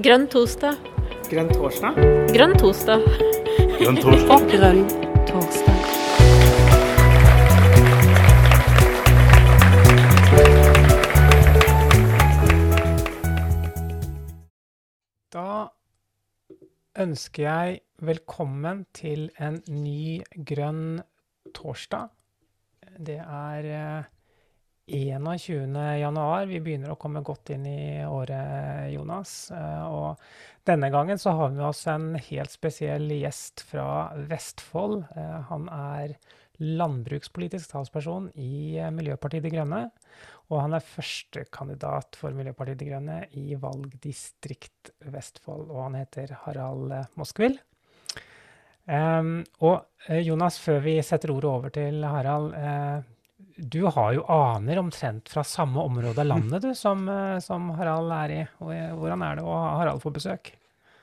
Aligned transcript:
Grønn 0.00 0.22
torsdag. 0.32 0.78
Grønn 1.28 1.50
torsdag? 1.52 1.96
Grønn 2.32 2.54
torsdag. 2.56 3.02
Grønn 3.76 3.98
torsdag. 4.00 4.44
Grønn 4.48 4.78
torsdag. 5.28 5.80
Da 15.36 15.44
ønsker 17.04 17.44
jeg 17.44 17.82
velkommen 18.00 18.86
til 18.96 19.28
en 19.36 19.60
ny 19.68 20.22
grønn 20.48 21.02
torsdag. 21.52 22.08
Det 22.96 23.20
er 23.20 23.68
eh, 23.74 24.08
21. 24.90 25.74
januar. 26.00 26.46
Vi 26.50 26.58
begynner 26.60 26.92
å 26.92 26.98
komme 27.00 27.22
godt 27.24 27.52
inn 27.54 27.66
i 27.68 28.02
året, 28.06 28.90
Jonas. 28.92 29.50
Eh, 29.54 29.84
Og 29.86 30.18
denne 30.66 30.90
gangen 30.90 31.18
så 31.18 31.32
har 31.36 31.50
vi 31.50 31.56
med 31.60 31.68
oss 31.68 31.86
en 31.86 32.14
helt 32.16 32.50
spesiell 32.52 33.06
gjest 33.14 33.62
fra 33.68 34.12
Vestfold. 34.30 35.04
Eh, 35.16 35.40
Han 35.50 35.68
er 35.68 36.16
landbrukspolitisk 36.60 37.70
talsperson 37.72 38.28
i 38.36 38.76
eh, 38.78 38.90
Miljøpartiet 38.90 39.46
De 39.46 39.54
Grønne. 39.54 39.90
Og 40.50 40.60
han 40.64 40.74
er 40.74 40.82
førstekandidat 40.84 42.18
for 42.18 42.34
Miljøpartiet 42.34 42.80
De 42.82 42.90
Grønne 42.90 43.20
i 43.38 43.54
valgdistrikt 43.54 44.90
Vestfold. 45.06 45.70
Og 45.70 45.84
han 45.86 45.98
heter 46.02 46.34
Harald 46.44 46.92
eh, 46.92 47.06
Moskvil. 47.16 47.56
Em, 48.90 49.44
og 49.62 49.86
Jonas, 50.24 50.56
før 50.58 50.80
vi 50.82 50.96
setter 51.06 51.30
ordet 51.30 51.50
over 51.50 51.70
til 51.70 52.02
Harald. 52.02 52.54
eh, 52.58 53.09
du 53.60 53.82
har 53.92 54.14
jo 54.16 54.24
aner 54.32 54.80
omtrent 54.80 55.28
fra 55.28 55.44
samme 55.44 55.82
område 55.82 56.22
av 56.22 56.28
landet 56.30 56.64
du, 56.64 56.70
som, 56.78 57.04
eh, 57.08 57.36
som 57.44 57.68
Harald 57.76 58.12
er 58.16 58.32
i. 58.34 58.40
Eh, 58.40 58.94
hvordan 58.96 59.22
er 59.26 59.38
det 59.38 59.44
å 59.44 59.52
ha 59.52 59.76
Harald 59.80 60.02
på 60.02 60.12
besøk? 60.14 60.52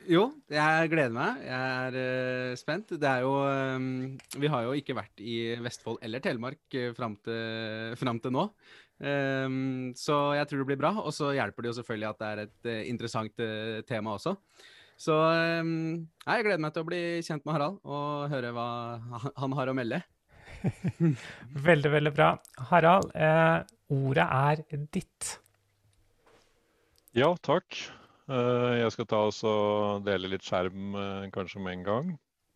Jo, 0.07 0.29
jeg 0.47 0.87
gleder 0.87 1.11
meg. 1.11 1.41
Jeg 1.43 1.87
er 1.91 1.95
uh, 1.99 2.55
spent. 2.55 2.93
Det 2.95 3.07
er 3.09 3.25
jo 3.25 3.33
um, 3.43 4.15
Vi 4.39 4.47
har 4.47 4.63
jo 4.63 4.75
ikke 4.79 4.95
vært 4.95 5.19
i 5.19 5.57
Vestfold 5.59 5.99
eller 6.05 6.23
Telemark 6.23 6.77
uh, 6.79 6.93
fram, 6.95 7.17
til, 7.27 7.97
fram 7.99 8.21
til 8.23 8.31
nå. 8.31 8.45
Um, 9.03 9.91
så 9.99 10.15
jeg 10.39 10.47
tror 10.47 10.63
det 10.63 10.69
blir 10.71 10.79
bra. 10.79 10.93
Og 11.03 11.11
så 11.11 11.33
hjelper 11.35 11.65
det 11.65 11.73
jo 11.73 11.77
selvfølgelig 11.81 12.09
at 12.13 12.23
det 12.23 12.29
er 12.29 12.43
et 12.45 12.71
uh, 12.71 12.79
interessant 12.87 13.43
uh, 13.43 13.81
tema 13.89 14.15
også. 14.15 14.37
Så 14.97 15.13
um, 15.59 16.07
jeg 16.23 16.47
gleder 16.47 16.63
meg 16.63 16.73
til 16.73 16.85
å 16.85 16.87
bli 16.87 17.01
kjent 17.27 17.43
med 17.43 17.57
Harald 17.57 17.81
og 17.83 18.31
høre 18.31 18.55
hva 18.55 18.69
han- 19.43 19.57
har 19.59 19.73
å 19.73 19.75
melde. 19.75 19.99
Veldig, 21.67 21.91
veldig 21.93 22.13
bra. 22.15 22.29
Harald, 22.71 23.11
eh, 23.15 23.59
ordet 23.93 24.27
er 24.27 24.63
ditt. 24.93 25.37
Ja, 27.17 27.31
takk. 27.41 27.79
Eh, 28.27 28.73
Jeg 28.83 28.91
skal 28.93 29.07
ta 29.09 29.23
og 29.29 30.03
dele 30.05 30.29
litt 30.33 30.45
skjerm 30.45 30.95
eh, 30.99 31.29
kanskje 31.33 31.63
med 31.63 31.79
en 31.79 31.85
gang. 31.87 32.11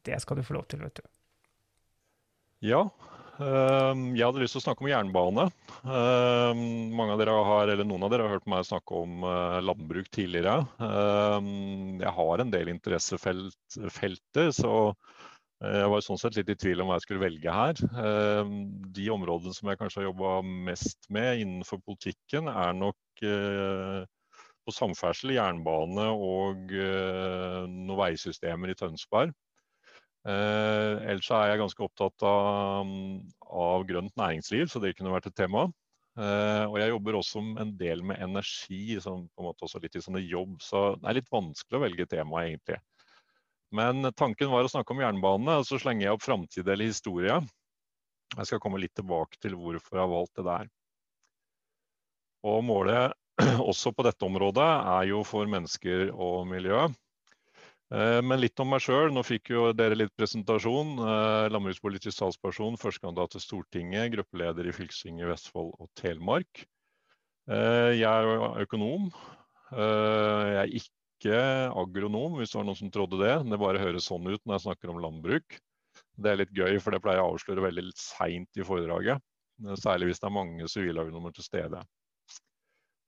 Det 0.06 0.18
skal 0.22 0.38
du 0.40 0.44
få 0.46 0.58
lov 0.58 0.68
til, 0.70 0.82
vet 0.84 1.00
du. 1.00 1.08
Ja, 2.62 2.82
eh, 3.42 3.94
jeg 4.14 4.26
hadde 4.26 4.42
lyst 4.44 4.54
til 4.58 4.62
å 4.62 4.66
snakke 4.68 4.84
om 4.86 4.92
jernbane. 4.92 5.48
Eh, 5.82 6.62
Mange 6.94 7.16
av 7.16 7.22
dere 7.24 7.38
har, 7.48 7.72
eller 7.74 7.88
Noen 7.88 8.06
av 8.06 8.12
dere 8.14 8.28
har 8.28 8.36
hørt 8.36 8.50
meg 8.52 8.68
snakke 8.68 9.02
om 9.06 9.24
eh, 9.26 9.58
landbruk 9.66 10.12
tidligere. 10.14 10.60
Jeg 12.02 12.14
har 12.20 12.44
en 12.44 12.54
del 12.54 12.70
interessefelter, 12.76 14.52
så 14.54 14.76
jeg 15.62 15.90
var 15.94 16.02
sånn 16.02 16.18
sett 16.18 16.38
litt 16.40 16.50
i 16.50 16.58
tvil 16.58 16.82
om 16.82 16.90
hva 16.90 16.98
jeg 16.98 17.06
skulle 17.06 17.24
velge 17.26 17.54
her. 17.54 17.82
Eh, 18.06 18.54
De 18.98 19.10
områdene 19.14 19.54
som 19.54 19.70
jeg 19.70 19.80
kanskje 19.82 20.02
har 20.02 20.10
jobba 20.10 20.40
mest 20.70 21.06
med 21.14 21.44
innenfor 21.44 21.82
politikken, 21.86 22.50
er 22.50 22.74
nok 22.78 23.24
eh, 23.26 24.02
på 24.66 24.74
samferdsel, 24.74 25.36
jernbane 25.38 26.08
og 26.14 26.74
eh, 26.74 27.62
noen 27.70 28.00
veisystemer 28.00 28.74
i 28.74 28.78
Tønsberg. 28.78 29.34
Eh, 30.22 30.96
ellers 31.10 31.30
er 31.34 31.48
jeg 31.50 31.62
ganske 31.64 31.86
opptatt 31.86 32.26
av, 32.30 32.92
av 33.50 33.86
grønt 33.90 34.18
næringsliv, 34.20 34.68
så 34.70 34.82
det 34.82 34.96
kunne 34.98 35.14
vært 35.14 35.32
et 35.32 35.38
tema. 35.38 35.68
Eh, 36.20 36.66
og 36.68 36.78
jeg 36.82 36.92
jobber 36.92 37.18
også 37.18 37.42
en 37.64 37.74
del 37.80 38.04
med 38.06 38.22
energi, 38.22 39.00
som 39.02 39.26
på 39.30 39.42
en 39.44 39.50
måte 39.50 39.66
også 39.66 39.82
litt 39.82 39.98
i 39.98 40.04
sånne 40.04 40.22
jobb, 40.26 40.58
så 40.62 40.92
det 41.00 41.10
er 41.10 41.22
litt 41.22 41.32
vanskelig 41.34 41.80
å 41.80 41.86
velge 41.86 42.10
tema 42.12 42.46
egentlig. 42.46 42.82
Men 43.72 44.04
tanken 44.20 44.52
var 44.52 44.68
å 44.68 44.72
snakke 44.72 44.92
om 44.94 45.02
jernbane, 45.04 45.62
og 45.62 45.68
så 45.68 45.80
slenger 45.80 46.08
jeg 46.08 46.18
opp 46.18 46.26
framtid 46.26 46.68
eller 46.68 46.90
historie. 46.92 47.40
Jeg 48.36 48.48
skal 48.48 48.62
komme 48.64 48.80
litt 48.80 48.96
tilbake 48.96 49.40
til 49.44 49.56
hvorfor 49.60 49.98
jeg 49.98 50.04
har 50.04 50.12
valgt 50.12 50.40
det 50.40 50.48
der. 50.48 50.70
Og 52.48 52.64
målet 52.66 53.16
også 53.72 53.94
på 53.96 54.06
dette 54.08 54.28
området 54.28 54.68
er 54.98 55.08
jo 55.12 55.24
for 55.28 55.48
mennesker 55.50 56.12
og 56.12 56.46
miljø. 56.50 56.88
Eh, 57.92 58.20
Men 58.24 58.40
litt 58.40 58.60
om 58.64 58.72
meg 58.72 58.84
sjøl. 58.84 59.12
Nå 59.14 59.24
fikk 59.28 59.52
jo 59.54 59.66
dere 59.76 59.98
litt 60.00 60.14
presentasjon. 60.20 60.96
Eh, 61.00 61.50
Landbrukspolitisk 61.54 62.18
talsperson, 62.22 62.80
førstekandidat 62.82 63.36
til 63.36 63.46
Stortinget, 63.46 64.14
gruppeleder 64.16 64.70
i 64.70 64.76
fylkestinget 64.76 65.30
Vestfold 65.32 65.74
og 65.78 65.92
Telemark. 66.00 66.66
Eh, 67.52 67.92
Jeg 68.00 68.08
er 68.08 68.64
økonom. 68.64 69.12
Jeg 69.72 70.58
er 70.60 70.72
ikke 71.22 71.42
agronom, 71.78 72.40
hvis 72.40 72.52
det 72.52 72.58
var 72.58 72.66
noen 72.66 72.80
som 72.80 72.92
trodde 72.94 73.20
det. 73.22 73.36
Det 73.46 73.60
bare 73.62 73.82
høres 73.82 74.08
sånn 74.10 74.26
ut 74.26 74.42
når 74.42 74.58
jeg 74.58 74.66
snakker 74.66 74.92
om 74.92 75.02
landbruk. 75.04 75.60
Det 76.18 76.32
er 76.32 76.40
litt 76.42 76.54
gøy, 76.56 76.80
for 76.82 76.94
det 76.94 77.02
pleier 77.04 77.22
jeg 77.22 77.28
å 77.28 77.36
avsløre 77.36 77.66
veldig 77.68 77.84
seint 78.00 78.58
i 78.60 78.66
foredraget. 78.66 79.22
Eh, 79.64 79.78
Særlig 79.80 80.12
hvis 80.12 80.22
det 80.22 80.30
er 80.30 80.38
mange 80.38 80.70
sivilagronomer 80.72 81.36
til 81.36 81.46
stede. 81.46 81.84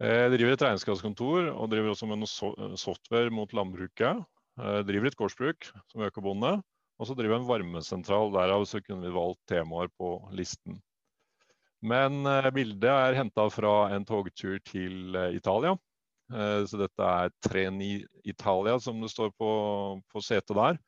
Jeg 0.03 0.31
driver 0.34 0.56
et 0.56 0.63
regnskapskontor 0.66 1.50
og 1.53 1.69
driver 1.72 1.94
også 1.94 2.07
med 2.09 2.23
noe 2.23 2.78
software 2.79 3.31
mot 3.31 3.52
landbruket. 3.56 4.23
Jeg 4.59 4.88
driver 4.90 5.09
et 5.09 5.18
gårdsbruk 5.18 5.69
som 5.94 6.03
økobonde, 6.03 6.57
og 7.00 7.07
så 7.07 7.16
driver 7.18 7.38
jeg 7.38 7.44
en 7.44 7.50
varmesentral. 7.50 8.34
Derav 8.34 8.66
så 8.69 8.81
kunne 8.84 9.06
vi 9.06 9.13
valgt 9.16 9.41
temaer 9.50 9.90
på 9.97 10.18
listen. 10.35 10.81
Men 11.84 12.23
eh, 12.29 12.52
bildet 12.56 12.90
er 12.90 13.18
henta 13.18 13.50
fra 13.52 13.73
en 13.96 14.06
togtur 14.07 14.59
til 14.68 15.16
eh, 15.19 15.34
Italia. 15.40 15.75
Eh, 16.31 16.63
Så 16.66 16.79
dette 16.79 17.03
er 17.03 17.34
Treni 17.44 18.06
Italia, 18.23 18.79
som 18.79 19.01
det 19.01 19.11
står 19.11 19.31
på, 19.38 19.50
på 20.11 20.23
setet 20.23 20.56
der. 20.56 20.79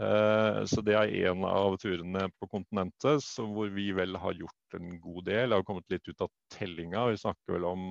Eh, 0.00 0.62
Så 0.68 0.84
det 0.84 0.94
er 0.98 1.14
en 1.30 1.44
av 1.48 1.76
turene 1.80 2.28
på 2.38 2.48
kontinentet 2.50 3.24
hvor 3.38 3.72
vi 3.72 3.90
vel 3.96 4.16
har 4.20 4.36
gjort 4.36 4.78
en 4.78 4.98
god 5.00 5.24
del. 5.30 5.50
Jeg 5.50 5.58
har 5.58 5.68
kommet 5.68 5.90
litt 5.90 6.08
ut 6.08 6.24
av 6.26 6.30
tellinga. 6.52 7.06
Vi 7.10 7.22
snakker 7.24 7.56
vel 7.58 7.68
om 7.68 7.86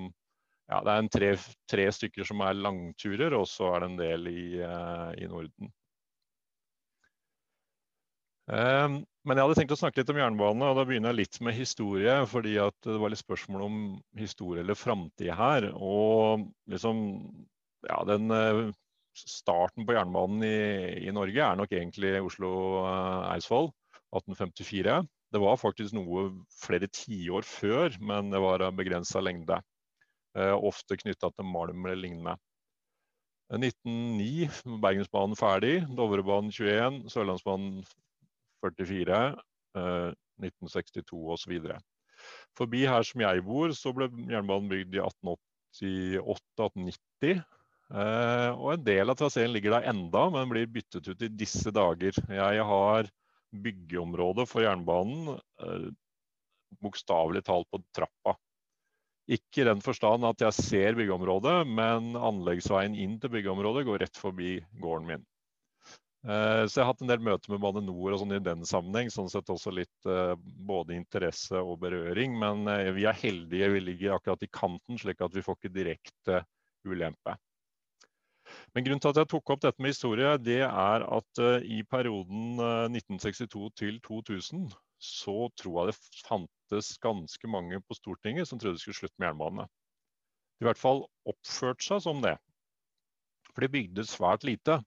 ja, 0.72 0.80
det 0.88 0.94
er 0.94 1.08
tre, 1.12 1.30
tre 1.68 1.86
stykker 1.92 2.24
som 2.28 2.42
er 2.46 2.56
langturer, 2.56 3.34
og 3.36 3.48
så 3.50 3.74
er 3.76 3.82
det 3.84 3.90
en 3.90 3.98
del 4.00 4.28
i, 4.32 4.44
eh, 4.64 5.10
i 5.20 5.28
Norden. 5.28 5.72
Men 9.28 9.38
jeg 9.38 9.46
hadde 9.46 9.56
tenkt 9.60 9.74
å 9.76 9.78
snakke 9.78 10.02
litt 10.02 10.12
om 10.14 10.18
jernbane, 10.18 10.68
og 10.72 10.78
da 10.80 10.86
begynner 10.88 11.12
jeg 11.12 11.20
litt 11.20 11.40
med 11.46 11.54
historie. 11.54 12.16
Fordi 12.30 12.56
det 12.58 12.98
var 13.04 13.14
litt 13.14 13.22
spørsmål 13.22 13.66
om 13.68 13.76
historie 14.18 14.64
eller 14.64 14.78
framtid 14.78 15.30
her. 15.38 15.68
Og 15.78 16.48
liksom, 16.74 17.04
ja, 17.86 18.00
den 18.10 18.34
eh, 18.34 18.64
starten 19.14 19.86
på 19.86 19.94
jernbanen 19.94 20.42
i, 20.48 20.58
i 21.06 21.14
Norge 21.14 21.46
er 21.46 21.60
nok 21.60 21.74
egentlig 21.76 22.16
Oslo-Eidsvoll, 22.26 23.70
1854. 24.10 25.02
Det 25.32 25.40
var 25.46 25.62
faktisk 25.62 25.96
noe 25.96 26.26
flere 26.58 26.90
tiår 26.92 27.46
før, 27.48 27.94
men 28.02 28.34
det 28.34 28.42
var 28.42 28.66
av 28.66 28.76
begrensa 28.80 29.22
lengde. 29.24 29.62
Eh, 30.34 30.56
ofte 30.58 30.98
knytta 30.98 31.30
til 31.36 31.48
malm 31.48 31.86
eller 31.86 32.00
lignende. 32.00 32.40
1909 33.52 34.80
Bergensbanen 34.82 35.36
ferdig, 35.36 35.82
Dovrebanen 35.98 36.54
21, 36.56 37.04
Sørlandsbanen 37.12 37.82
44, 38.62 39.22
eh, 39.78 40.10
1962 40.42 41.22
osv. 41.36 41.54
Forbi 42.58 42.82
her 42.90 43.04
som 43.08 43.20
jeg 43.24 43.46
bor, 43.46 43.70
så 43.78 43.90
ble 43.96 44.06
jernbanen 44.30 44.70
bygd 44.72 44.92
i 44.98 45.04
1888-1890. 45.06 47.42
Eh, 47.92 48.52
og 48.56 48.70
en 48.74 48.86
del 48.86 49.12
av 49.12 49.18
traseen 49.20 49.52
ligger 49.52 49.72
der 49.76 49.90
enda, 49.92 50.22
men 50.32 50.52
blir 50.52 50.72
byttet 50.72 51.10
ut 51.12 51.26
i 51.26 51.36
disse 51.42 51.70
dager. 51.76 52.14
Jeg 52.32 52.68
har 52.70 53.10
byggeområdet 53.52 54.46
for 54.48 54.64
jernbanen 54.64 55.36
eh, 55.36 55.90
bokstavelig 56.82 57.44
talt 57.48 57.68
på 57.72 57.82
trappa. 57.96 58.38
Ikke 59.32 59.62
i 59.62 59.68
den 59.68 59.82
forstand 59.84 60.26
at 60.28 60.42
jeg 60.44 60.58
ser 60.58 60.98
byggeområdet, 60.98 61.62
men 61.68 62.16
anleggsveien 62.18 62.96
inn 63.00 63.20
til 63.22 63.32
byggeområdet 63.36 63.86
går 63.88 64.02
rett 64.06 64.18
forbi 64.20 64.58
gården 64.82 65.08
min. 65.08 65.28
Eh, 66.22 66.64
Så 66.68 66.78
jeg 66.78 66.86
har 66.86 66.92
hatt 66.92 67.02
en 67.02 67.10
del 67.10 67.24
møter 67.26 67.50
med 67.50 67.62
Bane 67.64 67.82
NOR 67.82 68.18
sånn 68.22 68.36
i 68.36 68.42
den 68.44 68.66
sammenheng. 68.68 69.10
Sånn 69.14 69.30
sett 69.32 69.50
også 69.50 69.74
litt 69.74 70.10
eh, 70.10 70.34
både 70.70 70.98
interesse 70.98 71.58
og 71.58 71.80
berøring. 71.82 72.36
Men 72.42 72.68
eh, 72.70 72.92
vi 72.96 73.08
er 73.10 73.18
heldige, 73.18 73.72
vi 73.74 73.86
ligger 73.88 74.18
akkurat 74.18 74.46
i 74.46 74.52
kanten, 74.54 75.00
slik 75.02 75.24
at 75.26 75.34
vi 75.34 75.46
får 75.46 75.58
ikke 75.58 75.74
direkte 75.80 76.44
ulempe. 76.86 77.38
Men 78.76 78.84
grunnen 78.84 79.02
til 79.02 79.14
at 79.14 79.22
jeg 79.22 79.32
tok 79.32 79.50
opp 79.54 79.62
dette 79.64 79.82
med 79.82 79.94
historie, 79.94 80.32
det 80.44 80.62
er 80.68 81.06
at 81.08 81.44
i 81.64 81.82
perioden 81.90 82.60
eh, 82.60 82.88
1962 82.92 83.70
til 83.80 84.00
2000 84.06 84.70
så 85.02 85.50
tror 85.58 85.78
jeg 85.80 85.90
det 85.90 86.26
fantes 86.28 86.92
ganske 87.02 87.50
mange 87.50 87.80
på 87.82 87.98
Stortinget 87.98 88.46
som 88.48 88.60
trodde 88.62 88.78
det 88.78 88.84
skulle 88.84 89.00
slutte 89.00 89.18
med 89.18 89.32
jernbane. 89.32 89.66
I 90.62 90.68
hvert 90.68 90.78
fall 90.78 91.08
oppførte 91.26 91.82
seg 91.82 92.04
som 92.06 92.22
det. 92.22 92.36
For 93.50 93.66
det 93.66 93.72
bygde 93.74 94.06
svært 94.06 94.46
lite. 94.46 94.78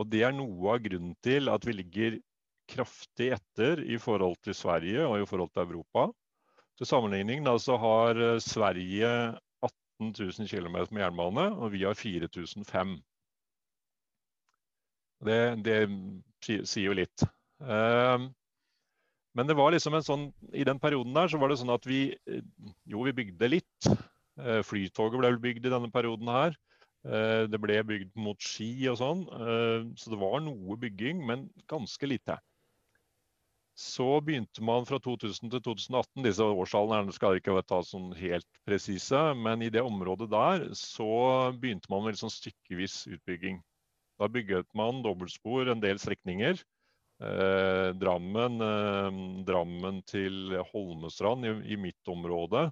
Og 0.00 0.10
det 0.10 0.24
er 0.26 0.34
noe 0.34 0.74
av 0.74 0.82
grunnen 0.84 1.14
til 1.22 1.50
at 1.52 1.66
vi 1.66 1.76
ligger 1.78 2.18
kraftig 2.70 3.30
etter 3.36 3.82
i 3.84 3.98
forhold 4.00 4.38
til 4.44 4.56
Sverige 4.56 5.06
og 5.06 5.20
i 5.20 5.26
forhold 5.28 5.52
til 5.54 5.66
Europa. 5.66 6.08
Til 6.78 6.88
sammenligning 6.90 7.44
da, 7.46 7.54
så 7.60 7.76
har 7.78 8.18
eh, 8.18 8.40
Sverige 8.42 9.10
18 9.62 10.14
000 10.18 10.48
km 10.50 10.78
med 10.90 11.04
jernbane, 11.04 11.50
og 11.54 11.72
vi 11.72 11.84
har 11.84 11.94
4005. 11.94 12.96
Det, 15.24 15.38
det 15.64 15.78
sier 16.42 16.88
jo 16.88 16.96
litt. 16.98 17.22
Uh, 17.62 18.26
men 19.38 19.48
det 19.48 19.54
var 19.56 19.72
liksom 19.72 19.94
en 19.96 20.04
sånn, 20.04 20.24
i 20.52 20.66
den 20.66 20.80
perioden 20.82 21.14
der 21.14 21.30
så 21.30 21.38
var 21.40 21.48
det 21.48 21.60
sånn 21.62 21.72
at 21.72 21.86
vi 21.88 22.08
eh, 22.12 22.42
jo, 22.90 23.06
vi 23.06 23.14
bygde 23.22 23.50
litt. 23.50 23.94
Flytoget 24.66 25.20
ble 25.20 25.28
bygd 25.38 25.68
i 25.68 25.70
denne 25.70 25.88
perioden 25.94 26.26
her. 26.26 26.56
Uh, 27.04 27.44
det 27.52 27.60
ble 27.60 27.78
bygd 27.84 28.14
mot 28.16 28.40
Ski 28.40 28.70
og 28.92 28.98
sånn. 29.00 29.26
så 30.00 30.12
det 30.12 30.20
var 30.20 30.40
noe 30.44 30.78
bygging, 30.80 31.24
men 31.28 31.48
ganske 31.70 32.08
lite. 32.08 32.38
Så 33.74 34.20
begynte 34.22 34.62
man 34.62 34.86
fra 34.86 35.00
2000 35.02 35.50
til 35.50 35.60
2018, 35.66 36.22
disse 36.22 36.46
årstallene 36.46 37.14
skal 37.14 37.40
ikke 37.40 37.58
ta 37.66 37.80
sånn 37.82 38.12
helt 38.14 38.46
presise, 38.68 39.22
men 39.34 39.64
i 39.66 39.70
det 39.74 39.82
området 39.82 40.28
der 40.30 40.68
så 40.78 41.08
begynte 41.58 41.90
man 41.90 42.04
med 42.06 42.20
sånn 42.20 42.30
stykkevis 42.30 43.00
utbygging. 43.10 43.58
Da 44.22 44.28
bygget 44.30 44.68
man 44.78 45.02
dobbeltspor 45.02 45.72
en 45.72 45.82
del 45.82 45.98
strekninger. 45.98 46.62
Eh, 47.22 47.88
Drammen, 47.98 48.62
eh, 48.62 49.18
Drammen, 49.48 50.00
til 50.06 50.54
Holmestrand 50.70 51.46
i, 51.46 51.54
i 51.74 51.76
mitt 51.76 52.10
område. 52.10 52.68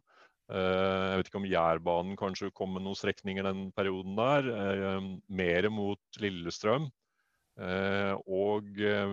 Eh, 0.50 1.04
jeg 1.12 1.20
vet 1.20 1.30
ikke 1.30 1.40
om 1.40 1.46
Jærbanen 1.48 2.18
kanskje 2.18 2.50
kom 2.56 2.74
med 2.74 2.84
noen 2.84 2.98
strekninger 2.98 3.46
den 3.46 3.62
perioden 3.76 4.18
der. 4.18 4.48
Eh, 4.50 5.06
mer 5.28 5.70
mot 5.72 6.20
Lillestrøm. 6.22 6.88
Eh, 7.62 8.12
og 8.26 8.68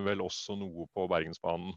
vel 0.06 0.24
også 0.24 0.58
noe 0.58 0.88
på 0.94 1.06
Bergensbanen. 1.10 1.76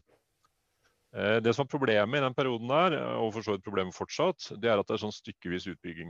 Det 1.14 1.52
som 1.54 1.62
er 1.62 1.70
problemet 1.70 2.18
i 2.18 2.24
den 2.24 2.34
perioden 2.34 2.66
der, 2.66 2.96
og 3.22 3.28
for 3.36 3.46
så 3.46 3.52
vidt 3.54 3.62
problemet 3.62 3.94
fortsatt, 3.94 4.48
det 4.58 4.66
er 4.66 4.80
at 4.80 4.88
det 4.88 4.96
er 4.96 5.02
sånn 5.04 5.14
stykkevis 5.14 5.68
utbygging. 5.70 6.08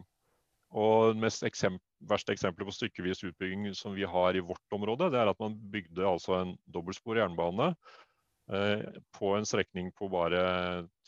Og 0.73 1.11
det 1.13 1.21
mest 1.21 1.45
eksempel, 1.45 1.85
verste 2.09 2.33
eksempelet 2.33 2.71
på 2.71 2.75
stykkevis 2.75 3.21
utbygging 3.29 3.67
som 3.77 3.93
vi 3.93 4.07
har 4.09 4.33
i 4.33 4.41
vårt 4.41 4.75
område, 4.75 5.11
det 5.13 5.21
er 5.21 5.29
at 5.29 5.43
man 5.45 5.59
bygde 5.75 6.09
altså 6.09 6.39
en 6.39 6.55
dobbeltspor 6.73 7.21
jernbane 7.21 7.75
på 8.45 9.31
en 9.37 9.47
strekning 9.49 9.91
på 9.97 10.09
bare 10.13 10.43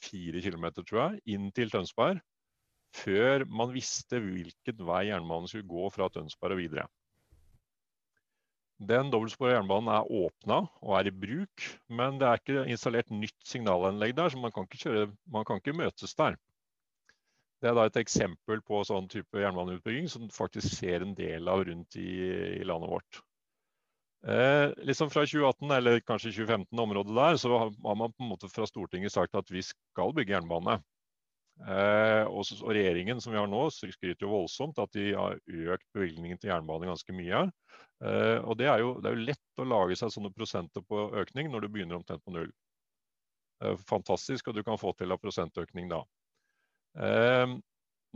fire 0.00 0.40
km, 0.40 0.70
tror 0.80 1.00
jeg, 1.02 1.20
inn 1.36 1.50
til 1.56 1.72
Tønsberg. 1.72 2.22
Før 2.96 3.44
man 3.50 3.74
visste 3.74 4.20
hvilken 4.22 4.80
vei 4.88 5.08
jernbanen 5.10 5.50
skulle 5.50 5.68
gå 5.68 5.90
fra 5.92 6.08
Tønsberg 6.12 6.56
og 6.56 6.62
videre. 6.62 6.86
Den 8.76 9.08
dobbeltspora 9.12 9.54
jernbanen 9.54 9.88
er 9.88 10.08
åpna 10.12 10.58
og 10.84 10.98
er 10.98 11.08
i 11.08 11.14
bruk, 11.24 11.68
men 11.88 12.18
det 12.20 12.28
er 12.28 12.40
ikke 12.40 12.64
installert 12.72 13.12
nytt 13.12 13.48
signalanlegg 13.48 14.12
der, 14.16 14.28
så 14.28 14.40
man 14.40 14.52
kan 14.52 14.68
ikke, 14.68 14.82
kjøre, 14.82 15.06
man 15.32 15.46
kan 15.48 15.62
ikke 15.62 15.76
møtes 15.76 16.12
der. 16.16 16.36
Det 17.64 17.70
er 17.72 17.80
et 17.86 17.96
eksempel 17.96 18.60
på 18.60 18.82
sånn 18.84 19.08
type 19.08 19.40
jernbaneutbygging 19.40 20.10
som 20.12 20.28
faktisk 20.32 20.76
ser 20.76 21.06
en 21.06 21.16
del 21.16 21.48
av 21.48 21.64
rundt 21.64 21.96
i, 21.96 22.10
i 22.60 22.66
landet 22.68 22.92
vårt. 22.92 23.22
Eh, 24.26 24.72
liksom 24.76 25.10
fra 25.10 25.22
2018 25.22 25.70
eller 25.70 26.00
kanskje 26.00 26.32
2015 26.32 26.78
området 26.78 27.14
der, 27.14 27.36
så 27.38 27.58
har 27.58 27.96
man 27.96 28.12
på 28.12 28.24
en 28.24 28.30
måte 28.32 28.48
fra 28.50 28.66
Stortinget 28.66 29.14
sagt 29.14 29.34
at 29.38 29.50
vi 29.50 29.62
skal 29.62 30.14
bygge 30.16 30.34
jernbane. 30.34 30.80
Eh, 31.56 32.24
og, 32.26 32.42
og, 32.58 32.72
regjeringen 32.74 33.20
som 33.22 33.32
vi 33.32 33.38
har 33.38 33.46
nå, 33.48 33.62
skryter 33.70 34.26
jo 34.26 34.32
voldsomt 34.32 34.80
at 34.82 34.90
de 34.98 35.12
har 35.14 35.38
økt 35.46 35.86
bevilgningen 35.94 36.40
til 36.42 36.50
jernbane 36.50 36.90
ganske 36.90 37.14
mye. 37.16 37.46
Eh, 38.04 38.38
og 38.42 38.58
det 38.58 38.66
er, 38.66 38.82
jo, 38.82 38.96
det 38.98 39.12
er, 39.12 39.16
jo, 39.16 39.28
lett 39.30 39.62
å 39.62 39.68
lage 39.70 39.96
seg 39.96 40.12
sånne 40.12 40.34
prosenter 40.34 40.84
på 40.84 41.06
økning 41.22 41.52
når 41.52 41.64
du 41.64 41.70
begynner 41.76 42.00
omtrent 42.00 42.24
på 42.26 42.34
null. 42.34 42.50
Eh, 43.62 43.78
fantastisk, 43.88 44.50
og 44.50 44.58
du 44.58 44.64
kan 44.66 44.80
få 44.80 44.90
til 44.98 45.14
av 45.14 45.22
prosentøkning 45.22 45.88
da. 45.94 46.02
Eh, 46.98 47.56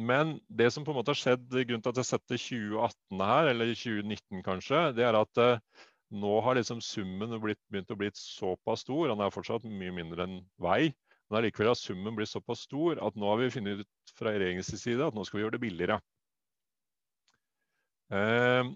men 0.01 0.37
det 0.49 0.71
som 0.73 0.85
på 0.85 0.93
en 0.93 1.01
måte 1.01 1.15
har 1.15 1.23
skjedd, 1.23 1.49
grunnen 1.53 1.83
til 1.85 1.95
at 1.95 2.03
jeg 2.03 2.09
setter 2.09 2.41
2018 2.41 3.25
her, 3.31 3.51
eller 3.55 3.73
2019 3.73 4.45
kanskje, 4.47 4.85
det 4.97 5.05
er 5.05 5.19
at 5.19 5.41
eh, 5.43 5.89
nå 6.11 6.33
har 6.45 6.59
liksom 6.59 6.81
summen 6.83 7.37
blitt, 7.43 7.61
begynt 7.71 7.93
å 7.95 7.99
bli 7.99 8.11
såpass 8.17 8.85
stor. 8.87 9.11
Han 9.13 9.23
er 9.23 9.35
fortsatt 9.35 9.67
mye 9.69 9.95
mindre 9.95 10.27
enn 10.27 10.41
vei. 10.63 10.91
Men 11.29 11.41
allikevel 11.41 11.71
har 11.71 11.79
summen 11.79 12.17
blitt 12.19 12.33
såpass 12.33 12.65
stor 12.67 12.99
at 13.07 13.19
nå 13.19 13.29
har 13.31 13.39
vi 13.39 13.53
funnet 13.55 13.85
ut 13.85 14.15
fra 14.19 14.33
regjeringens 14.33 14.73
side 14.83 15.07
at 15.07 15.15
nå 15.15 15.25
skal 15.27 15.39
vi 15.39 15.45
gjøre 15.45 15.57
det 15.57 15.63
billigere. 15.63 16.01
Eh, 18.11 18.73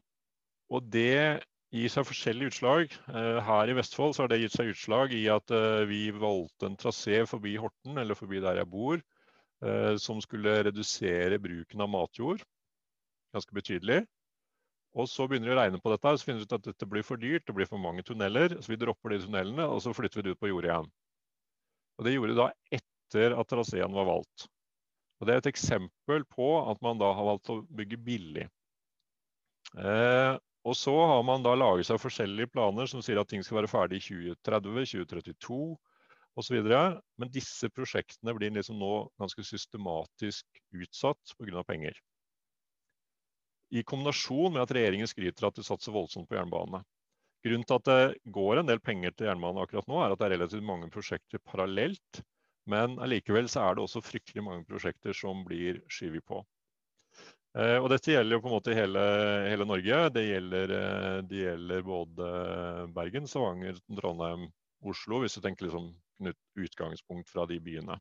og 0.71 0.93
det 0.95 1.43
gir 1.75 1.91
seg 1.91 2.07
forskjellige 2.07 2.53
utslag. 2.53 2.95
Eh, 3.11 3.41
her 3.49 3.71
i 3.73 3.77
Vestfold 3.81 4.15
har 4.23 4.31
det 4.31 4.39
gitt 4.45 4.55
seg 4.55 4.71
utslag 4.71 5.15
i 5.19 5.25
at 5.35 5.51
eh, 5.51 5.83
vi 5.91 6.07
valgte 6.15 6.71
en 6.71 6.79
trasé 6.79 7.25
forbi 7.27 7.57
Horten, 7.59 7.99
eller 7.99 8.19
forbi 8.19 8.39
der 8.45 8.63
jeg 8.63 8.71
bor, 8.71 9.03
eh, 9.67 9.95
som 9.99 10.23
skulle 10.23 10.61
redusere 10.69 11.43
bruken 11.43 11.83
av 11.83 11.91
matjord 11.91 12.47
ganske 13.35 13.57
betydelig. 13.57 14.05
Og 14.95 15.09
så 15.11 15.27
begynner 15.27 15.51
vi 15.51 15.55
å 15.57 15.59
regne 15.59 15.81
på 15.83 15.91
dette, 15.91 16.11
og 16.15 16.21
så 16.21 16.29
finner 16.29 16.45
vi 16.45 16.47
ut 16.47 16.55
at 16.55 16.67
dette 16.69 16.87
blir 16.87 17.03
for 17.07 17.19
dyrt, 17.19 17.47
det 17.49 17.55
blir 17.57 17.67
for 17.67 17.83
mange 17.83 18.05
tunneler. 18.07 18.55
Så 18.63 18.71
vi 18.71 18.79
dropper 18.79 19.15
de 19.15 19.25
tunnelene, 19.25 19.67
og 19.67 19.83
så 19.83 19.95
flytter 19.97 20.21
vi 20.21 20.27
det 20.29 20.35
ut 20.37 20.43
på 20.43 20.51
jordet 20.53 20.71
igjen. 20.71 20.91
Og 21.99 22.07
Det 22.07 22.15
gjorde 22.15 22.37
da 22.39 22.49
etter 22.79 23.35
at 23.39 23.51
traseen 23.51 23.95
var 23.95 24.07
valgt. 24.07 24.47
Og 25.19 25.27
Det 25.27 25.35
er 25.35 25.43
et 25.43 25.51
eksempel 25.51 26.27
på 26.31 26.49
at 26.71 26.81
man 26.83 27.01
da 27.01 27.11
har 27.17 27.27
valgt 27.27 27.51
å 27.51 27.63
bygge 27.75 27.99
billig. 28.07 28.47
Eh, 29.75 30.39
og 30.65 30.77
så 30.79 30.95
har 30.95 31.23
man 31.27 31.43
da 31.45 31.57
laget 31.59 31.91
seg 31.91 32.01
forskjellige 32.01 32.53
planer 32.55 32.89
som 32.89 33.03
sier 33.05 33.19
at 33.21 33.29
ting 33.29 33.43
skal 33.45 33.61
være 33.61 33.73
ferdig 33.73 33.99
i 33.99 34.05
2030, 34.07 34.87
2032 35.11 35.59
osv. 36.41 36.57
Men 37.21 37.33
disse 37.35 37.69
prosjektene 37.75 38.35
blir 38.39 38.55
liksom 38.55 38.79
nå 38.81 38.95
ganske 39.21 39.45
systematisk 39.45 40.47
utsatt 40.73 41.35
pga. 41.39 41.65
penger. 41.67 41.99
I 43.71 43.83
kombinasjon 43.87 44.53
med 44.53 44.65
at 44.65 44.75
regjeringen 44.77 45.09
skryter 45.09 45.49
at 45.49 45.57
de 45.57 45.65
satser 45.67 45.95
voldsomt 45.95 46.29
på 46.29 46.37
jernbane. 46.37 46.83
Grunnen 47.45 47.67
til 47.69 47.77
at 47.81 47.89
det 47.89 48.33
går 48.33 48.61
en 48.61 48.69
del 48.69 48.81
penger 48.81 49.13
til 49.13 49.29
jernbane 49.29 49.65
akkurat 49.65 49.89
nå, 49.91 49.99
er 50.01 50.15
at 50.15 50.21
det 50.21 50.29
er 50.29 50.35
relativt 50.39 50.65
mange 50.65 50.89
prosjekter 50.93 51.43
parallelt. 51.45 52.23
Men 52.71 52.97
allikevel 53.05 53.49
så 53.53 53.67
er 53.67 53.77
det 53.77 53.85
også 53.85 54.01
fryktelig 54.05 54.45
mange 54.45 54.65
prosjekter 54.69 55.17
som 55.17 55.43
blir 55.45 55.83
skyvet 55.93 56.25
på. 56.25 56.41
Eh, 57.55 57.77
og 57.79 57.91
dette 57.93 58.15
gjelder 58.15 58.39
jo 58.39 58.43
på 58.43 58.51
en 58.51 58.57
måte 58.57 58.75
hele, 58.75 59.03
hele 59.51 59.67
Norge. 59.69 60.01
Det 60.17 60.25
gjelder, 60.25 60.73
eh, 60.79 61.19
det 61.29 61.43
gjelder, 61.43 61.85
både 61.87 62.31
Bergen, 62.97 63.29
Stavanger, 63.31 63.79
Trondheim, 64.01 64.49
Oslo, 64.85 65.21
hvis 65.23 65.37
du 65.37 65.45
tenker 65.45 65.69
liksom 65.69 65.93
utgangspunkt 66.59 67.31
fra 67.31 67.45
de 67.51 67.61
byene. 67.63 67.99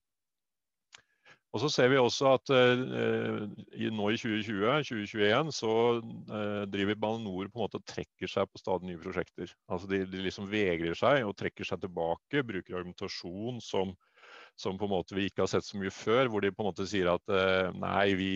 Og 1.53 1.61
så 1.61 1.69
ser 1.69 1.91
vi 1.91 1.99
også 2.01 2.31
at 2.33 2.51
eh, 2.55 3.89
nå 3.93 4.07
i 4.09 4.17
2020-2021 4.17 5.51
så 5.53 5.73
eh, 5.99 6.63
driver 6.73 6.97
Bane 6.97 7.21
NOR 7.21 7.51
på 7.51 7.59
en 7.59 7.63
måte 7.67 7.77
og 7.77 7.85
trekker 7.85 8.31
seg 8.31 8.49
på 8.49 8.61
stadig 8.61 8.89
nye 8.89 9.01
prosjekter. 9.01 9.51
Altså 9.69 9.89
de, 9.91 9.99
de, 10.09 10.23
liksom 10.25 10.47
vegrer 10.49 10.97
seg 10.97 11.21
og 11.27 11.35
trekker 11.37 11.69
seg 11.69 11.83
tilbake, 11.83 12.41
bruker 12.41 12.79
argumentasjon 12.79 13.61
som, 13.61 13.93
som, 14.57 14.79
på 14.81 14.89
en 14.89 14.95
måte 14.95 15.13
vi 15.13 15.27
ikke 15.29 15.45
har 15.45 15.51
sett 15.53 15.67
så 15.67 15.77
mye 15.77 15.93
før, 15.93 16.31
hvor 16.33 16.41
de 16.41 16.49
på 16.49 16.65
en 16.65 16.71
måte 16.71 16.89
sier 16.89 17.11
at 17.13 17.33
eh, 17.37 17.69
nei, 17.77 18.07
vi, 18.17 18.33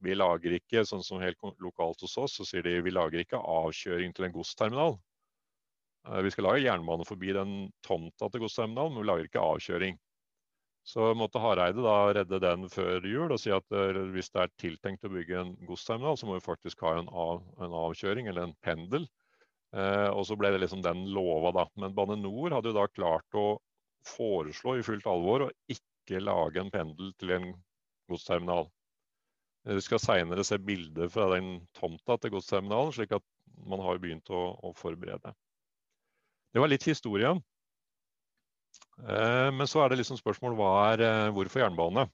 vi 0.00 0.16
lager 0.16 0.56
ikke 0.56 0.86
sånn 0.88 1.04
som 1.04 1.20
helt 1.20 1.36
lokalt 1.60 2.00
hos 2.06 2.16
oss, 2.16 2.38
så 2.40 2.48
sier 2.48 2.64
de 2.64 2.78
vi 2.80 2.94
lager 2.96 3.20
ikke 3.20 3.44
avkjøring 3.44 4.16
til 4.16 4.30
en 4.30 4.36
godsterminal. 4.38 4.96
Eh, 6.08 6.22
vi 6.24 6.32
skal 6.32 6.48
lage 6.48 6.64
jernbane 6.64 7.04
forbi 7.04 7.36
den 7.36 7.54
tomta 7.84 8.32
til 8.32 8.46
godsterminalen, 8.46 8.96
men 8.96 9.04
vi 9.04 9.10
lager 9.12 9.28
ikke 9.28 9.44
avkjøring. 9.52 10.00
Så 10.82 11.12
måtte 11.14 11.38
Hareide 11.38 11.82
da 11.84 11.96
redde 12.10 12.40
den 12.42 12.66
før 12.70 13.04
jul 13.06 13.30
og 13.30 13.38
si 13.38 13.52
at 13.54 13.66
uh, 13.70 14.00
hvis 14.14 14.32
det 14.34 14.40
er 14.42 14.54
tiltenkt 14.58 15.06
å 15.06 15.12
bygge 15.12 15.38
en 15.38 15.52
godsterminal, 15.68 16.18
så 16.18 16.26
må 16.26 16.38
vi 16.38 16.44
faktisk 16.44 16.82
ha 16.82 16.96
en, 16.98 17.10
av, 17.10 17.44
en 17.62 17.76
avkjøring 17.84 18.30
eller 18.30 18.48
en 18.48 18.56
pendel. 18.66 19.06
Eh, 19.72 20.08
og 20.12 20.26
så 20.28 20.36
ble 20.36 20.50
det 20.52 20.60
liksom 20.60 20.82
den 20.84 21.06
lova, 21.14 21.52
da. 21.56 21.66
Men 21.80 21.94
Bane 21.96 22.18
Nor 22.20 22.52
hadde 22.52 22.72
jo 22.72 22.76
da 22.76 22.88
klart 22.92 23.38
å 23.38 23.46
foreslå 24.04 24.76
i 24.76 24.84
fullt 24.84 25.06
alvor 25.08 25.46
å 25.46 25.52
ikke 25.72 26.20
lage 26.20 26.60
en 26.60 26.72
pendel 26.74 27.12
til 27.20 27.32
en 27.38 27.46
godsterminal. 28.10 28.68
Vi 29.70 29.84
skal 29.84 30.02
seinere 30.02 30.44
se 30.44 30.58
bilder 30.58 31.08
fra 31.12 31.28
den 31.36 31.62
tomta 31.78 32.18
til 32.18 32.34
godsterminalen, 32.34 32.92
slik 32.92 33.14
at 33.16 33.24
man 33.68 33.80
har 33.84 34.00
begynt 34.02 34.28
å, 34.34 34.42
å 34.58 34.74
forberede. 34.76 35.32
Det 36.52 36.60
var 36.60 36.68
litt 36.68 36.84
historie. 36.84 37.30
Eh, 39.02 39.50
men 39.54 39.68
så 39.70 39.82
er 39.82 39.92
det 39.92 40.00
liksom 40.00 40.18
spørsmål 40.20 40.56
hva 40.58 40.72
er 40.92 41.04
eh, 41.06 41.30
hvorfor 41.34 41.64
jernbane? 41.64 42.06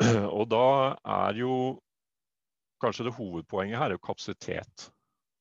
Og 0.38 0.44
da 0.50 0.66
er 1.16 1.40
jo 1.40 1.56
kanskje 2.82 3.06
det 3.08 3.16
hovedpoenget 3.16 3.78
her 3.78 3.92
er 3.92 3.96
jo 3.96 4.06
kapasitet. 4.06 4.88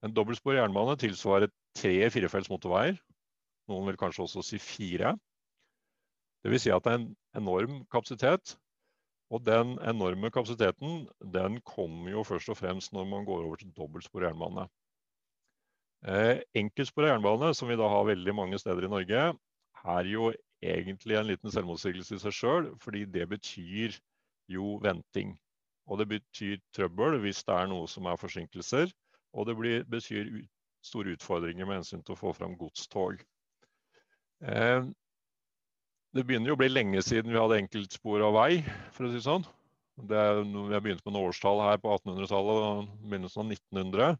En 0.06 0.14
dobbeltspor 0.14 0.58
jernbane 0.58 0.98
tilsvarer 1.02 1.52
tre 1.76 1.96
firefelts 2.14 2.52
motorveier. 2.52 3.00
Noen 3.72 3.90
vil 3.90 3.98
kanskje 4.00 4.24
også 4.28 4.44
si 4.46 4.60
fire. 4.62 5.16
Dvs. 6.46 6.68
Si 6.68 6.72
at 6.72 6.86
det 6.86 6.94
er 6.94 7.02
en 7.02 7.10
enorm 7.42 7.82
kapasitet. 7.92 8.56
Og 9.34 9.42
den 9.42 9.80
enorme 9.82 10.30
kapasiteten 10.30 11.08
den 11.34 11.58
kommer 11.66 12.12
jo 12.12 12.24
først 12.24 12.52
og 12.54 12.60
fremst 12.60 12.94
når 12.94 13.08
man 13.10 13.26
går 13.26 13.48
over 13.48 13.56
til 13.58 13.74
dobbeltspor 13.78 14.28
jernbane. 14.28 14.68
Eh, 16.06 16.42
enkeltspor 16.54 17.08
jernbane, 17.08 17.54
som 17.58 17.70
vi 17.70 17.78
da 17.80 17.88
har 17.90 18.06
veldig 18.06 18.34
mange 18.38 18.60
steder 18.62 18.86
i 18.86 18.92
Norge, 18.92 19.22
er 19.86 20.10
jo 20.10 20.30
egentlig 20.62 21.18
en 21.18 21.30
liten 21.30 21.54
selvmotsigelse 21.54 22.18
i 22.18 22.22
seg 22.22 22.36
sjøl, 22.36 22.68
fordi 22.82 23.06
det 23.10 23.26
betyr 23.32 23.98
jo 24.52 24.76
venting. 24.84 25.34
Og 25.90 26.02
det 26.02 26.08
betyr 26.14 26.62
trøbbel 26.76 27.18
hvis 27.24 27.42
det 27.46 27.56
er 27.58 27.70
noe 27.70 27.90
som 27.90 28.06
er 28.10 28.22
forsinkelser. 28.22 28.94
Og 29.34 29.50
det 29.50 29.58
blir, 29.58 29.84
betyr 29.90 30.30
ut, 30.30 30.52
store 30.86 31.16
utfordringer 31.18 31.66
med 31.66 31.82
hensyn 31.82 32.04
til 32.06 32.14
å 32.14 32.20
få 32.20 32.34
fram 32.38 32.54
godstog. 32.60 33.24
Eh, 34.46 34.86
det 36.16 36.24
begynner 36.24 36.52
jo 36.52 36.56
å 36.56 36.62
bli 36.62 36.70
lenge 36.70 37.02
siden 37.04 37.34
vi 37.34 37.42
hadde 37.42 37.58
enkeltspor 37.64 38.22
av 38.24 38.38
vei, 38.38 38.52
for 38.94 39.08
å 39.08 39.14
si 39.14 39.24
sånn. 39.26 39.46
Det 39.96 40.22
sånn. 40.38 40.54
vi 40.70 40.76
har 40.76 40.84
begynt 40.84 41.02
med 41.06 41.16
noen 41.16 41.32
årstall 41.32 41.64
her 41.66 41.82
på 41.82 41.98
1800-tallet 41.98 42.68
og 42.70 42.94
begynnelsen 43.10 43.42
av 43.42 43.56
1900. 43.56 44.18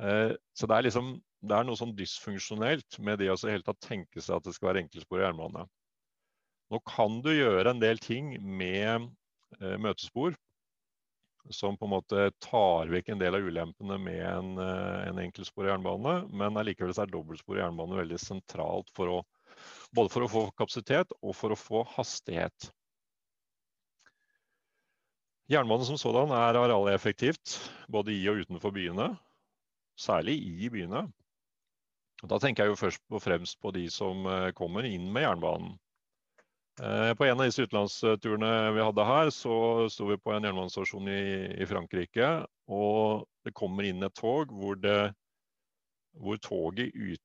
Eh, 0.00 0.32
så 0.56 0.68
det 0.68 0.76
er, 0.76 0.86
liksom, 0.88 1.12
det 1.42 1.56
er 1.56 1.66
noe 1.68 1.78
sånn 1.78 1.96
dysfunksjonelt 1.98 2.98
med 3.04 3.20
det 3.20 3.32
å 3.32 3.38
tatt 3.38 3.82
tenke 3.84 4.22
seg 4.22 4.38
at 4.38 4.46
det 4.46 4.54
skal 4.56 4.72
være 4.72 4.84
enkeltspor 4.86 5.20
i 5.20 5.26
jernbane. 5.26 5.66
Nå 6.72 6.80
kan 6.88 7.20
du 7.24 7.32
gjøre 7.34 7.74
en 7.74 7.82
del 7.82 8.00
ting 8.00 8.36
med 8.40 9.10
eh, 9.60 9.76
møtespor 9.76 10.36
som 11.50 11.76
på 11.76 11.88
en 11.88 11.92
måte 11.96 12.28
tar 12.40 12.90
vekk 12.92 13.10
en 13.12 13.20
del 13.20 13.36
av 13.36 13.44
ulempene 13.44 13.98
med 14.00 14.22
en, 14.24 14.52
eh, 14.62 15.08
en 15.08 15.18
enkeltspor 15.24 15.68
jernbane, 15.68 16.22
men 16.30 16.56
allikevel 16.56 16.94
er 16.96 17.10
dobbeltspor 17.12 17.58
jernbane 17.58 17.98
veldig 17.98 18.20
sentralt 18.22 18.92
for 18.96 19.18
å 19.18 19.22
både 19.92 20.08
for 20.08 20.24
å 20.24 20.30
få 20.32 20.42
kapasitet 20.56 21.12
og 21.20 21.34
for 21.36 21.52
å 21.52 21.58
få 21.58 21.82
hastighet. 21.96 22.70
Jernbanen 25.52 25.84
som 25.84 25.98
sådan 26.00 26.32
er 26.32 26.56
arealeffektivt 26.56 27.58
både 27.92 28.14
i 28.14 28.22
og 28.30 28.40
utenfor 28.46 28.72
byene. 28.72 29.10
Særlig 29.98 30.38
i 30.40 30.70
byene. 30.72 31.06
Og 32.22 32.28
Da 32.30 32.38
tenker 32.38 32.64
jeg 32.64 32.72
jo 32.72 32.78
først 32.78 33.02
og 33.10 33.22
fremst 33.22 33.58
på 33.60 33.72
de 33.74 33.88
som 33.90 34.26
eh, 34.30 34.52
kommer 34.56 34.86
inn 34.86 35.08
med 35.12 35.26
jernbanen. 35.26 35.74
Eh, 36.80 37.12
på 37.18 37.26
en 37.26 37.40
av 37.40 37.48
disse 37.48 37.66
utenlandsturene 37.66 38.52
vi 38.76 38.84
hadde 38.84 39.04
her, 39.04 39.30
så 39.34 39.56
sto 39.92 40.06
vi 40.08 40.16
på 40.16 40.32
en 40.32 40.46
jernbanestasjon 40.46 41.10
i, 41.10 41.24
i, 41.58 41.66
Frankrike. 41.68 42.30
Og 42.72 43.26
det 43.44 43.52
kommer 43.58 43.88
inn 43.88 44.02
et 44.06 44.14
tog 44.16 44.54
hvor, 44.54 44.78
det, 44.78 45.12
hvor 46.16 46.40
toget 46.40 46.94
ut, 46.94 47.20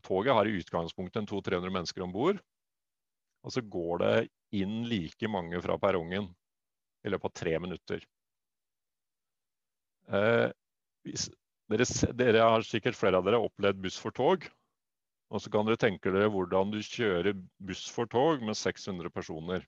Toget 0.00 0.32
har 0.32 0.48
i 0.48 0.54
utgangspunktet 0.56 1.18
en 1.20 1.26
200-300 1.28 1.68
mennesker 1.68 2.00
om 2.00 2.12
bord. 2.14 2.38
Og 3.44 3.52
så 3.52 3.60
går 3.60 3.98
det 4.00 4.14
inn 4.56 4.86
like 4.88 5.28
mange 5.28 5.58
fra 5.60 5.76
perrongen 5.82 6.30
i 7.04 7.12
løpet 7.12 7.28
av 7.28 7.34
tre 7.36 7.52
minutter. 7.60 8.06
Eh, 10.08 10.48
dere, 11.72 12.12
dere, 12.18 12.42
har 12.54 12.66
sikkert 12.66 12.98
flere 12.98 13.18
av 13.20 13.26
dere 13.26 13.40
opplevd 13.42 13.80
buss 13.82 13.98
for 14.00 14.14
tog. 14.16 14.46
Og 15.32 15.40
så 15.40 15.52
kan 15.52 15.66
dere 15.68 15.80
tenke 15.80 16.12
dere 16.12 16.30
hvordan 16.32 16.72
du 16.74 16.80
kjører 16.84 17.36
buss 17.64 17.86
for 17.92 18.10
tog 18.10 18.44
med 18.44 18.58
600 18.58 19.12
personer 19.12 19.64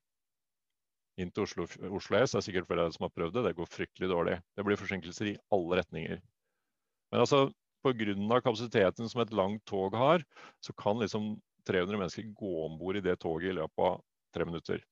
inn 1.21 1.31
til 1.31 1.47
Oslo, 1.47 1.67
Oslo 1.95 2.19
S. 2.19 2.35
Det 2.35 2.41
er 2.41 2.47
sikkert 2.49 2.69
flere 2.69 2.85
av 2.85 2.91
dere 2.91 2.97
som 2.99 3.07
har 3.07 3.15
prøvd 3.15 3.37
det. 3.39 3.45
Det 3.49 3.57
går 3.59 3.71
fryktelig 3.71 4.11
dårlig. 4.11 4.39
Det 4.57 4.65
blir 4.67 4.81
forsinkelser 4.81 5.31
i 5.31 5.37
alle 5.55 5.81
retninger. 5.81 6.23
Men 7.13 7.23
altså, 7.23 7.47
pga. 7.85 8.41
kapasiteten 8.43 9.09
som 9.09 9.23
et 9.23 9.33
langt 9.33 9.65
tog 9.67 9.95
har, 9.95 10.25
så 10.61 10.73
kan 10.73 10.99
liksom 10.99 11.37
300 11.69 12.01
mennesker 12.01 12.35
gå 12.37 12.53
om 12.67 12.77
bord 12.79 12.97
i 12.97 13.05
det 13.05 13.19
toget 13.23 13.53
i 13.53 13.57
løpet 13.61 13.87
av 13.87 14.03
tre 14.35 14.45
minutter. 14.49 14.83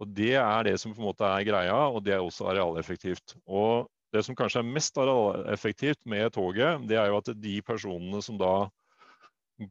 Og 0.00 0.08
Det 0.12 0.34
er 0.36 0.62
det 0.64 0.76
som 0.80 0.92
på 0.92 1.00
en 1.00 1.08
måte 1.08 1.24
er 1.24 1.44
greia, 1.44 1.76
og 1.88 2.02
det 2.04 2.14
er 2.14 2.24
også 2.24 2.50
arealeffektivt. 2.52 3.36
Og 3.48 3.88
Det 4.14 4.22
som 4.22 4.36
kanskje 4.38 4.62
er 4.62 4.70
mest 4.70 4.98
arealeffektivt 5.00 6.04
med 6.08 6.30
toget, 6.34 6.84
det 6.88 6.98
er 7.00 7.10
jo 7.10 7.18
at 7.18 7.32
de 7.42 7.56
personene 7.66 8.22
som 8.22 8.38
da 8.40 8.68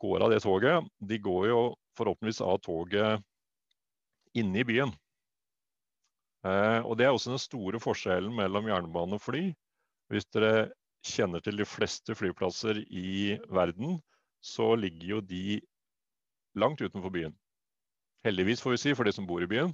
går 0.02 0.26
av 0.26 0.34
det 0.34 0.42
toget, 0.44 0.86
de 1.00 1.20
går 1.22 1.48
jo 1.52 1.60
forhåpentligvis 1.98 2.42
av 2.44 2.60
toget 2.66 3.24
inne 4.36 4.62
i 4.62 4.68
byen. 4.68 4.92
Eh, 6.46 6.82
og 6.84 6.98
Det 6.98 7.06
er 7.06 7.14
også 7.14 7.34
den 7.34 7.42
store 7.42 7.80
forskjellen 7.82 8.34
mellom 8.36 8.68
jernbane 8.70 9.18
og 9.18 9.24
fly. 9.24 9.48
Hvis 10.12 10.28
dere 10.36 10.72
kjenner 11.06 11.42
til 11.42 11.58
de 11.58 11.66
fleste 11.66 12.16
flyplasser 12.18 12.84
i 12.90 13.38
verden, 13.50 14.00
så 14.42 14.76
ligger 14.78 15.16
jo 15.16 15.22
de 15.22 15.62
langt 16.56 16.82
utenfor 16.82 17.14
byen. 17.14 17.34
Heldigvis, 18.26 18.62
får 18.62 18.76
vi 18.76 18.82
si, 18.82 18.94
for 18.98 19.06
de 19.06 19.14
som 19.14 19.26
bor 19.30 19.42
i 19.42 19.50
byen. 19.50 19.74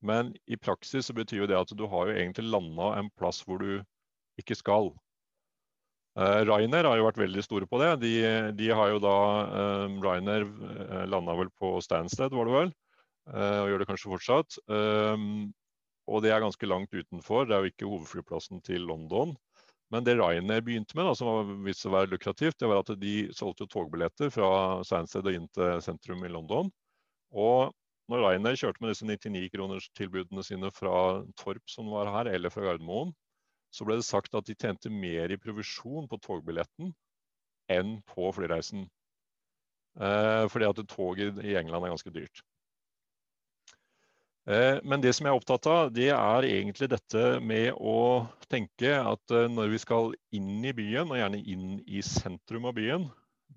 Men 0.00 0.32
i 0.48 0.56
praksis 0.56 1.10
så 1.10 1.14
betyr 1.16 1.42
jo 1.42 1.48
det 1.50 1.58
at 1.58 1.72
du 1.76 1.84
har 1.90 2.08
jo 2.08 2.16
egentlig 2.16 2.48
landa 2.48 2.94
en 2.98 3.10
plass 3.20 3.42
hvor 3.44 3.60
du 3.60 3.82
ikke 4.40 4.56
skal. 4.56 4.90
Uh, 6.18 6.42
Ryanair 6.48 6.88
har 6.88 6.98
jo 6.98 7.06
vært 7.06 7.20
veldig 7.20 7.42
store 7.44 7.68
på 7.70 7.78
det. 7.82 7.90
De, 8.02 8.14
de 8.58 8.70
har 8.74 8.94
jo 8.94 9.02
da 9.02 9.16
uh, 9.52 9.98
Ryanair 10.02 10.46
uh, 10.48 11.04
landa 11.10 11.36
vel 11.38 11.52
på 11.60 11.76
Stansted, 11.84 12.34
var 12.34 12.48
det 12.48 12.56
vel? 12.56 12.72
Uh, 13.30 13.60
og 13.62 13.70
gjør 13.70 13.82
det 13.82 13.88
kanskje 13.92 14.12
fortsatt. 14.14 14.58
Um, 14.72 15.52
og 16.10 16.24
det 16.24 16.32
er 16.34 16.42
ganske 16.42 16.66
langt 16.66 16.96
utenfor. 16.96 17.46
Det 17.46 17.54
er 17.54 17.62
jo 17.62 17.74
ikke 17.74 17.90
hovedflyplassen 17.92 18.64
til 18.66 18.88
London. 18.88 19.36
Men 19.90 20.06
det 20.06 20.16
Ryanair 20.18 20.62
begynte 20.64 20.96
med, 20.96 21.06
da, 21.06 21.14
som 21.18 21.28
var 21.28 21.74
seg 21.74 21.90
å 21.90 21.96
være 21.96 22.12
lukrativt, 22.12 22.58
det 22.62 22.70
var 22.70 22.82
at 22.84 22.92
de 22.98 23.14
solgte 23.34 23.66
togbilletter 23.70 24.30
fra 24.34 24.50
Stansted 24.86 25.26
og 25.26 25.36
inn 25.36 25.48
til 25.54 25.82
sentrum 25.82 26.22
i 26.26 26.30
London. 26.30 26.70
Og 27.34 27.74
når 28.10 28.24
Ryanair 28.24 28.58
kjørte 28.58 28.82
med 28.82 28.92
disse 28.92 29.06
99-kronerstilbudene 29.06 30.44
sine 30.46 30.70
fra 30.74 30.94
Torp, 31.38 31.62
som 31.70 31.90
var 31.94 32.10
her, 32.10 32.32
eller 32.34 32.52
fra 32.52 32.64
Gardermoen, 32.66 33.12
så 33.70 33.86
ble 33.86 34.00
det 34.00 34.06
sagt 34.08 34.34
at 34.34 34.48
de 34.48 34.56
tjente 34.58 34.90
mer 34.90 35.30
i 35.30 35.38
provisjon 35.38 36.08
på 36.10 36.18
togbilletten 36.24 36.90
enn 37.70 37.98
på 38.10 38.32
flyreisen. 38.34 38.88
Eh, 40.00 40.44
fordi 40.50 40.66
at 40.66 40.80
toget 40.90 41.38
i 41.44 41.54
England 41.58 41.86
er 41.86 41.94
ganske 41.94 42.14
dyrt. 42.14 42.42
Eh, 44.50 44.80
men 44.82 45.02
det 45.02 45.12
som 45.14 45.26
jeg 45.26 45.34
er 45.34 45.38
opptatt 45.38 45.66
av, 45.70 45.90
det 45.94 46.08
er 46.14 46.48
egentlig 46.48 46.88
dette 46.90 47.24
med 47.44 47.76
å 47.76 48.26
tenke 48.50 48.96
at 48.96 49.34
eh, 49.36 49.46
når 49.52 49.74
vi 49.74 49.80
skal 49.82 50.14
inn 50.34 50.64
i 50.64 50.72
byen, 50.74 51.12
og 51.12 51.20
gjerne 51.20 51.42
inn 51.44 51.78
i 51.86 52.02
sentrum 52.02 52.66
av 52.70 52.74
byen, 52.78 53.06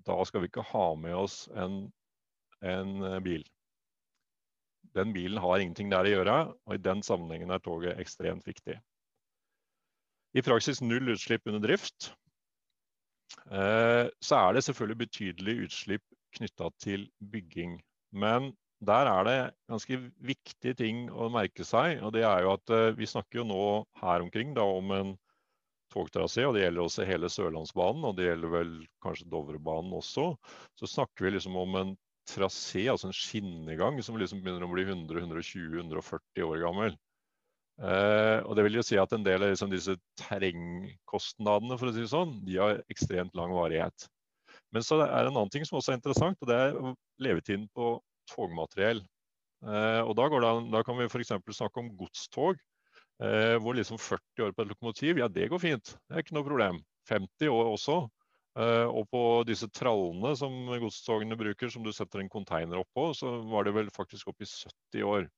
da 0.04 0.20
skal 0.28 0.44
vi 0.44 0.50
ikke 0.52 0.66
ha 0.74 0.86
med 1.00 1.16
oss 1.16 1.44
en, 1.56 1.86
en 2.62 2.94
eh, 3.08 3.20
bil. 3.24 3.46
Den 4.94 5.14
bilen 5.14 5.40
har 5.42 5.60
ingenting 5.60 5.90
der 5.92 6.06
å 6.06 6.12
gjøre, 6.12 6.36
og 6.66 6.74
i 6.74 6.82
den 6.82 7.02
sammenhengen 7.06 7.50
er 7.54 7.62
toget 7.62 8.00
ekstremt 8.02 8.46
viktig. 8.46 8.76
I 10.34 10.42
praksis 10.42 10.82
null 10.82 11.12
utslipp 11.14 11.46
under 11.50 11.62
drift. 11.62 12.12
Så 13.44 14.38
er 14.38 14.54
det 14.54 14.64
selvfølgelig 14.66 15.00
betydelig 15.04 15.54
utslipp 15.66 16.04
knytta 16.38 16.70
til 16.82 17.06
bygging. 17.32 17.76
Men 18.14 18.52
der 18.84 19.08
er 19.08 19.26
det 19.26 19.38
ganske 19.70 19.98
viktige 20.18 20.76
ting 20.78 21.06
å 21.10 21.30
merke 21.32 21.64
seg. 21.66 22.02
og 22.02 22.12
det 22.16 22.24
er 22.26 22.44
jo 22.44 22.54
at 22.56 22.72
uh, 22.74 22.96
Vi 22.96 23.06
snakker 23.08 23.40
jo 23.40 23.48
nå 23.48 23.66
her 24.02 24.24
omkring 24.24 24.54
da, 24.56 24.64
om 24.64 24.90
en 24.92 25.14
togtrasé, 25.94 26.44
og 26.46 26.56
det 26.56 26.64
gjelder 26.64 26.82
også 26.82 27.06
hele 27.06 27.30
Sørlandsbanen, 27.30 28.04
og 28.04 28.16
det 28.18 28.26
gjelder 28.28 28.50
vel 28.50 28.72
kanskje 29.04 29.28
Dovrebanen 29.30 29.94
også. 29.94 30.32
Så 30.80 30.90
snakker 30.90 31.28
vi 31.28 31.36
liksom 31.36 31.56
om 31.56 31.78
en 31.78 31.92
trasé, 32.28 32.86
altså 32.90 33.10
en 33.10 33.16
skinnegang, 33.16 33.98
som 34.04 34.18
liksom 34.20 34.42
begynner 34.42 34.66
å 34.66 34.72
bli 34.72 34.86
100-120-140 34.86 36.46
år 36.46 36.62
gammel. 36.64 36.96
Eh, 37.82 38.38
og 38.46 38.54
det 38.54 38.64
vil 38.68 38.76
jo 38.78 38.84
si 38.86 38.94
at 39.02 39.10
En 39.16 39.24
del 39.26 39.42
av 39.42 39.50
liksom 39.50 39.72
disse 39.72 39.96
terrengkostnadene 40.20 41.74
for 41.80 41.90
å 41.90 41.94
si 41.94 42.04
det 42.04 42.12
sånn, 42.12 42.36
de 42.46 42.60
har 42.60 42.82
ekstremt 42.92 43.34
lang 43.34 43.54
varighet. 43.56 44.06
Men 44.74 44.86
så 44.86 45.00
er 45.02 45.10
det 45.10 45.32
en 45.32 45.38
annen 45.38 45.50
ting 45.54 45.66
som 45.66 45.80
også 45.80 45.94
er 45.94 45.98
interessant, 45.98 46.38
og 46.42 46.50
det 46.50 46.60
er 46.60 46.78
levetiden 47.22 47.66
på 47.74 47.96
togmateriell. 48.30 49.02
Eh, 49.64 50.00
og 50.04 50.14
da, 50.18 50.28
det, 50.30 50.54
da 50.74 50.82
kan 50.86 50.98
vi 50.98 51.08
f.eks. 51.08 51.34
snakke 51.58 51.82
om 51.82 51.92
godstog. 51.98 52.60
Eh, 53.22 53.54
hvor 53.62 53.76
liksom 53.78 53.98
40 54.00 54.42
år 54.42 54.54
på 54.54 54.64
et 54.64 54.70
lokomotiv, 54.72 55.18
ja 55.20 55.28
det 55.30 55.46
går 55.52 55.62
fint. 55.62 55.94
Det 56.08 56.16
er 56.16 56.24
ikke 56.24 56.34
noe 56.34 56.46
problem. 56.46 56.80
50 57.10 57.52
år 57.52 57.70
også. 57.70 58.00
Eh, 58.54 58.86
og 58.86 59.08
på 59.10 59.20
disse 59.48 59.66
trallene 59.74 60.30
som 60.38 60.54
godstogene 60.78 61.38
bruker, 61.38 61.70
som 61.72 61.82
du 61.82 61.90
setter 61.94 62.22
en 62.22 62.30
container 62.30 62.82
oppå, 62.84 63.08
så 63.18 63.40
var 63.50 63.66
det 63.66 63.74
vel 63.74 63.90
faktisk 63.94 64.30
opp 64.30 64.44
i 64.44 64.50
70 64.50 65.08
år. 65.10 65.30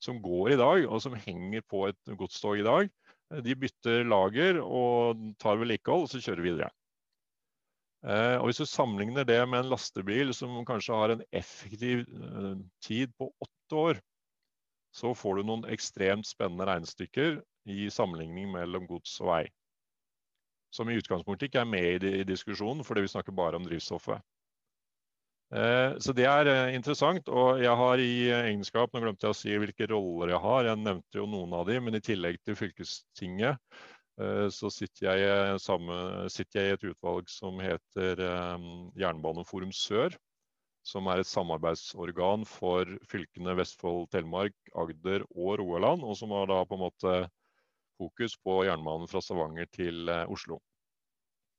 Som 0.00 0.20
går 0.24 0.54
i 0.54 0.60
dag, 0.60 0.84
og 0.88 1.02
som 1.04 1.16
henger 1.26 1.64
på 1.68 1.84
et 1.90 2.12
godstog 2.16 2.62
i 2.62 2.64
dag. 2.64 2.92
De 3.44 3.56
bytter 3.58 4.06
lager 4.08 4.60
og 4.62 5.18
tar 5.42 5.58
vedlikehold, 5.60 6.06
og 6.06 6.12
så 6.12 6.22
kjører 6.22 6.46
videre. 6.46 6.70
Eh, 8.06 8.36
og 8.38 8.48
Hvis 8.48 8.62
du 8.62 8.66
sammenligner 8.66 9.26
det 9.28 9.42
med 9.44 9.64
en 9.64 9.72
lastebil 9.74 10.32
som 10.32 10.54
kanskje 10.64 10.96
har 10.96 11.12
en 11.12 11.26
effektiv 11.36 12.06
eh, 12.08 12.54
tid 12.80 13.12
på 13.18 13.28
åtte 13.44 13.82
år, 13.82 14.00
så 14.96 15.12
får 15.14 15.36
du 15.36 15.46
noen 15.46 15.66
ekstremt 15.70 16.26
spennende 16.26 16.66
regnestykker 16.66 17.42
i 17.70 17.90
sammenligning 17.92 18.48
mellom 18.54 18.88
gods 18.88 19.18
og 19.20 19.34
vei. 19.34 19.42
Som 20.70 20.90
i 20.90 20.98
utgangspunktet 21.00 21.48
ikke 21.48 21.64
er 21.64 21.70
med 21.70 22.04
i, 22.06 22.22
diskusjonen, 22.26 22.84
fordi 22.86 23.02
vi 23.04 23.10
snakker 23.10 23.34
bare 23.34 23.58
om 23.58 23.66
drivstoffet. 23.66 24.22
Eh, 25.50 25.96
så 25.98 26.14
det 26.14 26.26
er 26.30 26.46
eh, 26.46 26.74
interessant. 26.76 27.28
Og 27.28 27.62
jeg 27.62 27.74
har 27.82 28.02
i 28.02 28.12
egenskap 28.30 28.92
Nå 28.94 29.02
glemte 29.02 29.26
jeg 29.26 29.34
å 29.34 29.38
si 29.38 29.56
hvilke 29.58 29.88
roller 29.90 30.34
jeg 30.34 30.42
har. 30.44 30.68
Jeg 30.70 30.82
nevnte 30.84 31.18
jo 31.22 31.26
noen 31.30 31.56
av 31.58 31.66
de, 31.66 31.80
men 31.82 31.98
i 31.98 32.04
tillegg 32.04 32.38
til 32.46 32.58
fylkestinget 32.58 33.58
eh, 34.22 34.46
så 34.54 34.70
sitter 34.70 35.10
jeg, 35.10 35.60
sammen, 35.62 36.30
sitter 36.30 36.60
jeg, 36.60 36.70
i 36.70 36.78
et 36.78 36.88
utvalg 36.92 37.30
som 37.32 37.58
heter 37.62 38.22
Jernbaneforum 39.00 39.74
Sør. 39.74 40.14
Som 40.86 41.10
er 41.12 41.20
et 41.20 41.28
samarbeidsorgan 41.28 42.46
for 42.48 42.88
fylkene 43.10 43.52
Vestfold, 43.58 44.06
Telemark, 44.14 44.54
Agder 44.78 45.26
og 45.34 45.58
Rogaland. 45.60 46.06
Og 46.06 46.16
som 46.16 46.32
har 46.32 46.46
da 46.48 46.62
på 46.64 46.78
en 46.78 46.84
måte 46.86 47.16
fokus 48.00 48.36
på 48.40 48.64
jernbanen 48.66 49.08
fra 49.10 49.22
Stavanger 49.24 49.70
til 49.76 50.10
Oslo. 50.26 50.58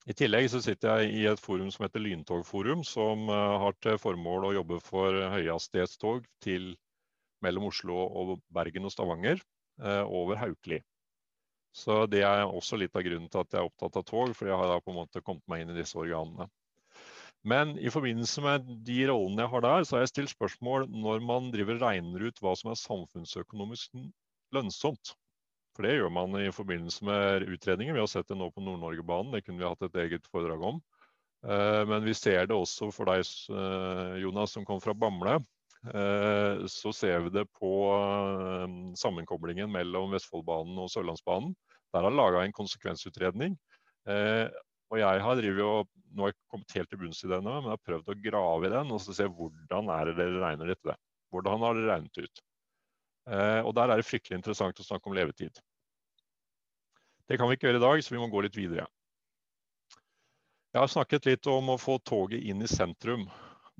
I 0.10 0.18
tillegg 0.18 0.48
så 0.50 0.60
sitter 0.66 1.04
jeg 1.04 1.16
i 1.20 1.26
et 1.30 1.42
forum 1.42 1.70
som 1.70 1.86
heter 1.86 2.02
Lyntogforum, 2.02 2.82
som 2.88 3.28
uh, 3.30 3.60
har 3.62 3.76
til 3.86 4.00
formål 4.02 4.48
å 4.48 4.56
jobbe 4.56 4.80
for 4.82 5.14
høyhastighetstog 5.36 6.26
til 6.42 6.72
mellom 7.46 7.68
Oslo 7.70 8.00
og 8.02 8.40
Bergen 8.54 8.90
og 8.90 8.94
Stavanger 8.94 9.42
over 9.82 10.38
Haukeli. 10.38 10.78
Så 11.74 12.06
det 12.12 12.22
er 12.28 12.44
også 12.44 12.78
litt 12.78 12.96
av 12.98 13.06
grunnen 13.06 13.30
til 13.32 13.42
at 13.42 13.54
jeg 13.54 13.62
er 13.62 13.70
opptatt 13.70 13.96
av 13.98 14.04
tog, 14.08 14.34
for 14.38 14.50
jeg 14.50 14.60
har 14.60 14.68
da 14.70 14.82
på 14.84 14.92
en 14.92 15.00
måte 15.00 15.24
kommet 15.24 15.46
meg 15.50 15.64
inn 15.64 15.72
i 15.74 15.78
disse 15.80 15.98
organene. 15.98 16.50
Men 17.48 17.74
i 17.80 17.90
forbindelse 17.90 18.44
med 18.46 18.68
de 18.86 19.00
rollene 19.10 19.46
jeg 19.46 19.52
har 19.54 19.64
der, 19.66 19.86
så 19.88 19.96
har 19.96 20.04
jeg 20.04 20.12
stilt 20.12 20.34
spørsmål 20.36 20.86
når 20.92 21.24
man 21.26 21.50
driver 21.54 21.80
regner 21.82 22.28
ut 22.28 22.42
hva 22.44 22.54
som 22.60 22.74
er 22.74 22.82
samfunnsøkonomisk 22.82 23.96
lønnsomt. 24.54 25.16
For 25.76 25.88
det 25.88 25.96
gjør 25.96 26.12
man 26.12 26.36
i 26.42 26.52
forbindelse 26.52 27.06
med 27.08 27.46
utredninger. 27.48 27.96
Vi 27.96 28.04
har 28.04 28.10
sett 28.12 28.28
det 28.28 28.38
nå 28.40 28.50
på 28.52 28.64
Nord-Norge-banen, 28.64 29.32
det 29.36 29.46
kunne 29.46 29.62
vi 29.62 29.70
hatt 29.70 29.86
et 29.88 30.02
eget 30.04 30.28
foredrag 30.32 30.64
om. 30.74 30.82
Eh, 31.48 31.84
men 31.90 32.06
vi 32.06 32.14
ser 32.14 32.46
det 32.50 32.58
også 32.58 32.92
for 32.94 33.10
deg, 33.10 33.26
eh, 33.26 34.18
Jonas, 34.22 34.54
som 34.54 34.66
kom 34.68 34.82
fra 34.84 34.94
Bamble. 34.94 35.40
Eh, 35.82 36.66
så 36.70 36.92
ser 36.94 37.24
vi 37.26 37.32
det 37.34 37.48
på 37.58 37.72
sammenkoblingen 39.00 39.72
mellom 39.72 40.12
Vestfoldbanen 40.14 40.78
og 40.78 40.92
Sørlandsbanen. 40.94 41.56
Der 41.92 42.06
har 42.06 42.14
laga 42.14 42.44
en 42.46 42.54
konsekvensutredning. 42.54 43.58
Og 44.92 45.00
jeg 45.00 45.24
har 45.24 45.42
og, 45.64 45.90
nå 46.12 46.24
har 46.24 46.32
jeg 46.32 46.38
kommet 46.52 46.76
helt 46.76 46.90
til 46.92 47.00
bunns 47.00 47.24
i 47.24 47.32
den, 47.32 47.44
men 47.48 47.64
jeg 47.64 47.74
har 47.74 47.84
prøvd 47.88 48.12
å 48.12 48.22
grave 48.22 48.68
i 48.68 48.72
den 48.72 48.92
og 48.92 49.02
se 49.04 49.28
hvordan 49.28 49.90
er 49.90 50.10
det 50.10 50.16
dere 50.20 50.42
regner 50.44 50.72
dette. 50.72 50.96
Hvordan 51.32 51.64
har 51.64 51.76
dere 51.76 51.92
regnet 51.96 52.22
ut? 52.22 52.42
Eh, 53.30 53.62
og 53.62 53.76
der 53.78 53.92
er 53.92 54.02
det 54.02 54.08
fryktelig 54.08 54.40
interessant 54.40 54.80
å 54.82 54.86
snakke 54.86 55.10
om 55.10 55.16
levetid. 55.18 55.62
Det 57.30 57.38
kan 57.40 57.48
vi 57.48 57.58
ikke 57.58 57.70
gjøre 57.70 57.80
i 57.82 57.86
dag, 57.86 58.04
så 58.04 58.16
vi 58.16 58.20
må 58.22 58.28
gå 58.32 58.44
litt 58.44 58.58
videre. 58.58 58.88
Jeg 60.72 60.80
har 60.80 60.92
snakket 60.92 61.28
litt 61.28 61.48
om 61.52 61.74
å 61.74 61.80
få 61.80 61.98
toget 62.08 62.44
inn 62.48 62.64
i 62.64 62.70
sentrum. 62.72 63.28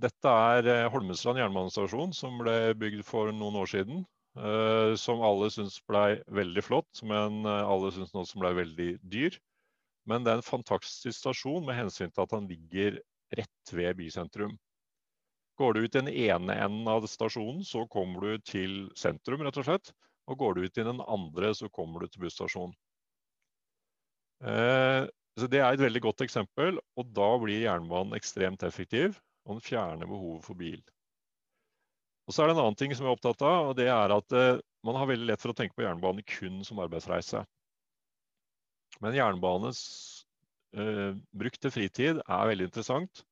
Dette 0.02 0.34
er 0.54 0.68
eh, 0.70 0.88
Holmestrand 0.92 1.42
jernbanestasjon, 1.42 2.16
som 2.16 2.40
ble 2.42 2.74
bygd 2.80 3.06
for 3.08 3.32
noen 3.36 3.60
år 3.64 3.72
siden. 3.74 4.04
Eh, 4.40 4.94
som 5.00 5.24
alle 5.28 5.50
syns 5.52 5.80
ble 5.90 6.22
veldig 6.32 6.64
flott, 6.64 7.02
men 7.04 7.44
alle 7.50 7.92
syns 7.96 8.14
også 8.16 8.40
ble 8.44 8.54
veldig 8.62 8.92
dyr. 9.12 9.40
Men 10.10 10.26
det 10.26 10.32
er 10.32 10.42
en 10.42 10.48
fantastisk 10.48 11.18
stasjon 11.18 11.66
med 11.68 11.78
hensyn 11.78 12.12
til 12.12 12.24
at 12.24 12.36
han 12.36 12.48
ligger 12.50 13.00
rett 13.38 13.74
ved 13.74 13.98
bysentrum. 14.00 14.56
Går 15.60 15.74
du 15.74 15.82
ut 15.84 15.96
i 15.96 16.00
den 16.00 16.12
ene 16.12 16.56
enden 16.64 16.88
av 16.88 17.06
stasjonen, 17.10 17.64
så 17.68 17.84
kommer 17.92 18.24
du 18.24 18.46
til 18.48 18.86
sentrum, 18.98 19.44
rett 19.46 19.60
og 19.60 19.68
slett. 19.68 19.92
Og 20.32 20.38
går 20.40 20.56
du 20.56 20.64
ut 20.66 20.78
i 20.78 20.86
den 20.88 21.02
andre, 21.02 21.52
så 21.58 21.70
kommer 21.70 22.02
du 22.02 22.12
til 22.12 22.24
busstasjonen. 22.26 22.74
Eh, 24.42 25.04
så 25.40 25.48
Det 25.48 25.60
er 25.60 25.74
et 25.74 25.84
veldig 25.84 26.02
godt 26.02 26.24
eksempel, 26.26 26.80
og 26.98 27.14
da 27.16 27.30
blir 27.40 27.66
jernbanen 27.66 28.18
ekstremt 28.18 28.64
effektiv. 28.64 29.20
Og 29.46 29.58
den 29.58 29.66
fjerner 29.66 30.10
behovet 30.10 30.46
for 30.46 30.58
bil. 30.58 30.82
Og 32.28 32.36
så 32.36 32.44
er 32.44 32.52
det 32.52 32.54
en 32.56 32.64
annen 32.64 32.78
ting 32.78 32.94
som 32.94 33.06
jeg 33.06 33.10
er 33.10 33.18
opptatt 33.18 33.42
av, 33.42 33.72
og 33.72 33.78
det 33.80 33.88
er 33.90 34.14
at 34.14 34.36
eh, 34.38 34.60
man 34.86 34.98
har 34.98 35.10
veldig 35.10 35.28
lett 35.32 35.42
for 35.42 35.54
å 35.54 35.58
tenke 35.58 35.76
på 35.78 35.86
jernbane 35.86 36.24
kun 36.26 36.62
som 36.66 36.80
arbeidsreise. 36.84 37.42
Men 39.02 39.18
jernbanes 39.18 39.82
eh, 40.78 41.18
bruk 41.34 41.58
fritid 41.74 42.22
er 42.22 42.52
veldig 42.52 42.70
interessant. 42.70 43.24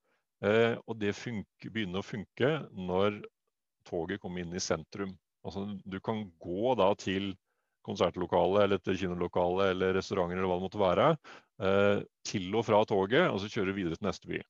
Eh, 0.45 0.75
og 0.87 0.95
det 0.99 1.15
funker, 1.17 1.71
begynner 1.73 1.99
å 1.99 2.05
funke 2.05 2.51
når 2.71 3.19
toget 3.87 4.21
kommer 4.23 4.43
inn 4.43 4.55
i 4.55 4.63
sentrum. 4.63 5.11
Altså, 5.43 5.65
du 5.83 5.99
kan 6.03 6.25
gå 6.39 6.75
da 6.79 6.93
til 6.99 7.33
konsertlokalet 7.87 8.65
eller 8.65 8.81
til 8.83 8.97
kinolokalet 8.99 9.73
eller 9.73 9.97
restauranter 9.97 10.37
eller 10.37 10.51
hva 10.51 10.59
det 10.59 10.67
måtte 10.67 10.81
være, 10.81 11.09
eh, 11.63 12.05
til 12.27 12.55
og 12.55 12.65
fra 12.67 12.83
toget, 12.87 13.29
og 13.31 13.39
så 13.41 13.51
kjøre 13.51 13.75
videre 13.75 13.99
til 13.99 14.07
neste 14.07 14.29
by. 14.29 14.41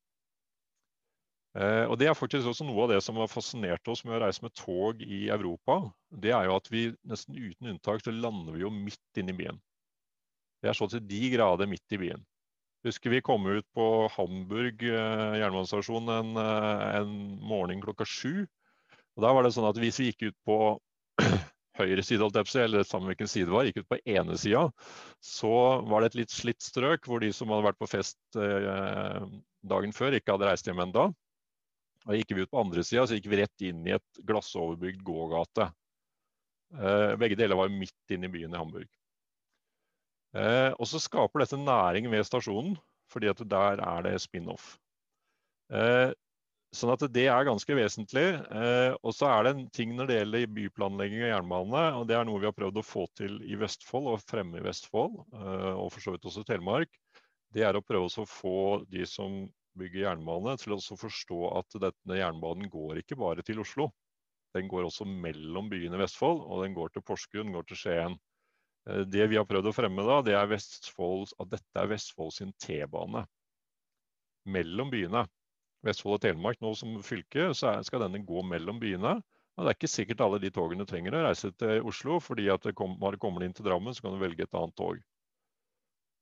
Eh, 1.58 1.86
og 1.90 1.98
Det 1.98 2.08
er 2.08 2.14
faktisk 2.14 2.46
også 2.46 2.66
noe 2.68 2.84
av 2.86 2.92
det 2.94 3.02
som 3.02 3.18
har 3.18 3.28
fascinert 3.32 3.88
oss 3.90 4.04
med 4.06 4.18
å 4.18 4.22
reise 4.26 4.44
med 4.46 4.54
tog 4.54 5.02
i 5.02 5.30
Europa. 5.34 5.82
Det 6.12 6.30
er 6.30 6.46
jo 6.46 6.56
at 6.56 6.70
vi 6.70 6.90
nesten 7.10 7.38
uten 7.38 7.74
unntak 7.74 8.04
så 8.06 8.14
lander 8.14 8.54
vi 8.54 8.62
jo 8.62 8.70
midt 8.70 9.18
inne 9.18 9.34
i 9.34 9.40
byen. 9.40 9.62
Vi 10.62 10.70
er 10.70 10.78
så 10.78 10.90
til 10.92 11.02
de 11.08 11.30
grader 11.34 11.70
midt 11.70 11.96
i 11.96 11.98
byen. 11.98 12.26
Husker 12.88 13.10
vi 13.10 13.22
kom 13.22 13.48
ut 13.48 13.66
på 13.76 13.86
Hamburg 14.14 14.84
eh, 14.88 15.34
jernbanestasjon 15.42 16.10
en, 16.14 16.36
eh, 16.40 16.84
en 17.02 17.16
morgen 17.44 17.82
klokka 17.84 18.06
sju. 18.08 18.46
Og 19.18 19.24
Da 19.26 19.34
var 19.36 19.44
det 19.44 19.52
sånn 19.52 19.68
at 19.68 19.80
hvis 19.82 20.00
vi 20.00 20.08
gikk 20.08 20.30
ut 20.30 20.38
på 20.48 20.60
høyre 21.80 22.06
side, 22.08 22.30
eller 22.64 22.88
samme 22.88 23.12
hvilken 23.12 23.28
side 23.28 23.50
det 23.50 23.56
var, 23.56 23.68
gikk 23.68 23.82
ut 23.84 23.90
på 23.92 24.00
ene 24.08 24.38
sida, 24.40 24.70
så 25.20 25.52
var 25.92 26.02
det 26.02 26.14
et 26.14 26.20
litt 26.22 26.32
slitt 26.32 26.64
strøk 26.64 27.08
hvor 27.08 27.20
de 27.20 27.34
som 27.36 27.52
hadde 27.52 27.68
vært 27.68 27.82
på 27.84 27.90
fest 27.92 28.40
eh, 28.40 29.28
dagen 29.68 29.96
før, 29.96 30.16
ikke 30.16 30.38
hadde 30.38 30.48
reist 30.48 30.72
hjem 30.72 30.80
ennå. 30.86 31.10
Da 32.06 32.16
gikk 32.16 32.32
vi 32.32 32.48
ut 32.48 32.54
på 32.54 32.62
andre 32.64 32.86
sida, 32.88 33.04
så 33.04 33.20
gikk 33.20 33.28
vi 33.28 33.42
rett 33.42 33.68
inn 33.68 33.84
i 33.90 33.98
et 33.98 34.24
glassoverbygd 34.24 35.04
gågate. 35.04 35.68
Begge 37.20 37.36
deler 37.36 37.58
var 37.60 37.72
midt 37.74 38.14
inne 38.14 38.30
i 38.30 38.32
byen 38.32 38.54
i 38.54 38.60
Hamburg. 38.62 38.88
Eh, 40.38 40.72
og 40.78 40.86
så 40.90 41.02
skaper 41.02 41.44
dette 41.44 41.58
næring 41.58 42.10
ved 42.12 42.26
stasjonen, 42.28 42.78
fordi 43.10 43.32
at 43.32 43.42
der 43.50 43.82
er 43.82 44.04
det 44.06 44.20
spin-off. 44.22 44.76
Eh, 45.74 46.12
sånn 46.76 46.94
at 46.94 47.06
det 47.14 47.26
er 47.32 47.48
ganske 47.48 47.78
vesentlig. 47.78 48.28
Eh, 48.38 48.94
og 49.02 49.14
så 49.16 49.30
er 49.32 49.46
det 49.46 49.54
en 49.56 49.64
ting 49.74 49.96
når 49.98 50.10
det 50.10 50.20
gjelder 50.20 50.52
byplanlegging 50.58 51.24
og 51.24 51.32
jernbane, 51.32 51.86
og 52.00 52.10
det 52.10 52.18
er 52.18 52.28
noe 52.30 52.42
vi 52.42 52.50
har 52.50 52.58
prøvd 52.58 52.82
å 52.82 52.86
få 52.86 53.08
til 53.18 53.40
i 53.46 53.58
Vestfold 53.60 54.12
og 54.14 54.26
fremme 54.26 54.62
i 54.62 54.66
Vestfold, 54.66 55.18
eh, 55.34 55.72
og 55.74 55.90
for 55.96 56.06
så 56.06 56.14
vidt 56.14 56.30
også 56.30 56.46
Telemark. 56.48 56.94
Det 57.54 57.66
er 57.66 57.78
å 57.78 57.86
prøve 57.86 58.10
å 58.10 58.30
få 58.30 58.60
de 58.92 59.08
som 59.10 59.48
bygger 59.80 60.04
jernbane, 60.04 60.56
til 60.62 60.76
å 60.76 60.80
forstå 61.00 61.42
at 61.58 61.82
denne 61.82 62.20
jernbanen 62.20 62.70
går 62.70 63.02
ikke 63.02 63.18
bare 63.18 63.46
til 63.46 63.62
Oslo. 63.64 63.90
Den 64.58 64.70
går 64.70 64.88
også 64.88 65.06
mellom 65.06 65.70
byene 65.70 65.98
i 65.98 66.02
Vestfold, 66.04 66.42
og 66.46 66.64
den 66.66 66.76
går 66.78 66.94
til 66.94 67.06
Porsgrunn, 67.06 67.54
går 67.54 67.68
til 67.70 67.80
Skien. 67.80 68.18
Eh, 68.88 69.04
det 69.08 69.28
vi 69.32 69.40
har 69.40 69.48
prøvd 69.50 69.72
å 69.72 69.76
fremme, 69.76 70.06
da, 70.08 70.22
det 70.26 70.38
er 70.38 70.50
Vestfold, 70.52 71.34
at 71.40 71.52
dette 71.56 71.82
er 71.82 71.92
Vestfold 71.92 72.34
sin 72.36 72.54
T-bane 72.62 73.26
mellom 74.50 74.92
byene. 74.94 75.26
Vestfold 75.86 76.18
og 76.18 76.24
Telemark 76.24 76.60
nå 76.64 76.74
som 76.76 76.98
fylke, 77.06 77.52
så 77.56 77.78
skal 77.88 78.06
denne 78.06 78.24
gå 78.28 78.44
mellom 78.48 78.82
byene. 78.82 79.20
Men 79.56 79.66
det 79.66 79.72
er 79.72 79.78
ikke 79.78 79.92
sikkert 79.92 80.24
alle 80.24 80.40
de 80.40 80.52
togene 80.56 80.88
trenger 80.88 81.16
å 81.16 81.24
reise 81.28 81.52
til 81.60 81.88
Oslo, 81.88 82.20
fordi 82.24 82.48
at 82.52 82.68
kom, 82.76 82.96
du 83.00 83.20
kommer 83.20 83.44
inn 83.44 83.56
til 83.56 83.68
Drammen, 83.68 83.96
så 83.96 84.06
kan 84.06 84.16
du 84.16 84.22
velge 84.22 84.46
et 84.46 84.56
annet 84.56 84.76
tog. 84.80 85.00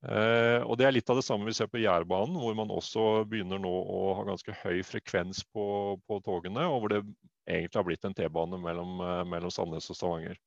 Eh, 0.06 0.62
og 0.62 0.78
Det 0.78 0.86
er 0.86 0.94
litt 0.94 1.10
av 1.10 1.18
det 1.18 1.26
samme 1.26 1.50
vi 1.50 1.56
ser 1.58 1.70
på 1.70 1.82
Jærbanen, 1.82 2.38
hvor 2.38 2.54
man 2.58 2.74
også 2.74 3.26
begynner 3.30 3.62
nå 3.62 3.72
å 3.74 4.02
ha 4.20 4.26
ganske 4.28 4.54
høy 4.64 4.84
frekvens 4.86 5.44
på, 5.54 5.66
på 6.06 6.20
togene, 6.26 6.66
og 6.70 6.82
hvor 6.82 6.94
det 6.94 7.02
egentlig 7.48 7.80
har 7.80 7.88
blitt 7.88 8.06
en 8.06 8.18
T-bane 8.18 8.62
mellom, 8.62 9.02
eh, 9.02 9.24
mellom 9.30 9.54
Sandnes 9.54 9.90
og 9.94 9.98
Stavanger 9.98 10.38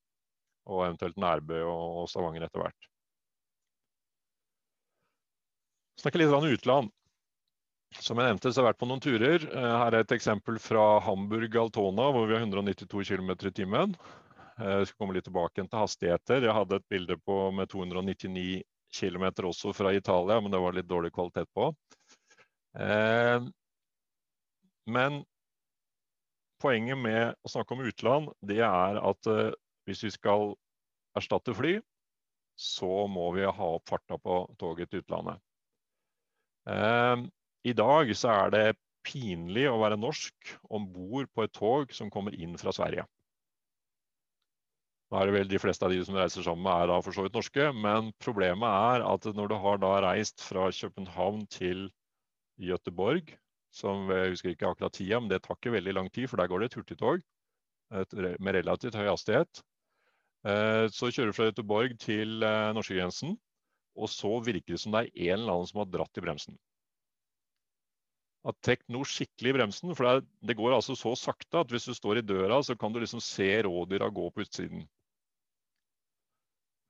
og 0.71 0.87
eventuelt 0.87 1.19
Nærbø 1.21 1.61
og 1.67 2.09
Stavanger 2.11 2.47
etter 2.47 2.63
hvert. 2.65 2.91
Snakke 6.01 6.23
litt 6.23 6.33
om 6.33 6.49
utland. 6.49 6.91
Som 7.99 8.21
jeg 8.21 8.31
nevnte, 8.31 8.53
så 8.53 8.61
har 8.61 8.69
jeg 8.69 8.71
vært 8.71 8.81
på 8.81 8.89
noen 8.89 9.03
turer. 9.03 9.45
Eh, 9.51 9.73
her 9.83 9.95
er 9.97 10.05
et 10.05 10.15
eksempel 10.15 10.61
fra 10.63 10.85
Hamburg-Altona, 11.05 12.07
hvor 12.15 12.29
vi 12.31 12.37
har 12.37 12.45
192 12.47 13.03
km 13.11 13.33
i 13.35 13.53
timen. 13.53 13.97
Eh, 14.61 14.77
jeg 14.79 14.89
skal 14.89 15.01
komme 15.03 15.17
litt 15.17 15.27
tilbake 15.27 15.65
til 15.65 15.81
hastigheter. 15.81 16.47
Jeg 16.47 16.55
hadde 16.55 16.79
et 16.79 16.87
bilde 16.93 17.19
på, 17.19 17.41
med 17.57 17.69
299 17.73 18.63
km 18.95 19.27
også 19.51 19.75
fra 19.75 19.93
Italia, 19.95 20.39
men 20.41 20.55
det 20.55 20.63
var 20.63 20.77
litt 20.77 20.89
dårlig 20.91 21.11
kvalitet 21.17 21.51
på. 21.57 21.73
Eh, 22.79 23.51
men 24.91 25.21
poenget 26.63 26.99
med 26.99 27.35
å 27.43 27.51
snakke 27.51 27.75
om 27.75 27.85
utland, 27.91 28.31
det 28.47 28.63
er 28.63 29.03
at 29.03 29.29
hvis 29.88 30.05
vi 30.07 30.12
skal 30.14 30.55
erstatte 31.19 31.55
fly, 31.57 31.79
så 32.61 33.07
må 33.09 33.31
vi 33.37 33.47
ha 33.47 33.69
opp 33.77 33.88
farta 33.88 34.19
på 34.21 34.43
toget 34.61 34.90
til 34.90 35.05
utlandet. 35.05 35.40
Eh, 36.69 37.25
I 37.71 37.77
dag 37.77 38.12
så 38.16 38.35
er 38.35 38.53
det 38.55 38.66
pinlig 39.07 39.64
å 39.71 39.79
være 39.81 39.99
norsk 40.01 40.55
om 40.69 40.85
bord 40.93 41.31
på 41.33 41.47
et 41.47 41.55
tog 41.57 41.95
som 41.97 42.12
kommer 42.12 42.37
inn 42.37 42.59
fra 42.61 42.73
Sverige. 42.77 43.07
Nå 45.11 45.19
er 45.19 45.27
det 45.27 45.35
vel 45.35 45.49
De 45.51 45.59
fleste 45.59 45.83
av 45.87 45.90
de 45.90 46.03
som 46.07 46.14
reiser 46.14 46.45
sammen 46.47 46.62
med 46.62 46.85
er 46.85 46.90
da 46.93 47.01
for 47.03 47.16
så 47.16 47.25
vidt 47.25 47.35
norske, 47.35 47.71
men 47.75 48.12
problemet 48.23 48.69
er 48.69 49.07
at 49.09 49.27
når 49.35 49.51
du 49.51 49.57
har 49.64 49.81
da 49.83 49.97
reist 50.05 50.45
fra 50.45 50.69
København 50.71 51.47
til 51.51 51.88
Gøteborg, 52.61 53.33
som 53.75 54.07
jeg 54.12 54.35
husker 54.35 54.53
ikke 54.53 54.69
akkurat 54.69 54.95
tida, 54.95 55.19
men 55.19 55.33
det 55.33 55.43
tar 55.43 55.59
ikke 55.59 55.75
veldig 55.75 55.97
lang 55.97 56.12
tid, 56.12 56.29
for 56.31 56.38
der 56.38 56.51
går 56.51 56.62
det 56.62 56.71
et 56.71 56.79
hurtigtog 56.79 57.25
med 57.90 58.55
relativt 58.55 58.95
høy 58.95 59.09
hastighet. 59.09 59.62
Eh, 60.48 60.87
så 60.94 61.11
kjører 61.12 61.31
du 61.31 61.37
fra 61.37 61.48
Göteborg 61.50 61.96
til 62.00 62.40
eh, 62.46 62.72
norskegrensen, 62.76 63.35
og 64.00 64.09
så 64.09 64.38
virker 64.44 64.74
det 64.74 64.81
som 64.81 64.94
det 64.94 65.05
er 65.05 65.33
en 65.33 65.42
eller 65.42 65.57
annen 65.59 65.68
som 65.68 65.83
har 65.83 65.90
dratt 65.92 66.20
i 66.20 66.24
bremsen. 66.24 66.57
At 68.48 68.70
noe 68.88 69.05
skikkelig 69.05 69.53
i 69.53 69.57
bremsen, 69.59 69.92
for 69.92 70.07
det, 70.07 70.29
det, 70.48 70.57
går 70.57 70.72
altså 70.72 70.96
så 70.96 71.12
sakte 71.18 71.61
at 71.61 71.74
hvis 71.74 71.90
du 71.90 71.92
står 71.92 72.22
i 72.22 72.24
døra, 72.24 72.62
så 72.64 72.76
kan 72.79 72.92
du 72.92 73.03
liksom 73.03 73.20
se 73.20 73.50
rådyra 73.66 74.09
gå 74.09 74.31
på 74.33 74.46
utsiden. 74.46 74.87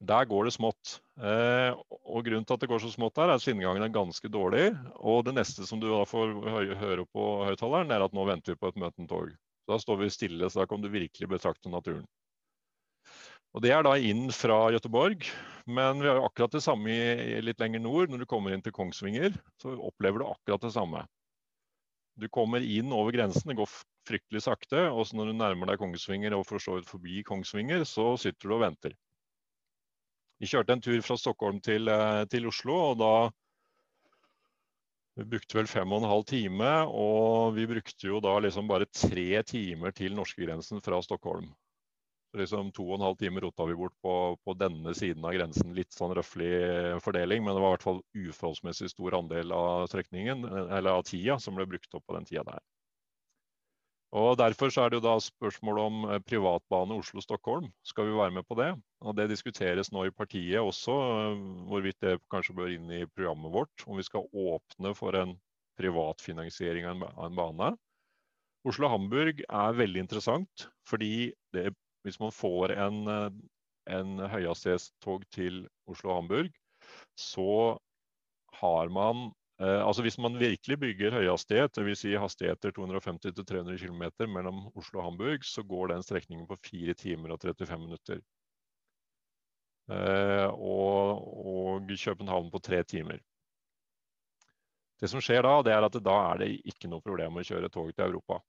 Der 0.00 0.24
går 0.24 0.46
det 0.46 0.54
smått. 0.54 1.00
Eh, 1.18 1.74
og 1.90 2.22
Grunnen 2.24 2.46
til 2.46 2.54
at 2.54 2.62
det 2.62 2.70
går 2.70 2.80
så 2.80 2.92
smått 2.94 3.18
der, 3.18 3.28
er 3.28 3.36
at 3.36 3.42
skinnegangen 3.44 3.82
er 3.84 3.92
ganske 3.92 4.30
dårlig. 4.32 4.70
Og 4.96 5.26
det 5.26 5.34
neste 5.36 5.66
som 5.68 5.82
du 5.82 5.90
da 5.90 6.04
får 6.08 6.38
høre 6.80 7.04
på 7.10 7.26
høyttaleren, 7.50 7.90
er 7.92 8.06
at 8.06 8.14
nå 8.16 8.24
venter 8.30 8.54
vi 8.54 8.62
på 8.62 8.70
et 8.70 8.80
møtende 8.80 9.10
tog. 9.10 9.34
Da 9.68 9.76
står 9.82 10.00
vi 10.00 10.14
stille, 10.14 10.48
så 10.48 10.62
da 10.62 10.70
kan 10.70 10.80
du 10.80 10.88
virkelig 10.88 11.28
betrakte 11.34 11.68
naturen. 11.68 12.06
Og 13.50 13.62
Det 13.64 13.72
er 13.74 13.82
da 13.82 13.96
inn 13.98 14.28
fra 14.30 14.58
Gøteborg, 14.70 15.24
men 15.66 16.02
vi 16.02 16.06
har 16.06 16.20
jo 16.20 16.26
akkurat 16.28 16.52
det 16.54 16.62
samme 16.62 16.92
i, 16.94 17.40
litt 17.42 17.58
lenger 17.58 17.82
nord. 17.82 18.12
Når 18.12 18.22
du 18.22 18.28
kommer 18.30 18.54
inn 18.54 18.62
til 18.62 18.74
Kongsvinger, 18.74 19.34
så 19.58 19.74
opplever 19.74 20.22
du 20.22 20.28
akkurat 20.28 20.62
det 20.62 20.70
samme. 20.76 21.02
Du 22.20 22.28
kommer 22.30 22.62
inn 22.62 22.92
over 22.94 23.14
grensen, 23.16 23.48
det 23.50 23.58
går 23.58 23.70
fryktelig 24.06 24.44
sakte. 24.46 24.84
Og 24.94 25.08
så 25.08 25.18
når 25.18 25.32
du 25.32 25.38
nærmer 25.40 25.72
deg 25.72 25.82
Kongsvinger 25.82 26.36
og 26.36 26.46
for 26.46 26.62
så 26.62 26.78
forbi 26.86 27.24
Kongsvinger, 27.26 27.82
så 27.88 28.12
sitter 28.20 28.50
du 28.50 28.56
og 28.58 28.64
venter. 28.68 28.94
Vi 30.40 30.48
kjørte 30.48 30.76
en 30.76 30.84
tur 30.84 31.00
fra 31.04 31.18
Stockholm 31.20 31.58
til, 31.60 31.90
eh, 31.90 32.24
til 32.32 32.46
Oslo, 32.48 32.76
og 32.92 32.98
da 33.02 33.14
vi 35.18 35.26
brukte 35.34 35.58
vel 35.58 35.66
fem 35.68 35.90
og 35.92 36.00
en 36.00 36.08
halv 36.08 36.24
time. 36.24 36.70
Og 36.86 37.56
vi 37.58 37.66
brukte 37.68 38.06
jo 38.06 38.22
da 38.24 38.38
liksom 38.38 38.70
bare 38.70 38.86
tre 38.86 39.42
timer 39.42 39.90
til 39.92 40.14
norskegrensen 40.16 40.80
fra 40.80 41.02
Stockholm. 41.02 41.50
Liksom 42.38 42.69
To 42.77 42.85
og 42.87 42.99
en 42.99 43.05
halv 43.09 43.16
time 43.19 43.40
rota 43.43 43.64
vi 43.66 43.75
bort 43.75 43.97
på, 44.05 44.14
på 44.47 44.55
denne 44.55 44.93
siden 44.95 45.25
av 45.27 45.35
grensen. 45.35 45.73
Litt 45.75 45.95
sånn 45.97 46.14
røffelig 46.14 47.01
fordeling, 47.03 47.43
men 47.43 47.57
det 47.57 47.62
var 47.62 47.73
i 47.73 47.77
hvert 47.79 47.87
fall 47.88 48.03
uforholdsmessig 48.14 48.93
stor 48.93 49.19
andel 49.19 49.55
av 49.57 49.88
strekningen, 49.90 50.47
eller 50.69 50.93
av 50.93 51.07
tida 51.09 51.40
som 51.43 51.59
ble 51.59 51.66
brukt 51.71 51.99
opp 51.99 52.07
på 52.07 52.19
den 52.19 52.29
tida 52.29 52.47
der. 52.53 52.62
Og 54.11 54.35
Derfor 54.38 54.73
så 54.75 54.83
er 54.83 54.90
det 54.90 54.99
jo 54.99 55.07
da 55.07 55.19
spørsmål 55.23 55.79
om 55.79 55.99
eh, 56.11 56.23
privatbane 56.27 56.97
Oslo-Stockholm. 56.99 57.69
Skal 57.87 58.09
vi 58.09 58.16
være 58.19 58.35
med 58.35 58.47
på 58.47 58.57
det? 58.59 58.73
Og 59.07 59.14
Det 59.14 59.29
diskuteres 59.31 59.93
nå 59.95 60.09
i 60.09 60.14
partiet 60.14 60.59
også, 60.59 60.97
eh, 60.97 61.45
hvorvidt 61.71 62.01
det 62.03 62.16
kanskje 62.33 62.57
bør 62.59 62.75
inn 62.75 62.90
i 62.90 63.05
programmet 63.07 63.55
vårt. 63.55 63.87
Om 63.87 64.01
vi 64.01 64.07
skal 64.07 64.27
åpne 64.35 64.95
for 64.99 65.14
en 65.14 65.37
privatfinansiering 65.79 66.88
av 66.90 67.07
en 67.27 67.38
bane. 67.38 67.71
Oslo-Hamburg 68.66 69.45
er 69.47 69.79
veldig 69.79 70.03
interessant, 70.03 70.66
fordi 70.85 71.31
det, 71.55 71.71
hvis 72.06 72.20
man 72.22 72.32
får 72.34 72.76
en, 72.76 73.02
eh, 73.08 73.30
en 73.96 74.16
høyhastighetstog 74.32 75.26
til 75.34 75.64
Oslo-Hamburg, 75.90 76.50
så 77.18 77.76
har 78.60 78.88
man 78.92 79.30
Eh, 79.60 79.86
altså 79.86 80.02
Hvis 80.02 80.18
man 80.18 80.38
virkelig 80.40 80.78
bygger 80.80 81.12
høyhastighet, 81.18 81.74
dvs. 81.76 81.98
Si 82.00 82.14
hastigheter 82.16 82.72
250-300 82.72 83.76
km 83.78 84.04
mellom 84.32 84.70
Oslo 84.74 85.00
og 85.00 85.04
Hamburg, 85.04 85.44
så 85.44 85.62
går 85.62 85.92
den 85.92 86.02
strekningen 86.02 86.46
på 86.48 86.56
4 86.64 86.94
timer 86.94 87.34
og 87.34 87.40
35 87.42 87.78
minutter. 87.82 88.22
Eh, 89.90 90.48
og, 90.48 91.28
og, 91.46 91.92
København 92.04 92.50
på 92.50 92.58
3 92.58 92.82
timer. 92.84 93.20
Det 95.00 95.08
som 95.10 95.20
skjer 95.20 95.42
da, 95.44 95.60
det 95.62 95.72
er 95.74 95.84
at 95.84 96.00
da 96.04 96.16
er 96.30 96.40
det 96.40 96.50
ikke 96.72 96.88
noe 96.88 97.04
problem 97.04 97.36
å 97.36 97.44
kjøre 97.44 97.68
tog 97.68 97.92
til 97.92 98.04
Europa. 98.06 98.40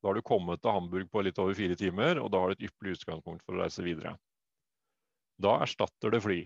Da 0.00 0.08
har 0.08 0.16
du 0.16 0.24
kommet 0.24 0.62
til 0.62 0.72
Hamburg 0.72 1.10
på 1.12 1.22
litt 1.24 1.38
over 1.42 1.56
fire 1.56 1.76
timer, 1.76 2.20
og 2.22 2.30
da 2.32 2.40
har 2.40 2.50
du 2.50 2.58
et 2.58 2.70
ypperlig 2.70 2.96
utgangspunkt 2.96 3.44
for 3.44 3.56
å 3.56 3.62
reise 3.64 3.84
videre. 3.84 4.14
Da 5.40 5.58
erstatter 5.64 6.14
det 6.14 6.22
fly. 6.24 6.40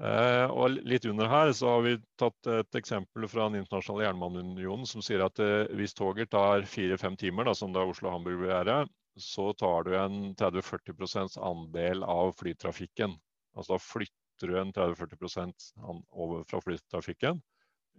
Eh, 0.00 0.46
og 0.48 0.78
litt 0.88 1.04
under 1.04 1.28
her 1.28 1.50
så 1.52 1.74
har 1.74 1.82
vi 1.84 1.98
tatt 2.20 2.48
et 2.48 2.76
eksempel 2.78 3.26
fra 3.28 3.50
Den 3.50 3.60
internasjonale 3.60 4.06
jernbaneunionen 4.06 4.88
som 4.88 5.04
sier 5.04 5.26
at 5.26 5.40
eh, 5.44 5.68
hvis 5.76 5.92
toget 5.96 6.30
tar 6.32 6.64
fire-fem 6.68 7.18
timer, 7.20 7.44
da, 7.48 7.54
som 7.56 7.74
da 7.74 7.84
Oslo-Hamburg 7.84 8.40
vil 8.40 8.52
gjøre, 8.52 8.78
så 9.20 9.50
tar 9.60 9.84
du 9.84 9.92
en 9.98 10.16
30-40% 10.40 11.36
andel 11.44 12.04
av 12.08 12.32
flytrafikken. 12.40 13.12
Altså 13.56 13.76
da 13.76 13.82
flytter 13.84 14.52
du 14.52 14.56
en 14.56 14.72
30-40% 14.72 15.68
over 16.16 16.48
fra 16.48 16.62
flytrafikken. 16.64 17.42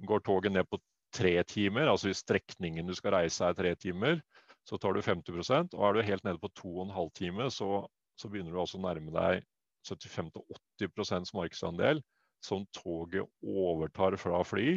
Går 0.09 0.25
toget 0.25 0.55
ned 0.55 0.69
på 0.71 0.81
tre 1.13 1.33
timer, 1.47 1.89
altså 1.91 2.09
hvis 2.09 2.23
strekningen 2.23 2.87
du 2.87 2.95
skal 2.97 3.15
reise 3.17 3.45
er 3.45 3.57
tre 3.57 3.73
timer, 3.75 4.21
så 4.67 4.77
tar 4.77 4.93
du 4.93 5.01
50% 5.01 5.73
Og 5.73 5.85
er 5.87 5.93
du 5.93 6.05
helt 6.05 6.23
nede 6.23 6.39
på 6.39 6.51
to 6.55 6.69
og 6.77 6.85
en 6.85 6.95
halv 6.95 7.11
time, 7.17 7.49
så, 7.51 7.85
så 8.19 8.29
begynner 8.29 8.53
du 8.53 8.61
altså 8.61 8.79
å 8.79 8.85
nærme 8.85 9.13
deg 9.15 9.45
75-80% 9.87 11.33
markedsandel 11.33 12.01
som 12.45 12.65
toget 12.73 13.25
overtar 13.41 14.17
fra 14.21 14.43
fly. 14.45 14.75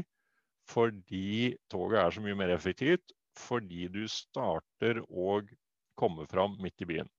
Fordi 0.69 1.55
toget 1.73 2.01
er 2.01 2.15
så 2.15 2.25
mye 2.25 2.39
mer 2.39 2.55
effektivt. 2.55 3.13
Fordi 3.37 3.89
du 3.93 4.05
starter 4.09 5.03
og 5.11 5.51
kommer 5.99 6.29
fram 6.31 6.57
midt 6.63 6.85
i 6.85 6.89
byen. 6.89 7.11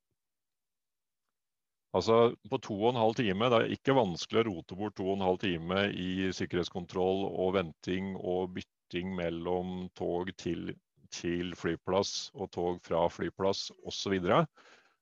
Altså 1.95 2.35
På 2.51 2.59
to 2.59 2.75
og 2.75 2.89
en 2.91 2.99
halv 2.99 3.15
time, 3.15 3.47
det 3.51 3.57
er 3.57 3.73
ikke 3.75 3.95
vanskelig 3.95 4.41
å 4.41 4.47
rote 4.49 4.77
bort 4.79 4.97
to 4.97 5.05
og 5.07 5.17
en 5.17 5.27
halv 5.29 5.39
time 5.43 5.85
i 5.95 6.31
sikkerhetskontroll 6.35 7.23
og 7.29 7.53
venting 7.55 8.15
og 8.17 8.57
bytting 8.95 9.15
mellom 9.15 9.89
tog 9.93 10.31
til, 10.37 10.73
til 11.11 11.55
flyplass 11.55 12.31
og 12.33 12.51
tog 12.51 12.79
fra 12.83 13.07
flyplass 13.09 13.71
osv. 13.83 14.19
Så, 14.19 14.45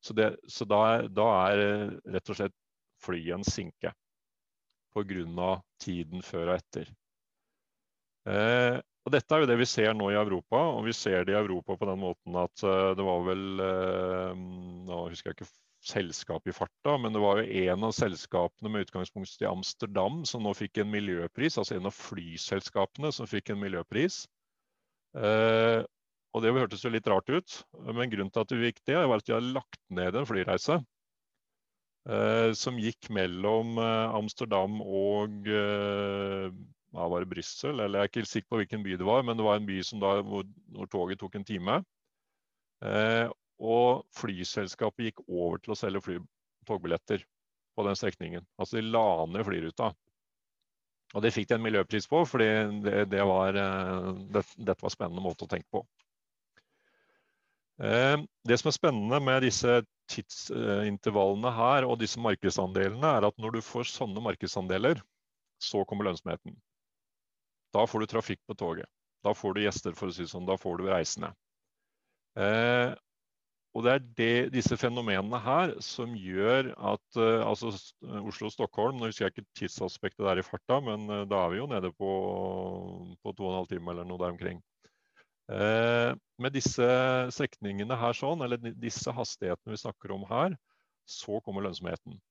så, 0.01 0.13
det, 0.13 0.35
så 0.47 0.65
da, 0.65 1.07
da, 1.07 1.27
er 1.51 1.99
rett 2.13 2.29
og 2.29 2.35
slett 2.39 2.55
flyet 3.03 3.37
en 3.37 3.43
sinke 3.43 3.93
pga. 4.93 5.61
tiden 5.79 6.21
før 6.21 6.53
og 6.53 6.55
etter. 6.57 6.89
Eh, 8.29 8.79
og 9.03 9.11
Dette 9.11 9.35
er 9.35 9.43
jo 9.43 9.47
det 9.49 9.59
vi 9.59 9.65
ser 9.65 9.93
nå 9.93 10.11
i 10.11 10.15
Europa, 10.17 10.57
og 10.77 10.85
vi 10.85 10.93
ser 10.93 11.25
det 11.25 11.33
i 11.33 11.37
Europa 11.37 11.75
på 11.75 11.85
den 11.85 11.99
måten 11.99 12.35
at 12.39 12.63
uh, 12.63 12.95
det 12.95 13.03
var 13.03 13.25
vel 13.27 13.59
uh, 13.59 14.31
Nå 14.87 15.09
husker 15.09 15.33
jeg 15.33 15.41
ikke 15.41 15.49
selskapet 15.83 16.53
i 16.53 16.55
farta, 16.55 16.95
men 17.01 17.15
det 17.15 17.21
var 17.23 17.41
jo 17.41 17.63
en 17.63 17.87
av 17.89 17.95
selskapene 17.95 18.71
med 18.71 18.85
utgangspunkt 18.87 19.41
i 19.43 19.49
Amsterdam 19.49 20.21
som 20.29 20.45
nå 20.45 20.53
fikk 20.57 20.79
en 20.81 20.91
miljøpris, 20.93 21.59
altså 21.59 21.77
en 21.77 21.89
av 21.89 21.97
flyselskapene 21.97 23.11
som 23.15 23.29
fikk 23.29 23.51
en 23.53 23.61
miljøpris. 23.63 24.23
Eh, 25.17 25.81
og 26.33 26.41
Det 26.41 26.53
hørtes 26.55 26.81
jo 26.81 26.89
litt 26.89 27.07
rart 27.11 27.29
ut, 27.29 27.59
men 27.93 28.09
grunnen 28.09 28.31
til 28.33 28.41
at 28.41 28.55
vi 28.55 28.71
gikk 28.71 28.81
det, 28.89 28.97
var 28.97 29.21
at 29.21 29.27
de 29.27 29.35
har 29.35 29.51
lagt 29.53 29.81
ned 29.93 30.17
en 30.17 30.25
flyreise 30.25 30.79
Eh, 32.03 32.51
som 32.59 32.75
gikk 32.75 33.07
mellom 33.15 33.77
eh, 33.79 34.15
Amsterdam 34.17 34.81
og 34.83 35.45
eh, 35.47 36.49
ja, 36.51 37.05
var 37.07 37.23
det 37.23 37.29
Brussel, 37.31 37.79
eller 37.79 38.01
jeg 38.01 38.03
er 38.03 38.11
ikke 38.11 38.27
sikker 38.27 38.49
på 38.51 38.59
hvilken 38.59 38.83
by 38.83 38.97
det 38.99 39.07
var, 39.07 39.23
men 39.23 39.39
det 39.39 39.45
var 39.47 39.55
en 39.59 39.69
by 39.69 39.77
som 39.87 40.01
da, 40.03 40.17
hvor, 40.27 40.43
hvor 40.75 40.89
toget 40.91 41.21
tok 41.21 41.37
en 41.39 41.47
time. 41.47 41.77
Eh, 42.83 43.31
og 43.61 44.05
flyselskapet 44.17 45.09
gikk 45.09 45.23
over 45.27 45.61
til 45.61 45.75
å 45.75 45.77
selge 45.77 46.01
fly, 46.03 46.17
togbilletter 46.67 47.23
på 47.75 47.85
den 47.87 47.97
strekningen. 47.97 48.45
Altså 48.57 48.79
de 48.79 48.87
la 48.87 49.25
ned 49.29 49.45
flyruta. 49.47 49.91
Og 51.13 51.21
det 51.21 51.33
fikk 51.35 51.49
de 51.49 51.57
en 51.57 51.65
miljøpris 51.65 52.07
på, 52.09 52.23
fordi 52.25 52.47
det, 52.85 53.03
det 53.11 53.25
var, 53.29 53.53
det, 53.53 54.45
dette 54.57 54.79
var 54.81 54.89
en 54.89 54.95
spennende 54.95 55.23
måte 55.25 55.45
å 55.45 55.51
tenke 55.51 55.69
på. 55.73 55.83
Eh, 57.81 58.17
det 58.47 58.57
som 58.61 58.69
er 58.69 58.75
spennende 58.75 59.19
med 59.21 59.45
disse 59.45 59.81
tidsintervallene 60.13 61.53
her 61.53 61.87
og 61.87 61.99
disse 62.01 62.21
markedsandelene, 62.21 63.13
er 63.17 63.29
at 63.29 63.39
når 63.41 63.57
du 63.57 63.61
får 63.65 63.89
sånne 63.89 64.23
markedsandeler, 64.25 65.01
så 65.61 65.83
kommer 65.87 66.09
lønnsomheten. 66.09 66.57
Da 67.73 67.85
får 67.89 68.03
du 68.03 68.11
trafikk 68.11 68.41
på 68.49 68.57
toget. 68.57 68.89
Da 69.23 69.33
får 69.37 69.55
du 69.55 69.63
gjester, 69.63 69.95
for 69.97 70.09
å 70.11 70.13
si 70.13 70.25
det 70.25 70.33
sånn. 70.33 70.45
Da 70.49 70.57
får 70.59 70.81
du 70.81 70.89
reisende. 70.91 71.31
Eh, 72.37 72.93
og 73.73 73.85
det 73.85 73.93
er 73.93 74.03
det, 74.17 74.33
disse 74.53 74.77
fenomenene 74.77 75.39
her 75.41 75.73
som 75.81 76.11
gjør 76.17 76.71
at 76.93 77.17
uh, 77.17 77.41
altså 77.47 77.71
Oslo-Stockholm 78.21 78.99
Nå 78.99 79.09
husker 79.09 79.25
jeg 79.25 79.33
ikke 79.33 79.57
tidsaspektet 79.57 80.21
der 80.27 80.41
i 80.41 80.45
farta, 80.45 80.77
men 80.85 81.07
uh, 81.09 81.23
da 81.29 81.41
er 81.41 81.53
vi 81.53 81.61
jo 81.61 81.69
nede 81.71 81.89
på, 81.97 82.11
på 83.23 83.33
en 83.33 83.57
halv 83.57 83.71
time 83.71 83.95
eller 83.95 84.05
noe 84.07 84.21
der 84.21 84.35
omkring. 84.35 84.61
Uh, 85.49 86.13
med 86.39 86.53
disse 86.55 86.85
strekningene 87.33 87.97
her 87.99 88.15
sånn, 88.17 88.45
eller 88.45 88.61
disse 88.77 89.11
hastighetene 89.13 89.73
vi 89.73 89.81
snakker 89.81 90.13
om 90.15 90.27
her, 90.29 90.55
så 91.09 91.41
kommer 91.43 91.65
lønnsomheten. 91.65 92.21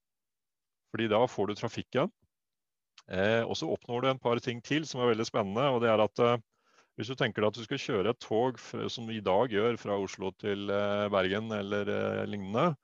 Fordi 0.92 1.08
da 1.10 1.24
får 1.26 1.50
du 1.50 1.58
trafikken. 1.58 2.12
Eh, 3.10 3.42
og 3.42 3.56
så 3.58 3.68
oppnår 3.72 4.02
du 4.02 4.08
en 4.10 4.20
par 4.22 4.38
ting 4.44 4.60
til 4.64 4.84
som 4.86 5.02
er 5.02 5.12
veldig 5.12 5.26
spennende. 5.26 5.64
og 5.74 5.80
det 5.82 5.90
er 5.90 6.02
at 6.04 6.22
eh, 6.22 6.40
Hvis 6.96 7.08
du 7.08 7.16
tenker 7.16 7.40
deg 7.40 7.52
at 7.52 7.56
du 7.56 7.64
skal 7.64 7.80
kjøre 7.80 8.12
et 8.12 8.20
tog 8.20 8.58
som 8.92 9.06
vi 9.08 9.16
i 9.18 9.24
dag 9.24 9.52
gjør 9.52 9.78
fra 9.80 9.96
Oslo 10.00 10.32
til 10.42 10.68
eh, 10.72 11.06
Bergen 11.12 11.48
eller 11.56 11.88
eh, 11.88 12.24
lignende, 12.28 12.74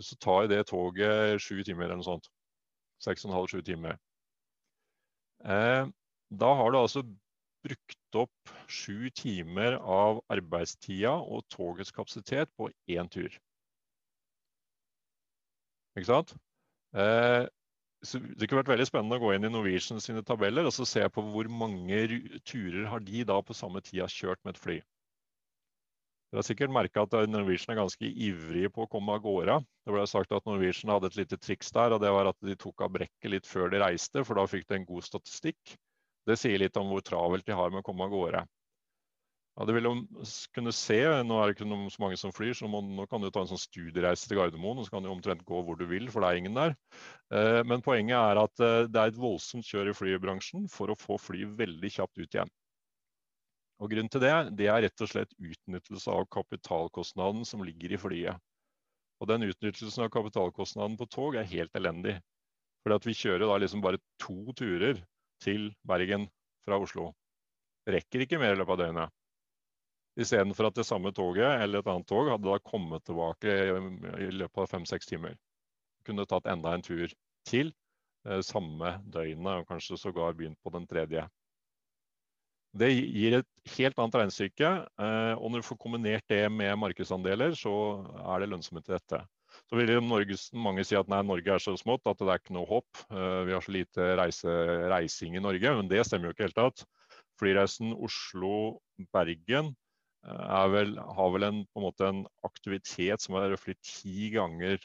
så 0.00 0.16
tar 0.24 0.48
det 0.48 0.62
toget 0.70 1.42
sju 1.42 1.60
timer 1.60 1.86
eller 1.86 2.00
noe 2.00 2.06
sånt. 2.06 2.30
Seks 3.02 3.26
og 3.26 3.30
en 3.30 3.36
halv, 3.36 3.50
sju 3.52 3.60
timer. 3.66 3.98
Eh, 5.44 5.84
da 6.32 6.52
har 6.56 6.72
du 6.72 6.78
altså 6.80 7.04
brukt 7.62 8.18
opp 8.18 8.54
sju 8.72 9.10
timer 9.14 9.76
av 9.78 10.22
arbeidstida 10.32 11.12
og 11.20 11.44
togets 11.52 11.92
kapasitet 11.94 12.50
på 12.56 12.70
én 12.90 13.10
tur. 13.12 13.36
Ikke 15.92 16.08
sant? 16.08 16.32
Det 18.02 18.48
kunne 18.48 18.62
vært 18.62 18.72
veldig 18.72 18.88
spennende 18.88 19.18
å 19.18 19.22
gå 19.22 19.34
inn 19.36 19.46
i 19.46 19.50
Norwegian 19.52 20.02
sine 20.02 20.24
tabeller 20.26 20.66
og 20.66 20.74
se 20.74 21.04
på 21.14 21.22
hvor 21.22 21.50
mange 21.50 22.00
turer 22.48 22.88
har 22.90 23.04
de 23.06 23.22
da 23.28 23.36
på 23.46 23.54
samme 23.54 23.82
tid 23.84 24.02
kjørt 24.10 24.42
med 24.42 24.56
et 24.56 24.62
fly. 24.62 24.78
Dere 26.32 26.40
har 26.40 26.46
sikkert 26.48 26.72
merka 26.72 27.04
at 27.04 27.14
Norwegian 27.28 27.74
er 27.74 27.82
ganske 27.82 28.08
ivrige 28.08 28.72
på 28.72 28.86
å 28.86 28.90
komme 28.90 29.14
av 29.14 29.22
gårde. 29.22 29.58
Det 29.84 29.94
ble 29.94 30.06
sagt 30.08 30.32
at 30.32 30.46
Norwegian 30.48 30.90
hadde 30.94 31.10
et 31.12 31.18
lite 31.20 31.38
triks 31.38 31.70
der, 31.76 31.92
og 31.92 32.00
det 32.02 32.10
var 32.10 32.30
at 32.30 32.38
de 32.40 32.56
tok 32.56 32.86
av 32.86 32.94
brekket 32.94 33.30
litt 33.34 33.46
før 33.46 33.68
de 33.70 33.82
reiste, 33.84 34.24
for 34.24 34.40
da 34.40 34.46
fikk 34.48 34.64
de 34.70 34.78
en 34.80 34.88
god 34.88 35.04
statistikk. 35.04 35.76
Det 36.26 36.38
sier 36.40 36.56
litt 36.62 36.78
om 36.80 36.88
hvor 36.88 37.04
travelt 37.04 37.44
de 37.46 37.54
har 37.54 37.70
med 37.70 37.82
å 37.82 37.86
komme 37.86 38.08
av 38.08 38.14
gårde. 38.14 38.42
Ja, 39.52 39.66
det 39.68 39.74
vil 39.76 39.84
jo 39.84 39.92
kunne 40.56 40.72
se, 40.72 40.96
Nå 41.28 41.36
er 41.36 41.50
det 41.50 41.54
ikke 41.58 41.66
så 41.92 42.00
mange 42.00 42.16
som 42.16 42.32
flyr, 42.32 42.54
så 42.56 42.68
må, 42.72 42.80
nå 42.80 43.04
kan 43.10 43.20
du 43.20 43.28
ta 43.28 43.42
en 43.42 43.50
sånn 43.50 43.60
studiereise 43.60 44.24
til 44.28 44.40
Gardermoen. 44.40 44.80
og 44.80 44.86
Så 44.86 44.94
kan 44.94 45.04
du 45.04 45.10
omtrent 45.12 45.44
gå 45.44 45.60
hvor 45.66 45.76
du 45.76 45.84
vil, 45.90 46.08
for 46.12 46.24
det 46.24 46.30
er 46.30 46.40
ingen 46.40 46.56
der. 46.56 46.72
Eh, 47.36 47.60
men 47.68 47.84
poenget 47.84 48.16
er 48.16 48.40
at 48.40 48.64
eh, 48.64 48.88
det 48.88 49.02
er 49.02 49.12
et 49.12 49.20
voldsomt 49.20 49.68
kjør 49.68 49.92
i 49.92 49.96
flybransjen 49.98 50.64
for 50.72 50.88
å 50.88 50.96
få 50.96 51.20
fly 51.20 51.44
veldig 51.60 51.92
kjapt 51.98 52.22
ut 52.22 52.38
igjen. 52.38 52.54
Og 53.82 53.92
Grunnen 53.92 54.08
til 54.14 54.24
det, 54.24 54.34
det 54.56 54.72
er 54.72 54.84
rett 54.86 55.04
og 55.04 55.10
slett 55.10 55.36
utnyttelse 55.36 56.16
av 56.16 56.28
kapitalkostnaden 56.32 57.44
som 57.44 57.64
ligger 57.66 57.92
i 57.92 58.00
flyet. 58.00 58.48
Og 59.20 59.28
Den 59.28 59.44
utnyttelsen 59.50 60.06
av 60.06 60.12
kapitalkostnaden 60.16 60.96
på 60.96 61.12
tog 61.12 61.36
er 61.36 61.50
helt 61.50 61.76
elendig. 61.76 62.16
Fordi 62.82 63.10
Vi 63.10 63.20
kjører 63.20 63.50
da 63.50 63.58
liksom 63.60 63.84
bare 63.84 64.00
to 64.22 64.54
turer 64.56 65.02
til 65.44 65.74
Bergen 65.84 66.30
fra 66.64 66.78
Oslo. 66.80 67.12
Rekker 67.84 68.24
ikke 68.24 68.40
mer 68.40 68.54
i 68.54 68.58
løpet 68.58 68.78
av 68.78 68.86
døgnet. 68.86 69.18
Istedenfor 70.20 70.68
at 70.68 70.76
det 70.76 70.84
samme 70.84 71.12
toget 71.16 71.62
eller 71.62 71.80
et 71.80 71.88
annet 71.88 72.08
tog 72.08 72.28
hadde 72.28 72.44
da 72.44 72.58
kommet 72.60 73.04
tilbake 73.08 73.52
i 74.20 74.28
løpet 74.34 74.60
av 74.60 74.68
fem-seks 74.68 75.08
timer. 75.08 75.38
Kunne 76.04 76.26
tatt 76.28 76.48
enda 76.52 76.74
en 76.76 76.84
tur 76.84 77.12
til 77.48 77.72
eh, 78.26 78.42
samme 78.44 78.98
døgnet, 79.08 79.62
og 79.62 79.70
kanskje 79.70 80.00
sågar 80.00 80.36
begynt 80.36 80.60
på 80.60 80.72
den 80.74 80.84
tredje. 80.90 81.24
Det 82.76 82.88
gir 82.92 83.38
et 83.38 83.48
helt 83.76 83.98
annet 84.00 84.18
regnestykke. 84.20 84.72
Eh, 85.00 85.34
og 85.36 85.52
når 85.52 85.62
du 85.62 85.68
får 85.70 85.80
kombinert 85.80 86.28
det 86.28 86.44
med 86.52 86.76
markedsandeler, 86.80 87.56
så 87.56 87.72
er 88.20 88.42
det 88.42 88.52
lønnsomhet 88.52 88.88
i 88.90 88.96
dette. 88.98 89.22
Så 89.68 89.76
vil 89.76 89.92
Norges, 90.04 90.46
mange 90.56 90.84
si 90.88 90.96
at 90.96 91.08
nei, 91.12 91.20
Norge 91.28 91.56
er 91.56 91.60
så 91.60 91.74
smått 91.76 92.08
at 92.08 92.20
det 92.20 92.28
er 92.32 92.40
ikke 92.40 92.56
noe 92.56 92.68
håp. 92.68 93.04
Eh, 93.12 93.42
vi 93.48 93.56
har 93.56 93.64
så 93.64 93.76
lite 93.76 94.14
reise, 94.20 94.56
reising 94.92 95.36
i 95.36 95.44
Norge, 95.44 95.76
men 95.78 95.88
det 95.88 96.04
stemmer 96.08 96.30
jo 96.30 96.36
ikke 96.36 96.50
helt 96.50 96.60
tatt. 96.60 96.84
Flyreisen 97.40 97.96
Oslo-Bergen 97.96 99.72
vel, 100.22 100.96
har 100.98 101.30
vel 101.34 101.46
en, 101.48 101.62
en, 101.74 101.86
en, 102.08 102.18
aktivitet 102.46 103.22
som 103.22 103.38
er 103.38 103.50
røftlig 103.52 103.74
ti 103.82 104.28
ganger 104.34 104.78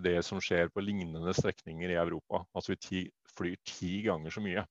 det 0.00 0.14
som 0.24 0.38
skjer 0.40 0.70
på 0.72 0.80
lignende 0.80 1.34
strekninger 1.36 1.90
i 1.92 1.98
Europa. 2.00 2.44
Altså 2.56 2.72
vi 2.72 3.02
flyr 3.36 3.58
ti 3.66 3.98
ganger 4.06 4.32
så 4.32 4.40
mye. 4.40 4.62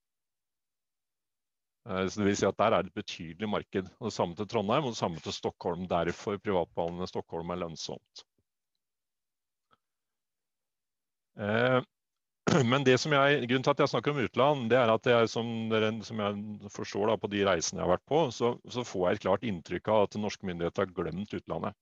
Eh, 1.88 2.06
så 2.08 2.20
det 2.20 2.26
vil 2.26 2.36
si 2.36 2.46
at 2.46 2.58
Der 2.58 2.74
er 2.76 2.82
det 2.82 2.90
et 2.92 3.00
betydelig 3.02 3.48
marked. 3.48 3.86
Og 4.00 4.10
Det 4.10 4.12
samme 4.12 4.34
til 4.36 4.48
Trondheim 4.48 4.84
og 4.84 4.92
det 4.92 5.00
samme 5.00 5.20
til 5.20 5.32
Stockholm. 5.32 5.88
Derfor 5.88 6.38
privatbanene 6.38 7.04
i 7.04 7.12
Stockholm 7.12 7.50
er 7.50 7.62
lønnsomt. 7.64 8.24
Men 12.70 12.84
det 12.84 12.96
som 12.98 13.12
jeg, 13.14 13.44
grunnen 13.46 13.64
til 13.64 13.72
at 13.72 13.82
jeg 13.82 13.92
snakker 13.92 14.12
om 14.14 14.20
utland, 14.24 14.66
det 14.72 14.78
er 14.80 14.90
at 14.90 15.06
jeg, 15.06 15.28
som, 15.30 15.46
som 16.06 16.22
jeg 16.24 16.70
forstår 16.74 17.12
da, 17.12 17.16
på 17.20 17.30
de 17.30 17.44
reisene 17.46 17.80
jeg 17.80 17.86
har 17.86 17.92
vært 17.94 18.08
på, 18.10 18.22
så, 18.34 18.54
så, 18.70 18.84
får 18.86 19.06
jeg 19.06 19.18
et 19.18 19.24
klart 19.26 19.46
inntrykk 19.46 19.90
av 19.92 20.06
at 20.06 20.18
norske 20.18 20.48
myndigheter 20.48 20.86
har 20.86 20.94
glemt 20.96 21.34
utlandet. 21.36 21.76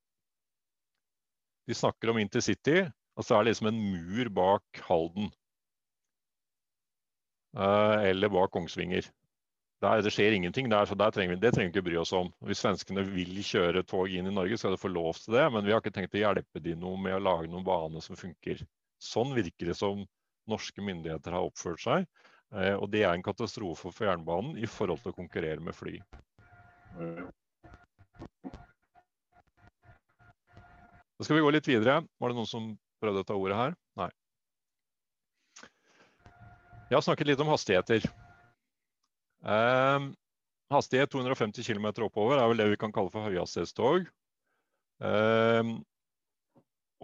De 1.69 1.77
snakker 1.77 2.13
om 2.13 2.21
intercity, 2.21 2.83
og 3.17 3.25
så 3.25 3.37
er 3.37 3.45
det 3.45 3.53
liksom 3.53 3.71
en 3.71 3.81
mur 3.93 4.33
bak 4.33 4.83
Halden. 4.89 5.31
Eh, 7.57 8.09
eller 8.11 8.33
bak 8.33 8.53
Kongsvinger. 8.53 9.09
Der, 9.85 10.03
det 10.03 10.11
skjer 10.11 10.35
ingenting 10.35 10.69
der, 10.73 10.89
så 10.91 10.97
trenger 10.99 11.37
vi, 11.37 11.41
det 11.41 11.53
trenger 11.55 11.71
vi 11.71 11.77
ikke 11.77 11.87
bry 11.87 11.99
oss 12.01 12.13
om. 12.17 12.33
Hvis 12.45 12.65
svenskene 12.65 13.05
vil 13.07 13.37
kjøre 13.47 13.85
tog 13.87 14.11
inn 14.11 14.27
i 14.27 14.35
Norge, 14.35 14.59
skal 14.59 14.75
de 14.75 14.81
få 14.81 14.91
lov 14.91 15.21
til 15.23 15.37
det. 15.39 15.45
Men 15.55 15.65
vi 15.65 15.73
har 15.73 15.83
ikke 15.83 15.95
tenkt 15.95 16.17
å 16.19 16.23
hjelpe 16.25 16.63
de 16.65 16.75
noe 16.77 16.99
med 17.01 17.15
å 17.15 17.23
lage 17.23 17.51
noen 17.53 17.67
bane 17.67 18.03
som 18.03 18.19
funker. 18.19 18.65
Sånn 18.99 19.37
virker 19.37 19.71
det 19.71 19.77
som 19.79 20.03
norske 20.51 20.85
myndigheter 20.85 21.35
har 21.37 21.47
oppført 21.49 21.83
seg. 21.83 22.07
Eh, 22.57 22.75
og 22.75 22.89
det 22.93 23.05
er 23.05 23.13
en 23.13 23.25
katastrofe 23.25 23.93
for 23.93 24.09
jernbanen 24.09 24.57
i 24.61 24.69
forhold 24.69 25.03
til 25.05 25.13
å 25.13 25.19
konkurrere 25.19 25.61
med 25.65 25.77
fly. 25.77 25.99
Da 31.19 31.27
skal 31.27 31.37
vi 31.37 31.43
gå 31.45 31.51
litt 31.53 31.69
videre. 31.69 32.01
Var 32.19 32.31
det 32.31 32.39
noen 32.39 32.49
som 32.49 32.71
prøvde 33.03 33.25
å 33.25 33.29
ta 33.29 33.37
ordet 33.37 33.59
her? 33.59 33.77
Nei. 33.99 34.09
Jeg 36.89 36.97
har 36.97 37.05
snakket 37.05 37.29
litt 37.29 37.43
om 37.45 37.51
hastigheter. 37.53 38.07
Um, 39.43 40.13
hastighet 40.73 41.11
250 41.13 41.67
km 41.67 41.91
oppover 42.07 42.41
er 42.41 42.49
vel 42.51 42.63
det 42.63 42.71
vi 42.73 42.81
kan 42.81 42.95
kalle 42.95 43.13
for 43.13 43.29
høyhastighetstog. 43.29 44.09
Um, 45.05 45.77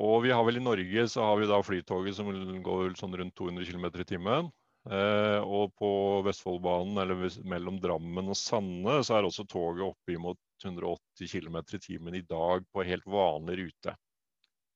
og 0.00 0.24
vi 0.24 0.33
har 0.35 0.42
vel 0.46 0.59
i 0.59 0.64
Norge 0.64 1.07
så 1.11 1.22
har 1.22 1.38
vi 1.38 1.48
da 1.50 1.61
flytoget 1.62 2.16
som 2.16 2.30
går 2.66 2.96
sånn 2.98 3.14
rundt 3.18 3.37
200 3.38 3.66
km 3.68 3.87
i 3.92 4.07
timen. 4.09 4.50
Eh, 4.85 5.40
og 5.40 5.70
på 5.80 5.90
Vestfoldbanen 6.26 6.98
eller 7.00 7.37
mellom 7.48 7.78
Drammen 7.80 8.26
og 8.28 8.37
Sande 8.37 8.98
så 9.07 9.16
er 9.16 9.28
også 9.28 9.46
toget 9.48 9.87
oppe 9.87 10.18
mot 10.20 10.40
180 10.64 11.30
km 11.30 11.57
i 11.62 11.80
timen 11.80 12.18
i 12.18 12.24
dag 12.26 12.66
på 12.72 12.85
helt 12.85 13.07
vanlig 13.09 13.62
rute. 13.62 13.94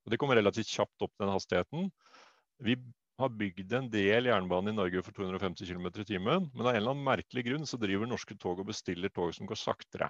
Og 0.07 0.15
Det 0.15 0.21
kommer 0.21 0.39
relativt 0.41 0.71
kjapt 0.71 1.05
opp 1.05 1.13
den 1.21 1.35
hastigheten. 1.35 1.91
Vi 2.65 2.79
har 3.19 3.35
bygd 3.35 3.75
en 3.75 3.91
del 3.91 4.31
jernbane 4.31 4.71
i 4.73 4.79
Norge 4.79 5.03
for 5.03 5.13
250 5.13 5.67
km 5.67 5.91
i 5.91 6.07
timen, 6.07 6.49
men 6.55 6.65
av 6.65 6.73
en 6.73 6.81
eller 6.81 6.95
annen 6.95 7.05
merkelig 7.05 7.45
grunn 7.51 7.67
så 7.67 7.77
driver 7.83 8.09
norske 8.09 8.39
tog 8.39 8.63
og 8.63 8.71
bestiller 8.71 9.13
tog 9.13 9.35
som 9.35 9.51
går 9.51 9.59
saktere. 9.59 10.09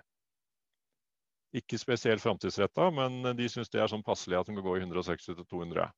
Ikke 1.56 1.78
spesielt 1.80 2.20
framtidsretta, 2.20 2.90
men 2.92 3.22
de 3.37 3.46
syns 3.48 3.70
det 3.72 3.80
er 3.80 3.88
sånn 3.88 4.04
passelig 4.04 4.37
at 4.37 4.48
de 4.48 4.56
kan 4.58 4.64
gå 4.66 4.76
i 4.76 4.82
160-200. 4.84 5.88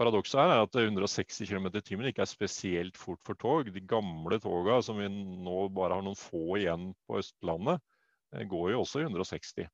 Paradokset 0.00 0.40
her 0.40 0.54
er 0.54 0.62
at 0.64 0.78
160 0.80 1.50
km 1.50 1.68
i 1.68 1.82
timen 1.84 2.08
ikke 2.08 2.24
er 2.24 2.30
spesielt 2.30 2.96
fort 2.98 3.20
for 3.26 3.38
tog. 3.38 3.68
De 3.74 3.82
gamle 3.84 4.38
toga 4.40 4.80
som 4.82 4.96
vi 4.98 5.10
nå 5.12 5.66
bare 5.76 5.98
har 5.98 6.06
noen 6.06 6.18
få 6.18 6.56
igjen 6.62 6.88
på 7.06 7.20
Østlandet, 7.20 7.82
eh, 8.32 8.46
går 8.48 8.72
jo 8.72 8.80
også 8.82 9.02
i 9.02 9.06
160. 9.06 9.68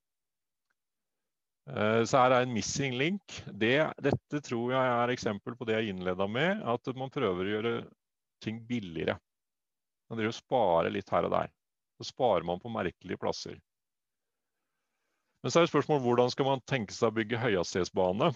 Eh, 1.68 2.02
så 2.08 2.24
her 2.24 2.34
er 2.34 2.46
en 2.46 2.52
missing 2.52 2.98
link. 2.98 3.38
Det, 3.46 3.76
dette 4.02 4.42
tror 4.44 4.74
jeg 4.74 4.90
er 4.96 5.14
eksempel 5.14 5.56
på 5.56 5.68
det 5.68 5.78
jeg 5.78 5.94
innleda 5.94 6.26
med, 6.26 6.64
at 6.74 6.92
man 6.98 7.14
prøver 7.14 7.44
å 7.44 7.54
gjøre 7.54 7.74
ting 8.42 8.60
billigere. 8.66 9.18
Man 10.10 10.18
driver 10.18 10.34
og 10.34 10.40
sparer 10.40 10.94
litt 10.94 11.10
her 11.12 11.28
og 11.28 11.34
der. 11.36 11.54
Så 11.98 12.10
sparer 12.10 12.46
man 12.46 12.60
på 12.62 12.72
merkelige 12.72 13.20
plasser. 13.20 13.58
Men 15.42 15.52
så 15.52 15.60
er 15.60 15.66
det 15.66 15.72
spørsmål 15.72 16.00
hvordan 16.02 16.32
skal 16.34 16.48
man 16.48 16.62
tenke 16.66 16.94
seg 16.94 17.12
å 17.12 17.16
bygge 17.18 17.40
høyhastighetsbane? 17.42 18.32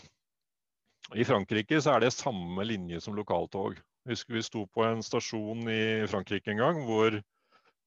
I 1.18 1.26
Frankrike 1.26 1.80
så 1.82 1.96
er 1.96 2.04
det 2.04 2.12
samme 2.14 2.64
linje 2.66 3.00
som 3.02 3.16
lokaltog. 3.18 3.80
Husker 4.08 4.38
vi 4.38 4.42
sto 4.46 4.64
på 4.70 4.84
en 4.86 5.02
stasjon 5.04 5.66
i 5.70 5.82
Frankrike 6.10 6.52
en 6.54 6.62
gang 6.62 6.82
hvor, 6.86 7.18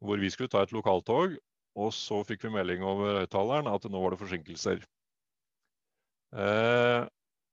hvor 0.03 0.19
vi 0.19 0.31
skulle 0.31 0.51
ta 0.51 0.65
et 0.65 0.75
lokaltog. 0.75 1.37
Og 1.75 1.91
så 1.95 2.21
fikk 2.27 2.45
vi 2.45 2.53
melding 2.55 2.83
over 2.87 3.21
høyttaleren 3.21 3.67
at 3.71 3.87
nå 3.91 4.03
var 4.03 4.15
det 4.15 4.21
forsinkelser. 4.21 4.83
Eh, 6.35 7.01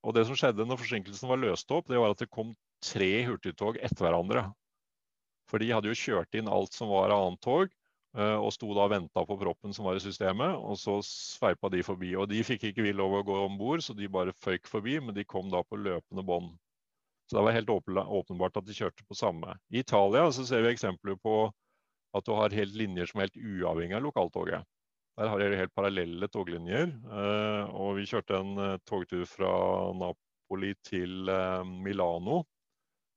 og 0.03 0.15
det 0.15 0.27
som 0.27 0.39
skjedde 0.39 0.67
når 0.67 0.81
forsinkelsen 0.83 1.31
var 1.31 1.41
løst 1.43 1.71
opp, 1.75 1.89
det 1.91 1.99
var 1.99 2.15
at 2.15 2.23
det 2.23 2.31
kom 2.31 2.53
tre 2.83 3.11
hurtigtog 3.27 3.79
etter 3.83 4.07
hverandre. 4.07 4.45
For 5.51 5.63
de 5.63 5.71
hadde 5.75 5.91
jo 5.91 5.99
kjørt 5.99 6.39
inn 6.39 6.51
alt 6.51 6.75
som 6.75 6.91
var 6.91 7.15
annet 7.15 7.43
tog, 7.43 7.71
og 8.13 8.51
sto 8.53 8.69
da 8.77 8.83
og 8.85 8.91
venta 8.93 9.23
på 9.25 9.37
proppen 9.41 9.73
som 9.73 9.87
var 9.89 9.97
i 9.97 10.03
systemet. 10.05 10.59
Og 10.61 10.77
så 10.77 10.99
sveipa 11.07 11.71
de 11.73 11.81
forbi. 11.87 12.11
Og 12.21 12.27
de 12.29 12.43
fikk 12.45 12.67
ikke 12.69 12.85
vi 12.85 12.93
lov 12.93 13.15
å 13.17 13.23
gå 13.25 13.39
om 13.47 13.57
bord, 13.57 13.81
så 13.81 13.97
de 13.97 14.11
bare 14.13 14.35
føyk 14.45 14.69
forbi, 14.69 14.99
men 15.01 15.17
de 15.17 15.25
kom 15.25 15.49
da 15.53 15.63
på 15.65 15.81
løpende 15.81 16.25
bånd. 16.29 16.51
Så 17.33 17.39
det 17.39 17.47
var 17.47 17.57
helt 17.57 17.73
åpenbart 17.73 18.59
at 18.61 18.67
de 18.69 18.75
kjørte 18.77 19.07
på 19.09 19.17
samme. 19.17 19.55
I 19.73 19.81
Italia 19.81 20.27
så 20.37 20.45
ser 20.45 20.67
vi 20.67 20.75
eksempler 20.75 21.17
på 21.25 21.37
at 22.13 22.27
du 22.27 22.35
har 22.37 22.53
helt 22.53 22.77
linjer 22.77 23.09
som 23.09 23.23
er 23.23 23.31
helt 23.31 23.41
uavhengig 23.41 23.97
av 23.97 24.05
lokaltoget. 24.05 24.69
Der 25.17 25.29
har 25.29 25.41
de 25.41 25.57
helt 25.57 25.75
parallelle 25.77 26.29
toglinjer. 26.33 26.93
Eh, 26.93 27.73
og 27.73 27.97
vi 27.99 28.05
kjørte 28.09 28.39
en 28.39 28.53
eh, 28.61 28.79
togtur 28.89 29.25
fra 29.29 29.53
Napoli 29.97 30.75
til 30.85 31.29
eh, 31.33 31.65
Milano. 31.65 32.43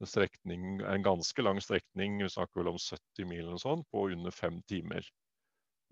Strekning, 0.03 0.81
en 0.83 1.05
ganske 1.05 1.45
lang 1.45 1.61
strekning, 1.63 2.17
vi 2.19 2.29
snakker 2.29 2.59
vel 2.59 2.73
om 2.73 2.81
70 2.81 3.29
mil 3.29 3.45
eller 3.45 3.61
sånn, 3.61 3.85
på 3.93 4.09
under 4.11 4.33
fem 4.35 4.57
timer. 4.67 5.07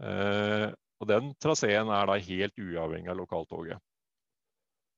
Og 0.03 1.07
den 1.07 1.31
traseen 1.39 1.87
er 1.87 2.09
da 2.09 2.17
helt 2.19 2.59
uavhengig 2.59 3.13
av 3.13 3.21
lokaltoget. 3.21 3.79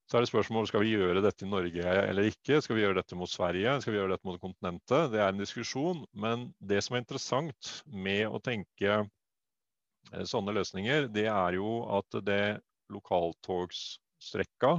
Så 0.06 0.20
er 0.20 0.22
det 0.22 0.30
spørsmål 0.30 0.68
skal 0.70 0.84
vi 0.86 0.92
gjøre 0.94 1.22
dette 1.26 1.48
i 1.48 1.50
Norge 1.50 1.94
eller 1.98 2.28
ikke. 2.30 2.60
Skal 2.62 2.78
vi 2.78 2.84
gjøre 2.84 3.00
dette 3.00 3.18
mot 3.18 3.30
Sverige? 3.30 3.72
Skal 3.82 3.96
vi 3.96 3.98
gjøre 3.98 4.14
dette 4.14 4.30
mot 4.30 4.38
kontinentet? 4.42 5.10
Det 5.14 5.22
er 5.22 5.32
en 5.32 5.42
diskusjon. 5.42 6.04
Men 6.14 6.52
det 6.62 6.84
som 6.86 6.94
er 6.94 7.02
interessant 7.02 7.72
med 7.90 8.28
å 8.30 8.42
tenke 8.46 9.00
eh, 9.00 10.26
sånne 10.30 10.54
løsninger, 10.54 11.10
det 11.16 11.26
er 11.32 11.58
jo 11.58 11.80
at 11.98 12.20
det 12.28 12.60
lokaltogsstrekka 12.94 14.76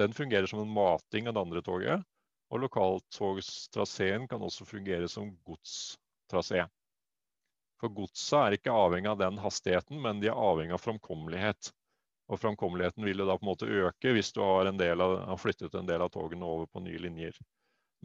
den 0.00 0.16
fungerer 0.16 0.48
som 0.48 0.64
en 0.64 0.72
mating 0.72 1.28
av 1.28 1.36
det 1.36 1.44
andre 1.44 1.64
toget. 1.66 2.08
Og 2.54 2.62
lokaltogstraseen 2.62 4.28
kan 4.30 4.42
også 4.46 4.66
fungere 4.68 5.08
som 5.10 5.32
godstrasé. 5.48 6.62
For 7.82 7.90
godset 7.90 8.36
er 8.38 8.56
ikke 8.56 8.74
avhengig 8.74 9.10
av 9.10 9.18
den 9.18 9.40
hastigheten, 9.42 9.98
men 10.00 10.22
de 10.22 10.30
er 10.30 10.38
avhengig 10.38 10.76
av 10.76 10.84
framkommelighet. 10.84 11.72
Og 12.30 12.40
framkommeligheten 12.40 13.04
vil 13.04 13.20
jo 13.20 13.26
da 13.28 13.36
på 13.36 13.44
en 13.44 13.50
måte 13.50 13.66
øke 13.68 14.14
hvis 14.14 14.30
du 14.32 14.40
har, 14.40 14.70
av, 14.70 15.16
har 15.28 15.40
flyttet 15.42 15.74
en 15.74 15.90
del 15.90 16.06
av 16.06 16.14
togene 16.14 16.46
over 16.46 16.70
på 16.70 16.84
nye 16.86 17.02
linjer. 17.02 17.36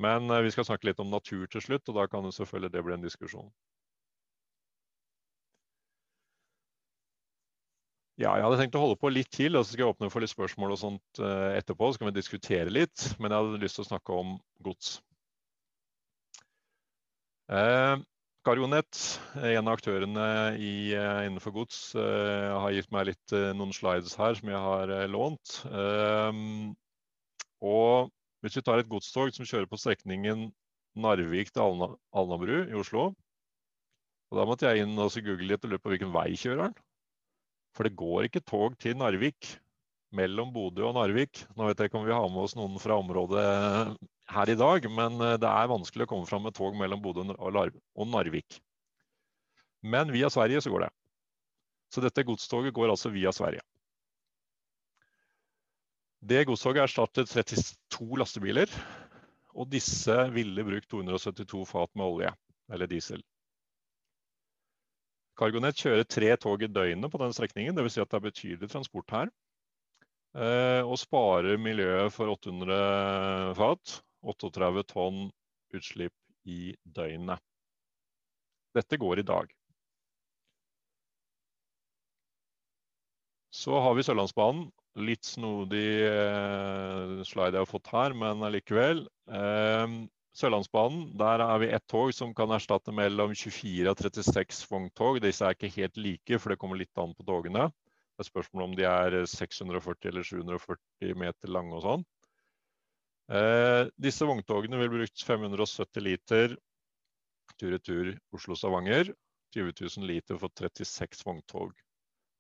Men 0.02 0.30
eh, 0.32 0.42
vi 0.42 0.52
skal 0.52 0.68
snakke 0.68 0.90
litt 0.90 1.00
om 1.00 1.14
natur 1.14 1.46
til 1.48 1.64
slutt, 1.64 1.88
og 1.92 2.02
da 2.02 2.08
kan 2.12 2.28
selvfølgelig 2.32 2.74
det 2.74 2.84
bli 2.88 2.98
en 2.98 3.06
diskusjon. 3.06 3.54
Ja, 8.20 8.34
jeg 8.36 8.44
hadde 8.44 8.58
tenkt 8.60 8.76
å 8.76 8.82
holde 8.84 9.00
på 9.00 9.10
litt 9.14 9.30
til, 9.32 9.56
og 9.56 9.64
så 9.64 9.72
skal 9.72 9.86
jeg 9.86 9.94
åpne 9.94 10.10
for 10.12 10.20
litt 10.20 10.34
spørsmål 10.34 10.74
og 10.76 10.80
sånt 10.82 11.20
eh, 11.24 11.54
etterpå. 11.56 11.88
Så 11.88 12.02
kan 12.02 12.10
vi 12.10 12.18
diskutere 12.18 12.74
litt, 12.74 13.06
men 13.16 13.32
jeg 13.32 13.40
hadde 13.40 13.62
lyst 13.62 13.80
til 13.80 13.86
å 13.86 13.88
snakke 13.94 14.18
om 14.18 14.34
gods. 14.66 14.98
Eh, 17.48 18.02
Carionet, 18.44 19.00
en 19.40 19.70
av 19.70 19.78
aktørene 19.78 20.26
i, 20.60 20.74
eh, 20.98 21.22
innenfor 21.30 21.56
gods, 21.62 21.80
uh, 21.96 22.60
har 22.64 22.76
gitt 22.76 22.92
meg 22.92 23.08
litt, 23.14 23.34
uh, 23.36 23.54
noen 23.56 23.72
slides 23.76 24.18
her 24.20 24.36
som 24.36 24.52
jeg 24.52 24.62
har 24.68 24.92
uh, 24.92 25.06
lånt. 25.12 25.56
Og 27.64 28.12
hvis 28.44 28.60
vi 28.60 28.66
tar 28.68 28.84
et 28.84 28.92
godstog 28.92 29.32
som 29.36 29.48
kjører 29.48 29.68
på 29.72 29.80
strekningen 29.80 30.50
Narvik 31.00 31.52
til 31.52 31.66
Alna, 31.66 31.92
Alnabru 32.16 32.62
i 32.66 32.78
Oslo 32.80 33.10
og 34.30 34.38
Da 34.38 34.46
måtte 34.48 34.70
jeg 34.70 34.86
inn 34.86 35.00
og 35.00 35.16
google 35.26 35.48
litt 35.50 35.64
og 35.66 35.74
lure 35.74 35.82
på 35.84 35.92
hvilken 35.94 36.12
vei 36.14 36.30
kjører 36.38 36.68
den. 36.68 36.89
For 37.76 37.88
det 37.88 37.98
går 38.00 38.28
ikke 38.28 38.44
tog 38.44 38.78
til 38.82 38.98
Narvik 39.00 39.54
mellom 40.16 40.54
Bodø 40.54 40.88
og 40.88 40.96
Narvik. 40.98 41.44
Nå 41.56 41.70
vet 41.70 41.80
jeg 41.82 41.92
ikke 41.92 42.00
om 42.02 42.08
vi 42.08 42.16
har 42.16 42.30
med 42.32 42.46
oss 42.46 42.56
noen 42.58 42.80
fra 42.82 42.98
området 43.00 43.44
her 44.30 44.52
i 44.52 44.58
dag, 44.58 44.86
men 44.94 45.22
eh, 45.26 45.38
det 45.42 45.50
er 45.50 45.72
vanskelig 45.72 46.06
å 46.06 46.12
komme 46.14 46.30
fram 46.30 46.46
med 46.48 46.58
tog 46.58 46.78
mellom 46.78 47.02
Bodø 47.04 47.26
og 47.38 48.10
Narvik. 48.10 48.60
Men 49.82 50.12
via 50.14 50.30
Sverige 50.34 50.62
så 50.62 50.74
går 50.74 50.88
det. 50.88 50.94
Så 51.90 52.04
dette 52.04 52.26
godstoget 52.26 52.76
går 52.76 52.92
altså 52.92 53.10
via 53.14 53.32
Sverige. 53.34 53.64
Det 56.20 56.44
godstoget 56.46 56.84
erstattet 56.84 57.32
32 57.32 58.20
lastebiler, 58.20 58.74
og 59.56 59.70
disse 59.72 60.16
ville 60.36 60.66
brukt 60.68 60.90
272 60.92 61.64
fat 61.70 61.92
med 61.96 62.06
olje 62.06 62.34
eller 62.70 62.92
diesel. 62.92 63.24
Cargonet 65.40 65.80
kjører 65.80 66.04
tre 66.04 66.34
tog 66.42 66.64
i 66.66 66.68
døgnet 66.68 67.12
på 67.12 67.20
den 67.22 67.36
strekningen, 67.36 67.78
dvs. 67.78 67.96
Si 67.96 68.02
at 68.04 68.12
det 68.12 68.18
er 68.20 68.26
betydelig 68.26 68.70
transport 68.72 69.14
her. 69.16 69.30
Eh, 70.36 70.82
og 70.84 71.00
sparer 71.00 71.58
miljøet 71.62 72.14
for 72.14 72.32
800 72.36 73.54
fat. 73.58 74.00
38 74.20 74.84
tonn 74.92 75.30
utslipp 75.74 76.16
i 76.50 76.74
døgnet. 76.84 77.40
Dette 78.76 79.00
går 79.00 79.22
i 79.22 79.26
dag. 79.26 79.56
Så 83.56 83.80
har 83.80 83.96
vi 83.96 84.04
Sørlandsbanen. 84.06 84.68
Litt 85.00 85.24
snodig 85.24 85.88
eh, 86.04 87.20
slide 87.24 87.56
jeg 87.56 87.64
har 87.64 87.70
fått 87.70 87.90
her, 87.94 88.16
men 88.18 88.44
allikevel. 88.44 89.06
Sørlandsbanen, 90.40 91.10
der 91.20 91.42
er 91.44 91.58
vi 91.60 91.68
ett 91.76 91.84
tog 91.92 92.14
som 92.16 92.32
kan 92.36 92.52
erstatte 92.56 92.94
mellom 92.96 93.34
24 93.36 93.92
og 93.92 94.00
36 94.00 94.62
vogntog. 94.72 95.20
Disse 95.24 95.44
er 95.44 95.58
ikke 95.58 95.72
helt 95.74 96.00
like, 96.00 96.40
for 96.40 96.54
det 96.54 96.60
kommer 96.62 96.80
litt 96.80 97.02
an 97.02 97.12
på 97.18 97.26
togene. 97.28 97.66
Det 98.16 98.24
er 98.24 98.30
spørsmål 98.30 98.70
om 98.70 98.78
de 98.78 98.86
er 98.88 99.18
640 99.28 100.12
eller 100.14 100.28
740 100.30 101.20
meter 101.20 101.52
lange 101.52 101.76
og 101.76 101.84
sånn. 101.84 102.08
Eh, 103.36 103.84
disse 104.00 104.26
vogntogene 104.26 104.80
vil 104.80 104.94
brukt 104.96 105.26
570 105.28 106.06
liter 106.08 106.56
tur-retur 107.60 108.16
Oslo-Stavanger. 108.36 109.12
20 109.56 109.74
000 109.82 110.08
liter 110.08 110.40
for 110.40 110.54
36 110.56 111.26
vogntog. 111.26 111.74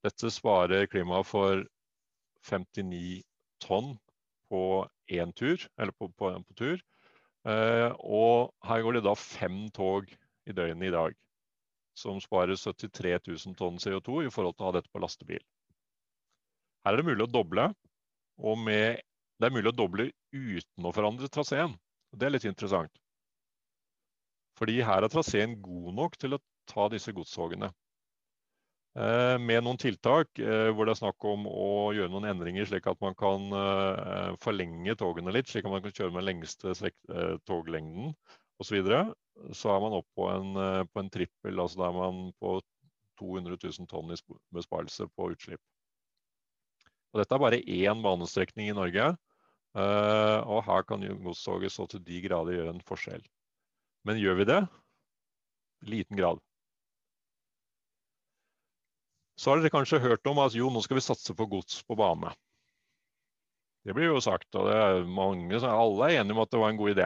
Dette 0.05 0.31
sparer 0.31 0.87
klimaet 0.87 1.27
for 1.27 1.65
59 2.47 3.23
tonn 3.59 3.97
på 4.49 4.61
én 5.11 5.33
tur, 5.35 5.65
eller 5.77 5.91
på, 5.97 6.07
på, 6.15 6.31
på 6.47 6.57
tur. 6.57 6.83
Eh, 7.47 7.91
og 8.03 8.51
her 8.67 8.83
går 8.83 8.97
det 8.97 9.05
da 9.05 9.15
fem 9.15 9.67
tog 9.75 10.09
i 10.49 10.55
døgnet 10.55 10.89
i 10.89 10.95
dag. 10.95 11.15
Som 11.99 12.19
sparer 12.23 12.59
73 12.59 13.15
000 13.27 13.55
tonn 13.59 13.79
CO2 13.79 14.25
i 14.25 14.31
forhold 14.33 14.57
til 14.57 14.65
å 14.65 14.69
ha 14.69 14.77
dette 14.77 14.91
på 14.91 15.01
lastebil. 15.03 15.41
Her 16.85 16.95
er 16.95 17.01
det 17.01 17.09
mulig 17.09 17.25
å 17.25 17.31
doble, 17.31 17.67
og 18.39 18.59
med, 18.63 19.01
det 19.39 19.49
er 19.49 19.55
mulig 19.55 19.71
å 19.73 19.75
doble 19.75 20.09
uten 20.31 20.87
å 20.87 20.93
forandre 20.95 21.27
traseen. 21.31 21.75
Det 22.15 22.27
er 22.27 22.33
litt 22.33 22.47
interessant. 22.47 22.91
Fordi 24.59 24.79
her 24.83 25.03
er 25.03 25.11
traseen 25.11 25.59
god 25.63 25.91
nok 25.95 26.17
til 26.19 26.35
å 26.35 26.41
ta 26.69 26.87
disse 26.91 27.13
godstogene. 27.15 27.69
Eh, 28.99 29.37
med 29.39 29.63
noen 29.63 29.77
tiltak 29.79 30.39
eh, 30.43 30.69
hvor 30.75 30.87
det 30.87 30.91
er 30.91 30.99
snakk 30.99 31.23
om 31.29 31.45
å 31.47 31.91
gjøre 31.95 32.11
noen 32.11 32.25
endringer 32.33 32.65
slik 32.67 32.87
at 32.91 32.99
man 32.99 33.13
kan 33.15 33.45
eh, 33.55 34.31
forlenge 34.43 34.95
togene 34.99 35.31
litt, 35.31 35.47
slik 35.47 35.69
at 35.69 35.71
man 35.71 35.85
kan 35.85 35.93
kjøre 35.95 36.15
med 36.17 36.25
lengste 36.27 36.73
toglengden 37.47 38.11
osv. 38.59 38.81
Så, 38.89 38.99
så 39.55 39.71
er 39.71 39.85
man 39.85 39.95
oppe 40.01 40.11
på 40.19 40.27
en, 40.33 40.59
på 40.91 40.99
en 40.99 41.11
trippel, 41.13 41.61
altså 41.63 41.79
da 41.79 41.87
er 41.87 41.95
man 41.95 42.19
på 42.43 42.57
200 43.21 43.55
000 43.61 43.87
tonn 43.87 44.11
i 44.11 44.19
besparelse 44.57 45.07
på 45.15 45.29
utslipp. 45.31 45.63
Og 47.13 47.21
dette 47.21 47.37
er 47.37 47.43
bare 47.45 47.63
én 47.63 48.03
banestrekning 48.03 48.69
i 48.69 48.75
Norge. 48.75 49.07
Og 49.79 50.59
her 50.67 50.85
kan 50.87 51.07
godstoget 51.23 51.73
så 51.73 51.87
til 51.89 52.03
de 52.03 52.19
grader 52.27 52.57
gjøre 52.57 52.75
en 52.75 52.83
forskjell. 52.85 53.23
Men 54.07 54.19
gjør 54.21 54.39
vi 54.41 54.47
det? 54.51 54.59
Liten 55.87 56.19
grad. 56.19 56.43
Så 59.39 59.51
har 59.51 59.61
dere 59.61 59.71
kanskje 59.71 60.01
hørt 60.03 60.27
om 60.27 60.41
at 60.43 60.55
jo, 60.57 60.67
nå 60.73 60.81
skal 60.83 60.99
vi 60.99 61.05
satse 61.05 61.35
på 61.35 61.47
gods 61.47 61.79
på 61.87 61.95
bane. 61.99 62.33
Det 63.87 63.95
blir 63.95 64.11
jo 64.11 64.19
sagt, 64.21 64.49
og 64.59 64.67
det 64.67 64.75
er 64.75 65.05
mange, 65.07 65.61
alle 65.63 66.09
er 66.09 66.19
enige 66.19 66.35
om 66.35 66.41
at 66.43 66.51
det 66.51 66.59
var 66.59 66.73
en 66.73 66.79
god 66.81 66.91
idé. 66.91 67.05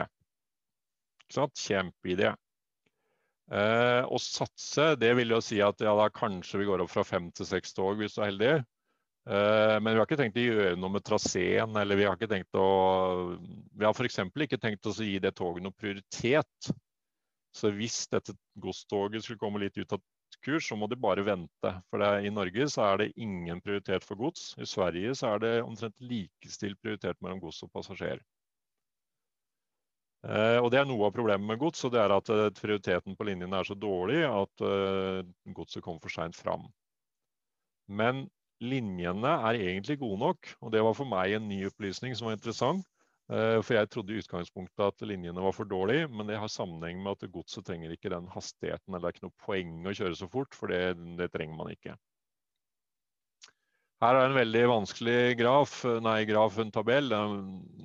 Ikke 1.28 1.46
Kjempeidé. 1.62 2.32
Eh, 3.54 4.02
å 4.02 4.18
satse, 4.18 4.94
det 4.98 5.12
vil 5.18 5.34
jo 5.36 5.40
si 5.44 5.60
at 5.62 5.82
ja, 5.84 5.92
da 5.94 6.08
kanskje 6.12 6.62
vi 6.62 6.66
går 6.68 6.82
opp 6.82 6.90
fra 6.90 7.04
fem 7.06 7.30
til 7.36 7.46
seks 7.46 7.76
tog 7.76 8.00
hvis 8.00 8.16
du 8.16 8.22
er 8.22 8.30
heldig. 8.32 8.54
Eh, 9.24 9.76
men 9.80 9.92
vi 9.92 10.00
har 10.00 10.08
ikke 10.08 10.18
tenkt 10.20 10.40
å 10.40 10.44
gjøre 10.44 10.74
noe 10.80 10.96
med 10.96 11.04
traseen. 11.06 11.76
Eller 11.80 12.00
vi 12.00 12.08
har 12.08 12.18
ikke 12.18 12.32
tenkt 12.32 12.58
å 12.58 12.66
Vi 13.38 13.86
har 13.86 13.94
f.eks. 13.94 14.20
ikke 14.46 14.60
tenkt 14.60 14.90
å 14.90 14.96
gi 14.96 15.20
det 15.22 15.34
toget 15.38 15.64
noe 15.64 15.76
prioritet. 15.76 16.72
Så 17.54 17.70
hvis 17.76 18.02
dette 18.10 18.34
godstoget 18.58 19.22
skulle 19.22 19.40
komme 19.40 19.62
litt 19.62 19.78
ut 19.78 19.94
av 19.94 20.02
kurs, 20.44 20.68
så 20.68 20.76
må 20.78 20.88
de 20.90 20.98
bare 21.00 21.24
vente. 21.26 21.72
For 21.90 22.02
det, 22.02 22.12
i 22.28 22.32
Norge 22.32 22.68
så 22.72 22.84
er 22.90 23.02
det 23.02 23.12
ingen 23.16 23.62
prioritet 23.64 24.06
for 24.06 24.20
gods. 24.20 24.52
I 24.60 24.68
Sverige 24.68 25.16
så 25.18 25.34
er 25.34 25.42
det 25.44 25.54
omtrent 25.64 25.98
likestilt 26.04 26.80
prioritert 26.82 27.20
mellom 27.24 27.42
gods 27.42 27.62
og 27.66 27.72
passasjer. 27.74 28.22
Eh, 30.24 30.58
og 30.60 30.70
Det 30.72 30.80
er 30.80 30.88
noe 30.88 31.08
av 31.08 31.12
problemet 31.16 31.44
med 31.48 31.60
gods, 31.60 31.84
og 31.84 31.92
det 31.92 32.00
er 32.00 32.14
at 32.14 32.30
eh, 32.32 32.46
prioriteten 32.56 33.16
på 33.16 33.26
linjene 33.28 33.60
er 33.60 33.68
så 33.68 33.76
dårlig 33.76 34.22
at 34.28 34.64
eh, 34.64 35.20
godset 35.56 35.84
kommer 35.84 36.00
for 36.00 36.14
seint 36.14 36.36
fram. 36.38 36.64
Men 37.88 38.24
linjene 38.64 39.34
er 39.50 39.60
egentlig 39.60 39.98
gode 40.00 40.22
nok. 40.22 40.54
Og 40.64 40.72
det 40.72 40.82
var 40.84 40.96
for 40.96 41.08
meg 41.08 41.36
en 41.36 41.48
ny 41.50 41.64
opplysning 41.68 42.16
som 42.16 42.30
var 42.30 42.38
interessant. 42.38 42.86
Eh, 43.32 43.58
for 43.64 43.72
jeg 43.78 43.88
trodde 43.88 44.12
i 44.12 44.20
utgangspunktet 44.20 44.82
at 44.84 45.04
linjene 45.08 45.40
var 45.40 45.54
for 45.56 45.68
dårlige, 45.68 46.08
men 46.12 46.28
det 46.28 46.36
har 46.40 46.50
sammenheng 46.52 46.98
med 47.00 47.14
at 47.16 47.30
godset 47.32 47.64
trenger 47.64 47.94
ikke 47.94 48.12
den 48.12 48.26
hastigheten. 48.32 48.90
Eller 48.90 49.06
det 49.06 49.12
er 49.12 49.16
ikke 49.16 49.28
noe 49.28 49.44
poeng 49.46 49.78
å 49.88 49.94
kjøre 49.96 50.18
så 50.18 50.28
fort, 50.28 50.56
for 50.56 50.72
det, 50.72 50.82
det 51.20 51.30
trenger 51.32 51.56
man 51.56 51.70
ikke. 51.72 51.96
Her 54.04 54.18
er 54.18 54.26
en 54.28 54.36
veldig 54.36 54.64
vanskelig 54.68 55.20
graf, 55.38 55.78
nei, 56.04 56.18
graf, 56.28 56.58
en 56.60 56.72
tabell. 56.74 57.14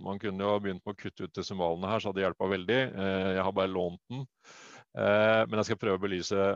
Man 0.03 0.19
kunne 0.19 0.43
jo 0.43 0.57
begynt 0.59 0.83
med 0.83 0.97
å 0.97 0.99
kutte 0.99 1.29
ut 1.29 1.37
desimalene 1.37 1.87
her, 1.87 2.01
så 2.01 2.09
hadde 2.09 2.19
det 2.19 2.25
hjulpet 2.25 2.51
veldig. 2.57 2.81
Eh, 2.89 3.29
jeg 3.37 3.45
har 3.47 3.55
bare 3.55 3.71
lånt 3.71 4.01
den. 4.11 4.25
Eh, 4.99 5.43
men 5.45 5.61
jeg 5.61 5.69
skal 5.69 5.79
prøve 5.79 6.01
å 6.01 6.03
belyse 6.03 6.49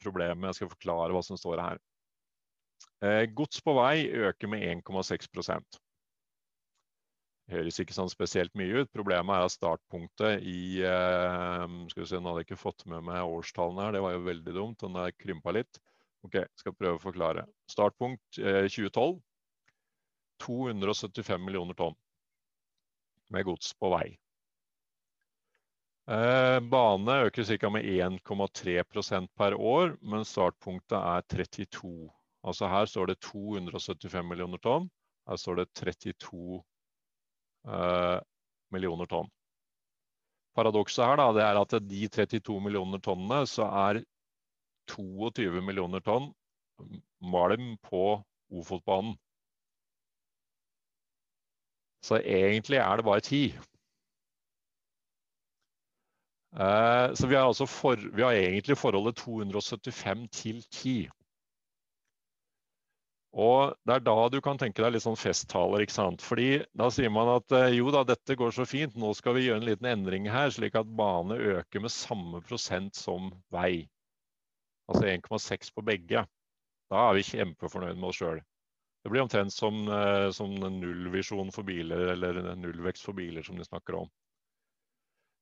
problemet. 0.00 0.48
Jeg 0.48 0.60
skal 0.62 0.72
forklare 0.72 1.12
hva 1.12 1.20
som 1.24 1.36
står 1.40 1.60
her. 1.64 1.84
Gods 3.36 3.60
på 3.64 3.72
vei 3.76 4.08
øker 4.28 4.50
med 4.50 4.64
1,6 4.82 5.28
Høres 7.48 7.78
ikke 7.80 7.96
sånn 7.96 8.10
spesielt 8.12 8.52
mye 8.58 8.82
ut. 8.82 8.90
Problemet 8.92 9.34
er 9.34 9.46
at 9.46 9.54
startpunktet 9.54 10.42
i 10.44 10.82
eh, 10.84 11.76
skal 11.92 12.02
vi 12.04 12.08
se, 12.10 12.20
Nå 12.20 12.32
hadde 12.32 12.42
jeg 12.44 12.50
ikke 12.50 12.60
fått 12.60 12.84
med 12.90 13.06
meg 13.06 13.24
årstallene 13.24 13.86
her, 13.86 13.96
det 13.96 14.02
var 14.04 14.16
jo 14.16 14.26
veldig 14.26 14.56
dumt. 14.56 14.82
Den 14.84 14.98
er 15.00 15.16
krympa 15.16 15.54
litt. 15.56 15.80
Ok, 16.26 16.42
skal 16.60 16.76
prøve 16.76 16.98
å 16.98 17.02
forklare. 17.02 17.46
Startpunkt 17.70 18.40
2012. 18.42 19.16
275 20.38 21.42
millioner 21.42 21.74
tonn 21.74 21.96
med 23.34 23.44
gods 23.44 23.74
på 23.74 23.90
vei. 23.92 24.06
Eh, 26.08 26.58
bane 26.72 27.16
øker 27.26 27.58
ca. 27.58 27.70
med 27.70 27.84
1,3% 27.84 29.28
per 29.36 29.54
år, 29.54 29.96
men 30.00 30.24
startpunktet 30.24 30.96
er 30.96 31.26
32. 31.28 32.08
Altså 32.44 32.70
her 32.72 32.86
står 32.86 33.10
det 33.10 33.20
275 33.20 34.28
millioner 34.28 34.58
tonn. 34.64 34.88
Her 35.28 35.36
står 35.36 35.60
det 35.60 35.66
32 35.74 36.56
eh, 36.56 36.62
millioner 38.72 39.08
tonn. 39.10 39.28
Paradokset 40.56 41.04
her 41.04 41.18
da, 41.20 41.28
det 41.36 41.44
er 41.44 41.60
at 41.60 41.74
de 41.86 42.08
32 42.08 42.60
millioner 42.64 43.00
tonnene, 43.04 43.44
så 43.46 43.68
er 43.86 44.02
22 44.90 45.62
millioner 45.62 46.02
tonn 46.04 46.30
malm 47.20 47.76
på 47.82 48.04
Ofotbanen. 48.50 49.16
Så 52.02 52.20
egentlig 52.22 52.78
er 52.78 52.96
det 52.96 53.04
bare 53.04 53.20
10. 53.20 53.58
Eh, 56.58 57.14
så 57.14 57.26
vi 57.26 57.34
har, 57.34 57.46
altså 57.46 57.66
for, 57.66 57.96
vi 58.16 58.22
har 58.22 58.32
egentlig 58.32 58.78
forholdet 58.78 59.16
275 59.16 60.28
til 60.32 60.62
10. 60.72 61.08
Og 63.38 63.76
det 63.86 63.94
er 63.94 64.02
da 64.02 64.16
du 64.32 64.40
kan 64.42 64.58
tenke 64.58 64.82
deg 64.82 64.96
litt 64.96 65.04
sånn 65.04 65.18
festtaler, 65.18 65.84
ikke 65.84 65.94
sant. 65.94 66.24
Fordi 66.26 66.64
da 66.78 66.88
sier 66.90 67.12
man 67.14 67.30
at 67.36 67.54
eh, 67.54 67.76
jo 67.76 67.92
da, 67.94 68.02
dette 68.06 68.34
går 68.38 68.50
så 68.56 68.66
fint, 68.66 68.96
nå 68.98 69.12
skal 69.14 69.36
vi 69.36 69.44
gjøre 69.46 69.62
en 69.62 69.68
liten 69.68 69.86
endring 69.86 70.26
her, 70.32 70.50
slik 70.50 70.74
at 70.78 70.90
bane 70.98 71.38
øker 71.54 71.84
med 71.84 71.94
samme 71.94 72.42
prosent 72.48 72.98
som 72.98 73.30
vei. 73.54 73.86
Altså 74.90 75.06
1,6 75.12 75.70
på 75.76 75.86
begge. 75.86 76.24
Da 76.90 77.04
er 77.04 77.18
vi 77.18 77.26
kjempefornøyd 77.28 78.00
med 78.00 78.10
oss 78.10 78.18
sjøl. 78.18 78.42
Det 79.04 79.12
blir 79.12 79.22
omtrent 79.22 79.54
som, 79.54 79.84
eh, 79.86 80.30
som 80.34 80.58
nullvisjon 80.58 81.54
for 81.54 81.68
biler, 81.68 82.10
eller 82.16 82.42
nullvekst 82.58 83.06
for 83.06 83.14
biler, 83.14 83.46
som 83.46 83.60
de 83.60 83.68
snakker 83.68 84.00
om. 84.02 84.10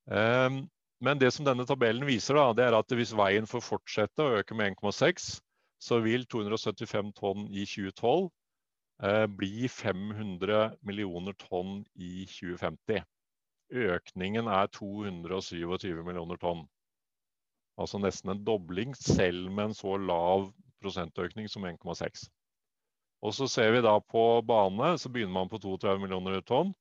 Um, 0.06 0.66
men 1.00 1.18
det 1.18 1.32
som 1.34 1.48
denne 1.48 1.64
tabellen 1.66 2.04
viser, 2.06 2.36
da, 2.36 2.52
det 2.52 2.68
er 2.68 2.76
at 2.76 2.92
hvis 2.94 3.16
veien 3.16 3.48
får 3.48 3.64
fortsette 3.64 4.22
å 4.22 4.36
øke 4.42 4.54
med 4.54 4.76
1,6, 4.76 5.40
så 5.78 6.00
vil 6.04 6.26
275 6.26 7.12
tonn 7.16 7.46
i 7.50 7.64
2012 7.68 8.28
eh, 9.02 9.26
bli 9.26 9.68
500 9.68 10.76
millioner 10.80 11.36
tonn 11.40 11.82
i 11.94 12.26
2050. 12.30 13.04
Økningen 13.76 14.48
er 14.48 14.70
227 14.72 16.02
millioner 16.06 16.40
tonn. 16.40 16.64
Altså 17.76 18.00
nesten 18.00 18.32
en 18.32 18.44
dobling, 18.46 18.94
selv 18.96 19.50
med 19.50 19.70
en 19.70 19.76
så 19.76 19.98
lav 20.00 20.48
prosentøkning 20.80 21.48
som 21.50 21.66
1,6. 21.68 22.28
Og 23.26 23.34
så 23.34 23.48
ser 23.50 23.72
vi 23.74 23.82
da 23.84 23.96
på 24.00 24.22
bane, 24.46 24.94
så 25.00 25.10
begynner 25.12 25.34
man 25.34 25.50
på 25.50 25.60
32 25.60 25.98
millioner 26.00 26.40
tonn. 26.46 26.72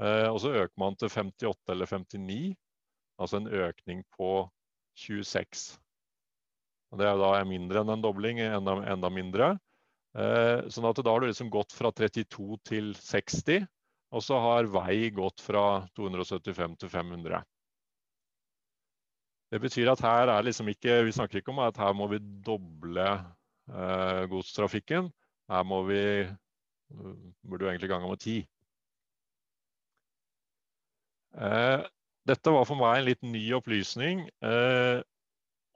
Eh, 0.00 0.26
og 0.30 0.40
så 0.42 0.54
øker 0.56 0.74
man 0.80 0.96
til 0.96 1.12
58 1.12 1.74
eller 1.74 1.86
59 1.86 2.56
Altså 3.20 3.36
en 3.36 3.48
økning 3.52 4.04
på 4.16 4.48
26. 4.96 5.76
Og 6.90 7.00
det 7.00 7.06
er 7.06 7.18
da 7.20 7.32
mindre 7.46 7.82
enn 7.82 7.92
en 7.94 8.02
dobling, 8.02 8.40
enda, 8.42 8.76
enda 8.90 9.10
mindre. 9.12 9.52
Eh, 10.18 10.66
sånn 10.72 10.88
at 10.88 10.98
da 10.98 11.12
har 11.12 11.22
du 11.22 11.28
liksom 11.28 11.52
gått 11.54 11.74
fra 11.74 11.92
32 11.94 12.58
til 12.66 12.90
60, 12.98 13.66
og 14.10 14.24
så 14.26 14.40
har 14.42 14.70
vei 14.74 15.12
gått 15.14 15.42
fra 15.44 15.84
275 15.94 16.76
til 16.82 16.90
500. 16.90 17.44
Det 19.50 19.58
betyr 19.62 19.90
at 19.90 20.02
her 20.02 20.30
er 20.30 20.44
liksom 20.46 20.68
ikke 20.70 21.00
Vi 21.08 21.14
snakker 21.14 21.40
ikke 21.40 21.50
om 21.50 21.62
at 21.62 21.78
her 21.78 21.94
må 21.98 22.06
vi 22.10 22.20
doble 22.46 23.06
eh, 23.10 24.22
godstrafikken. 24.30 25.10
Her 25.50 25.66
må 25.66 25.82
vi 25.88 26.02
burde 27.42 27.66
jo 27.66 27.70
egentlig 27.70 27.90
gange 27.90 28.10
med 28.10 28.22
ti. 28.22 28.36
Eh, 31.38 31.86
dette 32.26 32.54
var 32.54 32.66
for 32.66 32.78
meg 32.78 32.98
en 32.98 33.08
litt 33.08 33.22
ny 33.26 33.42
opplysning, 33.58 34.26
eh, 34.42 35.02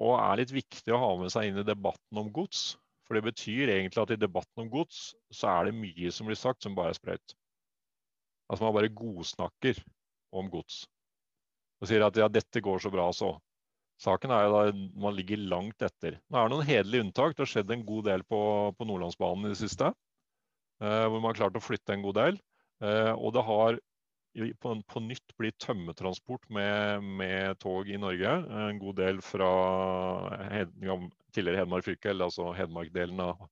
og 0.02 0.16
er 0.18 0.40
litt 0.40 0.54
viktig 0.54 0.94
å 0.94 1.00
ha 1.00 1.12
med 1.20 1.32
seg 1.32 1.50
inn 1.50 1.60
i 1.62 1.66
debatten 1.66 2.20
om 2.20 2.32
gods. 2.34 2.74
For 3.04 3.18
det 3.18 3.26
betyr 3.26 3.70
egentlig 3.70 4.00
at 4.00 4.14
i 4.14 4.20
debatten 4.20 4.64
om 4.64 4.70
gods, 4.72 5.12
så 5.30 5.50
er 5.52 5.68
det 5.68 5.76
mye 5.76 6.12
som 6.14 6.28
blir 6.28 6.38
sagt 6.40 6.64
som 6.64 6.76
bare 6.76 6.94
er 6.94 6.98
sprøyt. 6.98 7.34
Altså 8.48 8.64
man 8.64 8.76
bare 8.76 8.92
godsnakker 8.92 9.80
om 10.34 10.48
gods. 10.52 10.84
Og 11.80 11.90
sier 11.90 12.04
at 12.06 12.16
ja, 12.16 12.30
dette 12.32 12.62
går 12.64 12.80
så 12.80 12.92
bra 12.92 13.10
så. 13.14 13.34
Saken 14.00 14.32
er 14.34 14.46
jo 14.46 14.54
da 14.54 14.62
man 15.04 15.14
ligger 15.16 15.42
langt 15.52 15.84
etter. 15.84 16.18
Nå 16.28 16.38
er 16.38 16.48
det 16.48 16.54
noen 16.54 16.66
hederlige 16.66 17.04
unntak. 17.06 17.36
Det 17.36 17.44
har 17.44 17.52
skjedd 17.52 17.70
en 17.70 17.84
god 17.86 18.08
del 18.08 18.24
på, 18.26 18.40
på 18.74 18.88
Nordlandsbanen 18.88 19.46
i 19.46 19.52
det 19.52 19.60
siste. 19.60 19.92
Eh, 20.82 21.04
hvor 21.06 21.20
man 21.20 21.30
har 21.30 21.38
klart 21.44 21.58
å 21.60 21.62
flytte 21.62 21.94
en 21.94 22.04
god 22.04 22.18
del. 22.18 22.40
Eh, 22.82 23.12
og 23.14 23.36
det 23.36 23.44
har 23.46 23.78
på, 24.34 24.74
på 24.90 25.02
nytt 25.04 25.34
blir 25.38 25.54
tømmertransport 25.62 26.48
med, 26.50 27.02
med, 27.20 27.58
tog 27.62 27.88
i 27.90 27.98
Norge. 28.00 28.32
En 28.68 28.80
god 28.82 28.96
del 28.98 29.20
fra 29.22 29.50
hed, 30.50 30.72
tidligere 31.34 31.62
Hedmark 31.62 31.86
fylke, 31.86 32.10
eller 32.10 32.28
altså 32.28 32.52
Hedmark-delen 32.56 33.20
av 33.22 33.44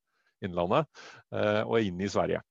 Innlandet, 0.43 0.89
eh, 1.35 1.62
og 1.62 1.87
inn 1.87 2.01
i 2.03 2.11
Sverige. 2.11 2.43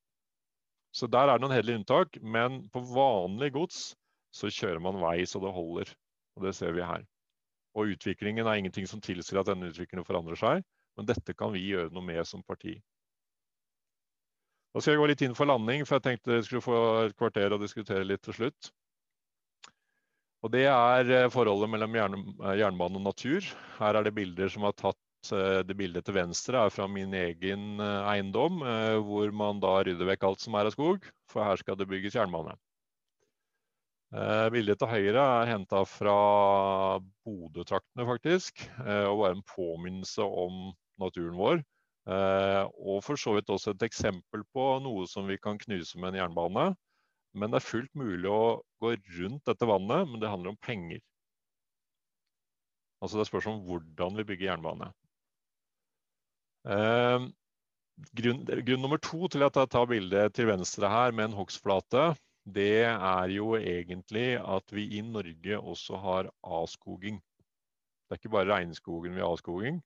Så 0.95 1.07
der 1.11 1.27
er 1.27 1.39
det 1.39 1.43
noen 1.43 1.55
hederlige 1.55 1.81
unntak, 1.81 2.19
men 2.23 2.61
på 2.71 2.83
vanlig 2.91 3.51
gods 3.55 3.81
så 4.35 4.51
kjører 4.51 4.79
man 4.83 4.99
vei 5.01 5.23
så 5.27 5.39
det 5.43 5.51
holder. 5.55 5.91
Og 6.37 6.45
det 6.47 6.55
ser 6.55 6.75
vi 6.75 6.83
her. 6.87 7.03
Og 7.75 7.93
utviklingen 7.95 8.47
er 8.47 8.59
ingenting 8.59 8.87
som 8.87 9.03
tilsier 9.03 9.39
at 9.41 9.51
denne 9.51 9.71
utviklingen 9.71 10.07
forandrer 10.07 10.39
seg, 10.39 10.63
men 10.99 11.07
dette 11.07 11.35
kan 11.35 11.51
vi 11.53 11.63
gjøre 11.69 11.91
noe 11.95 12.03
med 12.03 12.23
som 12.27 12.43
parti. 12.43 12.77
Da 14.71 14.79
skal 14.79 14.95
jeg 14.95 15.01
gå 15.01 15.07
litt 15.11 15.21
inn 15.25 15.35
for 15.35 15.49
landing, 15.49 15.83
for 15.83 15.99
jeg 15.99 16.05
tenkte 16.05 16.37
jeg 16.37 16.47
skulle 16.47 16.63
få 16.63 16.77
et 17.05 17.15
kvarter 17.19 17.51
å 17.51 17.59
diskutere 17.59 18.07
litt 18.07 18.23
til 18.23 18.37
slutt. 18.37 18.71
Og 20.41 20.49
Det 20.53 20.65
er 20.65 21.11
eh, 21.13 21.29
forholdet 21.29 21.69
mellom 21.69 21.97
eh, 21.99 22.55
jernbane 22.61 22.97
og 22.97 23.05
natur. 23.05 23.45
Her 23.77 23.99
er 23.99 24.07
det 24.07 24.15
bilder 24.17 24.49
som 24.49 24.65
har 24.65 24.73
tatt 24.79 25.31
eh, 25.35 25.61
Det 25.67 25.77
bildet 25.77 26.07
til 26.07 26.17
venstre 26.17 26.63
er 26.65 26.73
fra 26.73 26.87
min 26.89 27.13
egen 27.17 27.83
eiendom, 27.83 28.63
hvor 29.05 29.35
man 29.35 29.61
da 29.61 29.77
rydder 29.85 30.09
vekk 30.09 30.27
alt 30.29 30.41
som 30.41 30.57
er 30.57 30.69
av 30.71 30.75
skog, 30.75 31.05
for 31.29 31.45
her 31.45 31.61
skal 31.61 31.77
det 31.77 31.89
bygges 31.91 32.17
jernbane. 32.17 32.55
Bildet 34.51 34.75
til 34.81 34.89
høyre 34.91 35.21
er 35.23 35.49
henta 35.53 35.85
fra 35.87 36.15
Bodø-traktene, 37.23 38.03
faktisk, 38.09 38.65
og 38.83 39.21
var 39.21 39.37
en 39.37 39.45
påminnelse 39.53 40.25
om 40.25 40.73
naturen 40.99 41.37
vår. 41.39 41.61
Eh, 42.11 42.63
og 42.81 43.03
for 43.05 43.19
så 43.19 43.35
vidt 43.37 43.51
også 43.53 43.75
et 43.75 43.85
eksempel 43.87 44.43
på 44.55 44.67
noe 44.83 45.05
som 45.09 45.29
vi 45.29 45.37
kan 45.41 45.59
knuse 45.61 45.99
med 45.99 46.13
en 46.13 46.23
jernbane. 46.23 46.71
Men 47.37 47.51
det 47.53 47.61
er 47.61 47.67
fullt 47.67 47.93
mulig 47.95 48.27
å 48.27 48.59
gå 48.83 48.95
rundt 49.19 49.45
dette 49.47 49.67
vannet, 49.69 50.09
men 50.09 50.19
det 50.19 50.31
handler 50.31 50.53
om 50.53 50.63
penger. 50.65 50.99
Altså 53.01 53.17
Det 53.17 53.23
er 53.25 53.31
spørsmål 53.31 53.55
om 53.59 53.69
hvordan 53.69 54.17
vi 54.19 54.27
bygger 54.31 54.49
jernbane. 54.51 54.89
Eh, 56.69 57.29
grunn, 58.19 58.43
grunn, 58.45 58.83
nummer 58.83 59.01
to 59.01 59.29
til 59.31 59.45
at 59.47 59.57
jeg 59.57 59.71
tar 59.73 59.87
bildet 59.89 60.35
til 60.37 60.51
venstre 60.51 60.91
her 60.91 61.15
med 61.15 61.29
en 61.29 61.39
hogstflate, 61.39 62.11
det 62.45 62.83
er 62.89 63.31
jo 63.33 63.55
egentlig 63.57 64.35
at 64.41 64.73
vi 64.73 64.87
i 64.97 65.01
Norge 65.05 65.57
også 65.57 65.97
har 66.01 66.29
avskoging. 66.43 67.21
Det 67.21 68.17
er 68.17 68.21
ikke 68.21 68.33
bare 68.33 68.49
regnskogen 68.49 69.15
vi 69.15 69.21
har 69.21 69.29
avskoging. 69.29 69.81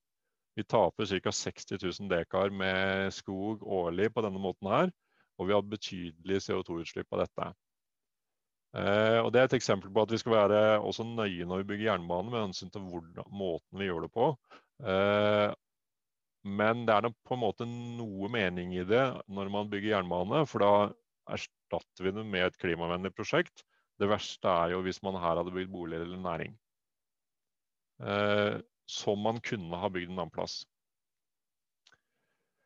Vi 0.56 0.64
taper 0.64 1.06
ca. 1.06 1.32
60 1.32 1.78
000 1.84 2.10
dekar 2.10 2.50
med 2.50 3.14
skog 3.14 3.64
årlig 3.64 4.14
på 4.14 4.24
denne 4.24 4.40
måten 4.40 4.72
her. 4.72 4.92
Og 5.36 5.50
vi 5.50 5.56
har 5.56 5.68
betydelig 5.68 6.40
CO2-utslipp 6.46 7.12
av 7.12 7.26
dette. 7.26 7.48
Eh, 8.76 9.20
og 9.20 9.32
Det 9.34 9.42
er 9.42 9.50
et 9.50 9.58
eksempel 9.58 9.92
på 9.92 10.04
at 10.04 10.12
vi 10.12 10.20
skal 10.20 10.36
være 10.36 10.62
også 10.80 11.06
nøye 11.08 11.48
når 11.48 11.64
vi 11.64 11.70
bygger 11.74 11.92
jernbane 11.92 12.32
med 12.32 12.42
hensyn 12.48 12.72
til 12.72 12.84
hvordan, 12.88 13.28
måten 13.32 13.80
vi 13.80 13.88
gjør 13.90 14.08
det 14.08 14.12
på. 14.16 14.30
Eh, 14.84 15.52
men 16.46 16.84
det 16.88 16.96
er 16.96 17.10
på 17.26 17.36
en 17.36 17.42
måte 17.42 17.68
noe 17.68 18.30
mening 18.32 18.76
i 18.76 18.84
det 18.88 19.06
når 19.28 19.52
man 19.52 19.72
bygger 19.72 19.96
jernbane, 19.96 20.44
for 20.48 20.64
da 20.64 20.74
erstatter 21.36 22.06
vi 22.06 22.14
det 22.16 22.26
med 22.28 22.48
et 22.48 22.60
klimavennlig 22.62 23.12
prosjekt. 23.16 23.64
Det 24.00 24.08
verste 24.12 24.52
er 24.52 24.76
jo 24.76 24.84
hvis 24.86 25.02
man 25.04 25.18
her 25.20 25.40
hadde 25.40 25.56
bygd 25.56 25.72
boliger 25.74 26.04
eller 26.06 26.22
næring. 26.22 26.56
Som 28.86 29.24
man 29.26 29.42
kunne 29.42 29.82
ha 29.82 29.90
bygd 29.90 30.12
en 30.12 30.20
annen 30.20 30.34
plass. 30.34 30.64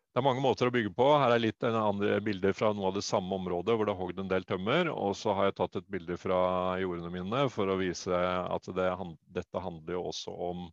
Det 0.10 0.24
er 0.24 0.26
mange 0.26 0.42
måter 0.42 0.68
å 0.68 0.74
bygge 0.74 0.90
på. 0.98 1.06
Her 1.22 1.32
er 1.36 1.42
litt 1.44 1.66
andre 1.70 2.18
bilder 2.26 2.56
fra 2.58 2.72
noe 2.74 2.90
av 2.90 2.96
det 2.98 3.06
samme 3.06 3.38
området 3.38 3.76
hvor 3.78 3.88
det 3.88 3.94
er 3.94 4.00
hogd 4.00 4.22
en 4.24 4.32
del 4.32 4.46
tømmer. 4.50 4.90
Og 4.92 5.14
så 5.16 5.36
har 5.38 5.48
jeg 5.48 5.60
tatt 5.60 5.78
et 5.80 5.92
bilde 5.94 6.18
fra 6.20 6.40
jordene 6.82 7.12
mine 7.14 7.44
for 7.54 7.70
å 7.70 7.78
vise 7.80 8.18
at 8.18 8.72
det, 8.76 8.90
dette 9.38 9.64
handler 9.64 9.96
jo 9.96 10.08
også 10.10 10.34
om 10.50 10.66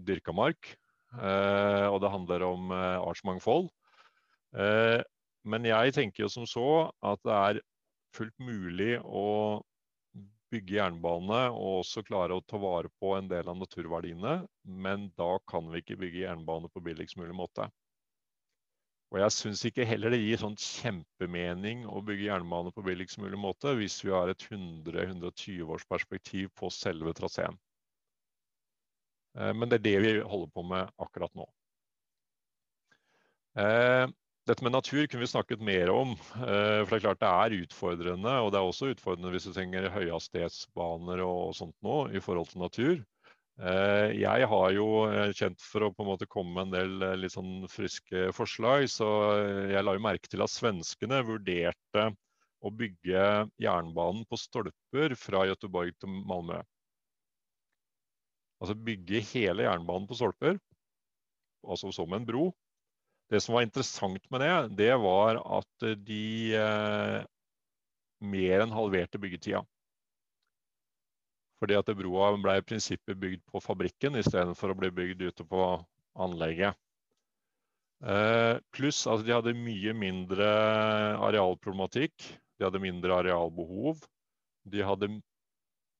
dyrka 0.00 0.34
mark. 0.34 0.72
Eh, 1.18 1.86
og 1.90 2.00
det 2.02 2.12
handler 2.14 2.46
om 2.48 2.72
eh, 2.72 2.96
artsmangfold. 3.04 3.68
Eh, 4.56 4.98
men 5.50 5.68
jeg 5.68 5.94
tenker 5.96 6.24
jo 6.24 6.32
som 6.32 6.48
så 6.48 6.68
at 7.04 7.20
det 7.26 7.36
er 7.36 7.60
fullt 8.16 8.36
mulig 8.42 8.96
å 9.04 9.60
bygge 10.50 10.76
jernbane 10.76 11.42
og 11.54 11.80
også 11.80 12.02
klare 12.06 12.36
å 12.36 12.44
ta 12.46 12.58
vare 12.60 12.90
på 13.00 13.14
en 13.16 13.28
del 13.30 13.48
av 13.50 13.58
naturverdiene. 13.60 14.40
Men 14.86 15.08
da 15.20 15.36
kan 15.50 15.70
vi 15.70 15.82
ikke 15.82 15.98
bygge 16.00 16.24
jernbane 16.24 16.70
på 16.72 16.82
billigst 16.84 17.18
mulig 17.20 17.36
måte. 17.38 17.68
Og 19.10 19.18
jeg 19.18 19.34
syns 19.34 19.64
ikke 19.66 19.86
heller 19.90 20.14
det 20.14 20.20
gir 20.22 20.38
sånn 20.38 20.54
kjempemening 20.60 21.82
å 21.90 22.02
bygge 22.06 22.28
jernbane 22.28 22.70
på 22.74 22.84
billigst 22.86 23.18
mulig 23.18 23.40
måte 23.42 23.72
hvis 23.78 23.98
vi 24.04 24.12
har 24.14 24.30
et 24.30 24.44
100-120 24.46 25.72
års 25.74 25.86
perspektiv 25.90 26.52
på 26.60 26.70
selve 26.74 27.14
traseen. 27.18 27.58
Eh, 29.38 29.50
men 29.54 29.70
det 29.70 29.80
er 29.80 29.86
det 29.88 29.96
vi 30.04 30.12
holder 30.20 30.54
på 30.54 30.66
med 30.66 30.94
akkurat 31.02 31.34
nå. 31.38 31.48
Dette 34.50 34.64
med 34.66 34.72
natur 34.74 35.06
kunne 35.06 35.22
vi 35.22 35.30
snakket 35.30 35.60
mer 35.62 35.90
om. 35.94 36.16
Eh, 36.42 36.80
for 36.82 36.90
det 36.90 36.96
er 36.96 37.04
klart 37.04 37.20
det 37.22 37.28
er 37.30 37.52
utfordrende. 37.60 38.32
Og 38.42 38.48
det 38.50 38.58
er 38.58 38.66
også 38.66 38.88
utfordrende 38.90 39.30
hvis 39.30 39.44
du 39.46 39.52
trenger 39.54 39.86
høyhastighetsbaner 39.94 41.20
og 41.22 41.52
sånt 41.54 41.76
nå 41.86 41.98
i 42.18 42.22
forhold 42.24 42.48
til 42.50 42.64
natur. 42.64 42.96
Eh, 43.60 44.16
jeg 44.18 44.48
har 44.50 44.72
jo 44.74 44.86
eh, 45.06 45.30
kjent 45.38 45.62
for 45.62 45.86
å 45.86 45.92
på 45.94 46.02
en 46.02 46.08
måte 46.08 46.26
komme 46.26 46.56
med 46.56 46.66
en 46.66 46.74
del 46.74 47.20
litt 47.22 47.36
sånn 47.36 47.68
friske 47.70 48.32
forslag, 48.34 48.88
så 48.90 49.06
jeg 49.70 49.84
la 49.86 49.94
jo 49.94 50.02
merke 50.02 50.32
til 50.32 50.42
at 50.42 50.50
svenskene 50.50 51.20
vurderte 51.28 52.08
å 52.60 52.72
bygge 52.74 53.26
jernbanen 53.62 54.24
på 54.26 54.40
stolper 54.40 55.14
fra 55.20 55.44
Göteborg 55.46 55.94
til 56.00 56.10
Malmö. 56.26 56.58
Altså 58.58 58.74
bygge 58.74 59.22
hele 59.30 59.68
jernbanen 59.68 60.10
på 60.10 60.18
stolper, 60.18 60.58
altså 61.62 61.94
som 61.94 62.18
en 62.18 62.26
bro. 62.26 62.48
Det 63.30 63.40
som 63.40 63.54
var 63.54 63.62
interessant 63.62 64.24
med 64.30 64.42
det, 64.42 64.54
det 64.80 64.94
var 64.98 65.38
at 65.58 65.84
de 66.06 66.24
eh, 66.58 67.20
mer 68.20 68.64
enn 68.64 68.74
halverte 68.74 69.20
byggetida. 69.22 69.62
Fordi 71.60 71.76
at 71.76 71.92
broa 71.94 72.32
ble 72.40 72.56
i 72.58 72.64
prinsippet 72.64 73.20
bygd 73.20 73.44
på 73.52 73.62
fabrikken 73.62 74.18
istedenfor 74.18 74.72
å 74.72 74.78
bli 74.80 74.90
bygd 74.96 75.26
ute 75.28 75.46
på 75.46 75.64
anlegget. 76.18 76.78
Eh, 78.00 78.56
pluss 78.72 79.04
at 79.12 79.26
de 79.26 79.34
hadde 79.36 79.52
mye 79.56 79.92
mindre 79.94 80.48
arealproblematikk. 81.20 82.16
De 82.58 82.66
hadde 82.66 82.82
mindre 82.82 83.18
arealbehov. 83.20 84.00
De 84.72 84.82
hadde 84.84 85.12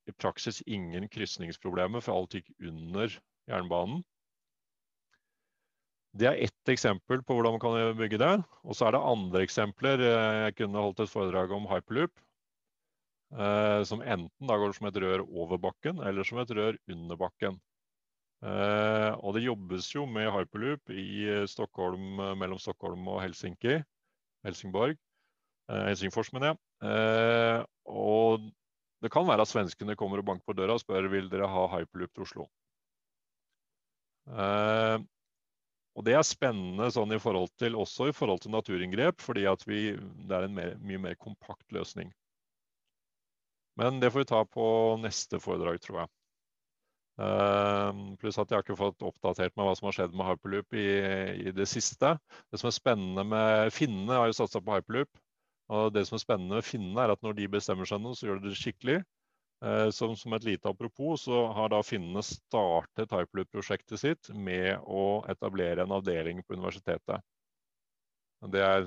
i 0.09 0.14
praksis 0.16 0.62
ingen 0.66 1.07
krysningsproblemer, 1.12 2.03
for 2.03 2.16
alt 2.16 2.39
gikk 2.39 2.49
under 2.59 3.12
jernbanen. 3.51 4.01
Det 6.19 6.27
er 6.27 6.41
ett 6.43 6.73
eksempel 6.73 7.23
på 7.23 7.37
hvordan 7.37 7.55
man 7.55 7.63
kan 7.63 7.97
bygge 7.99 8.19
det. 8.19 8.33
Og 8.67 8.75
så 8.75 8.89
er 8.89 8.97
det 8.97 9.07
andre 9.13 9.45
eksempler. 9.47 10.03
Jeg 10.03 10.57
kunne 10.59 10.83
holdt 10.83 11.05
et 11.05 11.13
foredrag 11.13 11.53
om 11.55 11.69
hyperloop. 11.71 12.13
Eh, 13.31 13.83
som 13.87 14.03
enten 14.03 14.49
da 14.49 14.57
går 14.59 14.73
som 14.75 14.89
et 14.89 14.97
rør 14.99 15.23
over 15.23 15.61
bakken, 15.63 16.01
eller 16.03 16.27
som 16.27 16.41
et 16.43 16.51
rør 16.51 16.79
under 16.91 17.19
bakken. 17.19 17.61
Eh, 18.43 19.13
og 19.21 19.37
det 19.37 19.45
jobbes 19.45 19.91
jo 19.95 20.07
med 20.09 20.33
hyperloop 20.35 20.91
i 20.91 21.07
eh, 21.29 21.47
Stockholm, 21.51 22.19
eh, 22.19 22.35
mellom 22.41 22.59
Stockholm 22.59 23.07
og 23.13 23.21
Helsinki. 23.23 23.79
Helsingborg. 24.47 24.97
Eh, 25.71 25.85
Helsingfors, 25.93 26.33
mener 26.35 26.51
jeg. 26.51 26.61
Eh, 26.91 27.63
og 27.87 28.51
det 29.05 29.13
kan 29.15 29.29
være 29.29 29.47
at 29.47 29.53
svenskene 29.53 29.97
kommer 29.97 30.21
og 30.21 30.27
banker 30.33 30.49
på 30.49 30.57
døra 30.59 30.75
og 30.75 30.83
spør 30.83 31.07
vil 31.13 31.31
dere 31.31 31.49
ha 31.49 31.69
hyperloop 31.77 32.13
til 32.17 32.27
Oslo. 32.27 32.51
Og 35.99 36.07
det 36.07 36.14
er 36.14 36.26
spennende 36.26 36.88
sånn 36.95 37.12
i 37.16 37.20
forhold 37.20 37.51
til, 37.61 37.76
også 37.78 38.11
i 38.11 38.14
forhold 38.16 38.45
til 38.45 38.55
naturinngrep, 38.55 39.20
fordi 39.22 39.47
vi, 39.66 39.82
det 40.28 40.36
er 40.36 40.47
en 40.47 40.57
mer, 40.57 40.74
mye 40.78 41.03
mer 41.09 41.18
kompakt 41.18 41.66
løsning. 41.74 42.12
Men 43.80 44.01
det 44.01 44.11
får 44.12 44.24
vi 44.24 44.30
ta 44.30 44.41
på 44.47 44.64
neste 45.03 45.41
foredrag, 45.43 45.80
tror 45.82 46.03
jeg. 46.03 46.12
Uh, 47.20 48.14
pluss 48.20 48.38
at 48.41 48.49
jeg 48.49 48.57
har 48.57 48.64
ikke 48.64 48.78
fått 48.80 49.03
oppdatert 49.05 49.53
meg 49.59 49.66
hva 49.66 49.74
som 49.76 49.91
har 49.91 49.97
skjedd 49.99 50.14
med 50.16 50.28
hyperloop 50.30 50.76
i, 50.78 50.86
i 51.51 51.53
det 51.53 51.66
siste. 51.68 52.14
Det 52.49 52.61
som 52.61 52.70
er 52.70 52.76
spennende 52.76 53.24
med 53.28 53.74
Finnene 53.76 54.16
har 54.16 54.30
jo 54.30 54.38
satsa 54.38 54.62
på 54.64 54.78
hyperloop. 54.78 55.11
Og 55.70 55.93
det 55.95 56.07
som 56.09 56.16
er 56.16 56.22
spennende 56.24 56.59
med 56.59 56.66
finnene, 56.66 57.03
er 57.03 57.12
at 57.14 57.20
når 57.22 57.36
de 57.38 57.51
bestemmer 57.51 57.86
seg 57.86 58.01
noe, 58.03 58.16
så 58.18 58.26
gjør 58.26 58.41
de 58.41 58.51
det 58.51 58.59
skikkelig. 58.59 59.01
Uh, 59.61 59.91
som, 59.93 60.15
som, 60.17 60.33
et 60.33 60.47
lite 60.47 60.69
apropos, 60.69 61.27
så 61.27 61.43
har 61.53 61.69
da 61.69 61.83
finnene 61.85 62.23
startet 62.25 63.13
hyperloop-prosjektet 63.13 64.01
sitt 64.01 64.31
med 64.33 64.81
å 64.89 65.21
etablere 65.29 65.85
en 65.85 65.93
avdeling 65.99 66.41
på 66.47 66.57
universitetet. 66.57 67.21
Det 68.49 68.63
er, 68.65 68.87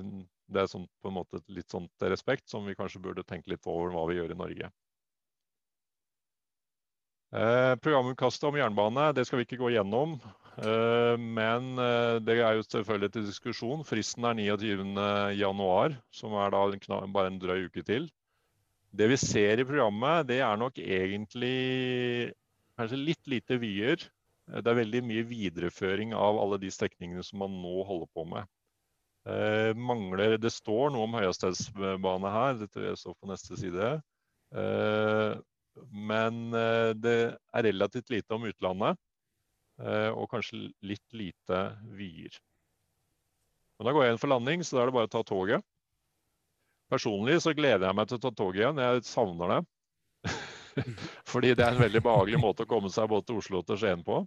det 0.50 0.64
er 0.64 0.70
sånn, 0.70 0.88
på 0.98 1.12
en 1.12 1.18
måte 1.20 1.38
litt 1.54 1.70
sånt 1.70 2.08
respekt 2.10 2.50
som 2.50 2.66
vi 2.66 2.74
kanskje 2.74 3.02
burde 3.04 3.22
tenke 3.22 3.52
litt 3.52 3.62
på 3.62 3.70
over 3.70 3.94
hva 3.94 4.08
vi 4.10 4.18
gjør 4.18 4.34
i 4.34 4.40
Norge. 4.40 4.72
Eh, 7.34 7.74
programutkastet 7.82 8.46
om 8.46 8.56
jernbane 8.58 9.08
det 9.16 9.24
skal 9.26 9.40
vi 9.40 9.46
ikke 9.48 9.58
gå 9.58 9.72
gjennom. 9.74 10.12
Eh, 10.54 11.14
men 11.18 11.72
eh, 11.82 12.20
det 12.22 12.36
er 12.38 12.58
jo 12.58 12.66
selvfølgelig 12.66 13.10
til 13.14 13.24
diskusjon. 13.26 13.82
Fristen 13.86 14.28
er 14.28 14.38
29.1, 14.38 15.96
som 16.14 16.36
er 16.38 16.54
da 16.54 17.00
bare 17.16 17.32
en 17.32 17.40
drøy 17.42 17.66
uke 17.66 17.82
til. 17.86 18.06
Det 18.94 19.08
vi 19.10 19.16
ser 19.18 19.58
i 19.58 19.66
programmet, 19.66 20.26
det 20.28 20.38
er 20.46 20.58
nok 20.60 20.76
egentlig 20.78 22.32
kanskje 22.78 22.98
litt 23.00 23.30
lite 23.30 23.58
vyer. 23.58 24.04
Det 24.46 24.70
er 24.70 24.78
veldig 24.78 25.00
mye 25.08 25.24
videreføring 25.26 26.12
av 26.14 26.38
alle 26.38 26.60
de 26.62 26.70
strekningene 26.70 27.24
som 27.26 27.40
man 27.42 27.56
nå 27.58 27.82
holder 27.88 28.10
på 28.14 28.26
med. 28.30 28.50
Eh, 29.24 29.72
mangler, 29.74 30.36
det 30.38 30.52
står 30.52 30.92
noe 30.92 31.08
om 31.08 31.16
høyhastighetsbane 31.16 32.32
her, 32.36 32.58
dette 32.60 32.94
står 33.00 33.16
på 33.16 33.30
neste 33.32 33.58
side. 33.58 33.90
Eh, 34.54 35.34
men 35.90 36.40
eh, 36.54 36.92
det 36.94 37.18
er 37.34 37.66
relativt 37.66 38.12
lite 38.14 38.36
om 38.36 38.46
utlandet. 38.46 39.00
Eh, 39.82 40.10
og 40.14 40.28
kanskje 40.30 40.68
litt 40.86 41.16
lite 41.16 41.64
vyer. 41.98 42.36
Men 43.74 43.88
da 43.88 43.94
går 43.94 44.06
jeg 44.06 44.14
inn 44.14 44.22
for 44.22 44.30
landing, 44.30 44.62
så 44.62 44.76
da 44.76 44.84
er 44.84 44.92
det 44.92 44.98
bare 45.00 45.10
å 45.10 45.16
ta 45.16 45.24
toget. 45.26 45.66
Personlig 46.94 47.40
så 47.42 47.54
gleder 47.56 47.88
jeg 47.88 47.98
meg 47.98 48.10
til 48.10 48.20
å 48.20 48.22
ta 48.22 48.30
toget 48.34 48.62
igjen. 48.62 48.82
Jeg 48.82 49.06
savner 49.08 49.56
det. 49.56 49.62
Fordi 51.32 51.54
det 51.54 51.64
er 51.64 51.74
en 51.74 51.82
veldig 51.82 52.02
behagelig 52.02 52.40
måte 52.42 52.66
å 52.66 52.70
komme 52.70 52.90
seg 52.92 53.10
både 53.10 53.28
til 53.28 53.40
Oslo 53.42 53.60
og 53.60 53.68
til 53.68 53.80
Skien 53.82 54.04
på. 54.06 54.22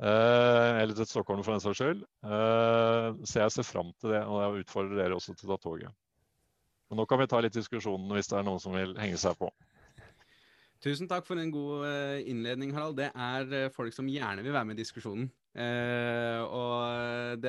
Eh, 0.00 0.80
eller 0.80 0.94
til 0.96 1.08
Stockholm 1.08 1.42
for 1.44 1.56
den 1.56 1.64
saks 1.64 1.80
skyld. 1.80 2.04
Eh, 2.24 3.08
så 3.28 3.42
jeg 3.42 3.56
ser 3.56 3.68
fram 3.68 3.92
til 4.00 4.14
det, 4.14 4.22
og 4.24 4.40
jeg 4.40 4.64
utfordrer 4.64 5.02
dere 5.02 5.18
også 5.18 5.36
til 5.36 5.50
å 5.50 5.56
ta 5.56 5.68
toget. 5.68 5.98
Men 6.90 7.02
nå 7.02 7.06
kan 7.06 7.20
vi 7.20 7.28
ta 7.30 7.40
litt 7.44 7.54
diskusjonen 7.54 8.10
hvis 8.16 8.32
det 8.32 8.40
er 8.40 8.46
noen 8.48 8.62
som 8.62 8.74
vil 8.74 8.96
henge 8.98 9.20
seg 9.20 9.36
på. 9.38 9.50
Tusen 10.80 11.10
takk 11.10 11.26
for 11.28 11.36
en 11.36 11.52
god 11.52 11.84
eh, 11.86 12.22
innledning, 12.32 12.72
Harald. 12.72 12.96
Det 12.98 13.10
er 13.12 13.52
eh, 13.56 13.72
folk 13.74 13.92
som 13.92 14.08
gjerne 14.08 14.42
vil 14.42 14.56
være 14.56 14.70
med 14.70 14.78
i 14.78 14.80
diskusjonen. 14.80 15.28
Eh, 15.52 16.09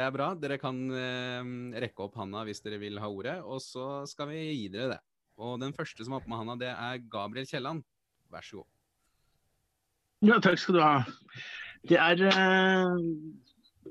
det 0.01 0.07
er 0.07 0.15
bra. 0.15 0.31
Dere 0.33 0.57
kan 0.57 0.77
eh, 0.97 1.49
rekke 1.83 2.07
opp 2.07 2.17
handa 2.17 2.41
hvis 2.47 2.63
dere 2.65 2.81
vil 2.81 2.97
ha 3.01 3.09
ordet, 3.11 3.37
og 3.45 3.61
så 3.61 4.01
skal 4.09 4.31
vi 4.31 4.41
gi 4.49 4.67
dere 4.73 4.95
det. 4.95 4.99
Og 5.41 5.59
den 5.61 5.73
første 5.77 6.05
som 6.05 6.15
har 6.15 6.23
opp 6.23 6.29
med 6.29 6.41
handa, 6.41 6.57
det 6.63 6.71
er 6.73 7.03
Gabriel 7.11 7.47
Kielland. 7.49 7.85
Vær 8.33 8.45
så 8.45 8.61
god. 8.61 8.69
Ja, 10.25 10.37
takk 10.41 10.59
skal 10.61 10.77
du 10.77 10.81
ha. 10.83 10.97
Det 11.89 11.97
er 11.97 12.25
eh, 12.29 12.97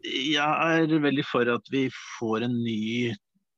Jeg 0.07 0.83
er 0.83 1.01
veldig 1.07 1.27
for 1.27 1.49
at 1.51 1.71
vi 1.71 1.89
får 2.19 2.47
en 2.47 2.59
ny 2.59 3.15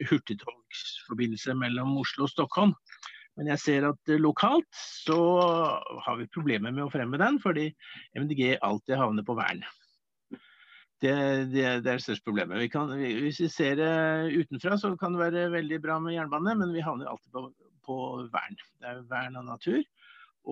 hurtigtogsforbindelse 0.09 1.57
mellom 1.57 1.99
Oslo 2.01 2.27
og 2.29 2.33
Stockholm. 2.33 2.77
Men 3.39 3.49
jeg 3.55 3.65
ser 3.65 3.89
at 3.89 4.13
eh, 4.13 4.21
lokalt 4.21 4.69
så 4.77 5.21
har 6.05 6.21
vi 6.21 6.29
problemer 6.33 6.73
med 6.73 6.85
å 6.85 6.93
fremme 6.93 7.21
den, 7.21 7.41
fordi 7.41 7.71
MDG 8.19 8.59
alltid 8.61 9.01
havner 9.01 9.25
på 9.25 9.41
vern. 9.41 9.65
Det, 11.03 11.13
det, 11.51 11.63
det 11.83 11.91
er 11.91 11.99
det 11.99 12.05
største 12.05 12.29
problemet. 12.29 12.61
Vi 12.63 12.71
kan, 12.71 12.93
hvis 12.95 13.41
vi 13.43 13.49
ser 13.51 13.75
det 13.81 13.93
utenfra, 14.39 14.77
så 14.79 14.93
kan 14.97 15.17
det 15.17 15.25
være 15.25 15.49
veldig 15.51 15.81
bra 15.83 15.99
med 15.99 16.15
jernbane, 16.15 16.55
men 16.61 16.75
vi 16.75 16.85
havner 16.85 17.11
alltid 17.11 17.33
på, 17.35 17.49
på 17.83 17.97
vern. 18.31 18.61
Det 18.79 18.91
er 18.93 19.01
vern 19.11 19.41
av 19.41 19.49
natur. 19.49 19.83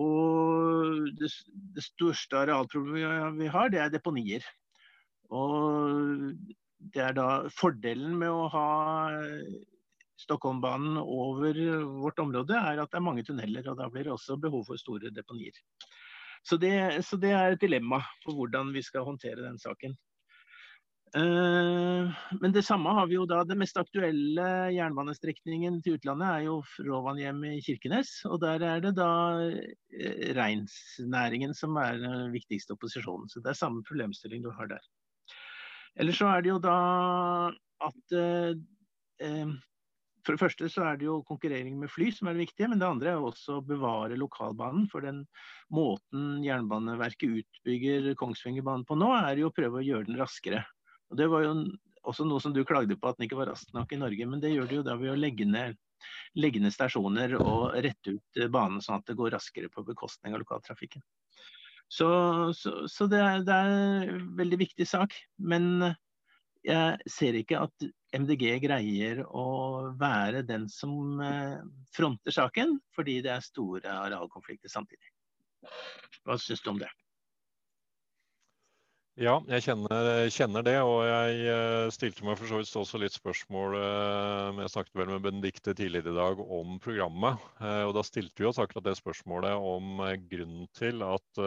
Og 0.01 1.07
det, 1.19 1.29
det 1.75 1.85
største 1.85 2.43
arealproblemet 2.43 3.39
vi 3.39 3.47
har, 3.51 3.71
det 3.71 3.79
er 3.83 3.95
deponier. 3.95 4.43
Og 5.31 6.35
det 6.91 7.03
er 7.05 7.15
da 7.15 7.29
fordelen 7.55 8.17
med 8.19 8.31
å 8.31 8.47
ha 8.51 8.69
Stockholmbanen 10.21 10.99
over 11.01 11.57
vårt 12.03 12.19
område, 12.21 12.53
er 12.53 12.83
at 12.83 12.91
det 12.91 12.99
er 12.99 13.07
mange 13.07 13.23
tunneler. 13.25 13.65
Og 13.71 13.79
da 13.79 13.87
blir 13.89 14.05
det 14.05 14.13
også 14.13 14.37
behov 14.37 14.67
for 14.67 14.79
store 14.79 15.09
deponier. 15.15 15.55
Så 16.43 16.57
det, 16.61 16.73
så 17.05 17.17
det 17.21 17.31
er 17.37 17.53
et 17.53 17.61
dilemma 17.61 18.01
på 18.25 18.35
hvordan 18.35 18.71
vi 18.75 18.83
skal 18.85 19.07
håndtere 19.07 19.43
den 19.43 19.59
saken. 19.61 19.95
Uh, 21.11 22.07
men 22.39 22.53
det 22.55 22.63
samme 22.63 22.93
har 22.95 23.09
vi 23.09 23.17
jo 23.17 23.25
da. 23.27 23.41
Den 23.47 23.59
mest 23.59 23.79
aktuelle 23.79 24.45
jernbanestrekningen 24.71 25.81
til 25.83 25.97
utlandet 25.97 26.29
er 26.29 26.45
jo 26.45 26.59
Rovaniemi 26.87 27.57
i 27.57 27.63
Kirkenes. 27.65 28.13
Og 28.29 28.39
der 28.43 28.63
er 28.63 28.83
det 28.83 28.93
da 28.99 29.11
uh, 29.41 29.57
reinsnæringen 30.37 31.55
som 31.57 31.75
er 31.81 31.99
den 31.99 32.31
viktigste 32.35 32.77
opposisjonen. 32.77 33.27
Så 33.31 33.43
det 33.43 33.53
er 33.53 33.59
samme 33.59 33.83
problemstilling 33.87 34.45
du 34.45 34.53
har 34.55 34.71
der. 34.71 34.87
Eller 35.99 36.15
så 36.15 36.29
er 36.31 36.43
det 36.43 36.53
jo 36.53 36.61
da 36.63 36.77
at 37.81 38.15
eh, 38.15 39.51
for 40.21 40.35
det 40.35 40.41
første 40.41 40.69
så 40.69 40.85
er 40.85 40.99
det 40.99 41.07
jo 41.07 41.21
konkurrering 41.27 41.79
med 41.81 41.91
fly 41.91 42.11
som 42.13 42.29
er 42.29 42.37
det 42.37 42.45
viktige, 42.45 42.69
men 42.69 42.81
det 42.81 42.87
andre 42.87 43.13
er 43.13 43.23
også 43.25 43.57
å 43.57 43.65
bevare 43.65 44.19
lokalbanen. 44.19 44.85
For 44.91 45.03
den 45.05 45.23
måten 45.73 46.43
Jernbaneverket 46.45 47.41
utbygger 47.41 48.11
Kongsvingerbanen 48.19 48.85
på 48.87 48.97
nå, 48.99 49.09
er 49.17 49.41
jo 49.41 49.49
å 49.49 49.55
prøve 49.55 49.81
å 49.81 49.85
gjøre 49.85 50.07
den 50.11 50.21
raskere. 50.21 50.61
Og 51.11 51.17
Det 51.19 51.27
var 51.31 51.45
jo 51.45 51.55
også 52.07 52.25
noe 52.25 52.41
som 52.41 52.53
du 52.55 52.63
klagde 52.65 52.97
på 52.97 53.09
at 53.09 53.19
den 53.19 53.27
ikke 53.27 53.39
var 53.39 53.51
rask 53.51 53.71
nok 53.75 53.91
i 53.93 53.99
Norge, 53.99 54.27
men 54.27 54.41
det 54.41 54.53
gjør 54.53 54.69
det 54.69 54.77
jo 54.79 54.85
da 54.87 54.97
ved 54.97 55.13
å 55.13 55.19
legge 55.19 55.45
ned, 55.45 55.77
legge 56.39 56.61
ned 56.63 56.73
stasjoner 56.73 57.35
og 57.37 57.75
rette 57.85 58.15
ut 58.15 58.45
banen 58.53 58.81
sånn 58.81 59.01
at 59.01 59.11
det 59.11 59.17
går 59.19 59.35
raskere 59.35 59.69
på 59.69 59.85
bekostning 59.85 60.33
av 60.33 60.41
lokaltrafikken. 60.41 61.03
Så, 61.91 62.07
så, 62.55 62.87
så 62.87 63.07
det, 63.11 63.19
er, 63.19 63.43
det, 63.43 63.55
er, 63.55 64.13
en 64.15 64.31
veldig 64.39 64.61
viktig 64.63 64.87
sak. 64.87 65.17
Men 65.43 65.91
jeg 66.63 67.11
ser 67.11 67.35
ikke 67.35 67.65
at 67.65 67.85
MDG 68.15 68.45
greier 68.63 69.25
å 69.27 69.91
være 69.99 70.45
den 70.47 70.69
som 70.71 71.19
eh, 71.25 71.59
fronter 71.91 72.35
saken, 72.35 72.77
fordi 72.95 73.19
det 73.25 73.33
er 73.35 73.43
store 73.43 73.97
arealkonflikter 74.05 74.71
samtidig. 74.71 75.11
Hva 76.23 76.39
syns 76.39 76.63
du 76.63 76.71
om 76.71 76.79
det? 76.79 76.89
Ja, 79.19 79.33
jeg 79.51 79.65
kjenner, 79.65 80.29
kjenner, 80.31 80.63
det. 80.63 80.77
Og 80.87 81.01
jeg 81.03 81.39
eh, 81.51 81.89
stilte 81.91 82.23
meg 82.23 82.37
for 82.39 82.47
så 82.47 82.61
vidt 82.61 82.75
også 82.79 82.99
litt 83.01 83.15
spørsmål 83.17 83.75
eh, 83.75 84.61
Jeg 84.63 84.71
snakket 84.71 85.01
vel 85.01 85.11
med 85.11 85.25
Benedicte 85.25 85.73
tidligere 85.75 86.13
i 86.13 86.15
dag 86.15 86.39
om 86.39 86.77
programmet. 86.79 87.43
Eh, 87.59 87.83
og 87.89 87.91
da 87.97 88.05
stilte 88.07 88.39
vi 88.39 88.47
oss 88.47 88.61
akkurat 88.63 88.87
det 88.87 88.95
spørsmålet 89.01 89.51
om 89.51 89.99
grunnen 90.31 90.69
til 90.77 91.03
at 91.03 91.43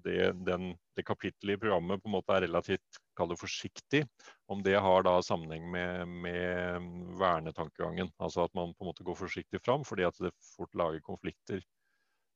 det, 0.00 0.30
den, 0.48 0.70
det 0.96 1.04
kapittelet 1.04 1.58
i 1.58 1.60
programmet 1.60 2.00
på 2.00 2.08
en 2.08 2.16
måte 2.16 2.38
er 2.38 2.46
relativt 2.46 3.00
forsiktig. 3.36 4.06
Om 4.48 4.62
det 4.64 4.78
har 4.80 5.04
da 5.04 5.18
sammenheng 5.20 5.66
med, 5.68 6.08
med 6.24 6.86
vernetankegangen. 7.20 8.08
Altså 8.16 8.46
at 8.48 8.56
man 8.56 8.72
på 8.72 8.86
en 8.86 8.88
måte 8.88 9.04
går 9.04 9.20
forsiktig 9.20 9.60
fram 9.60 9.84
fordi 9.84 10.08
at 10.08 10.16
det 10.24 10.32
fort 10.54 10.72
lager 10.72 11.04
konflikter 11.04 11.60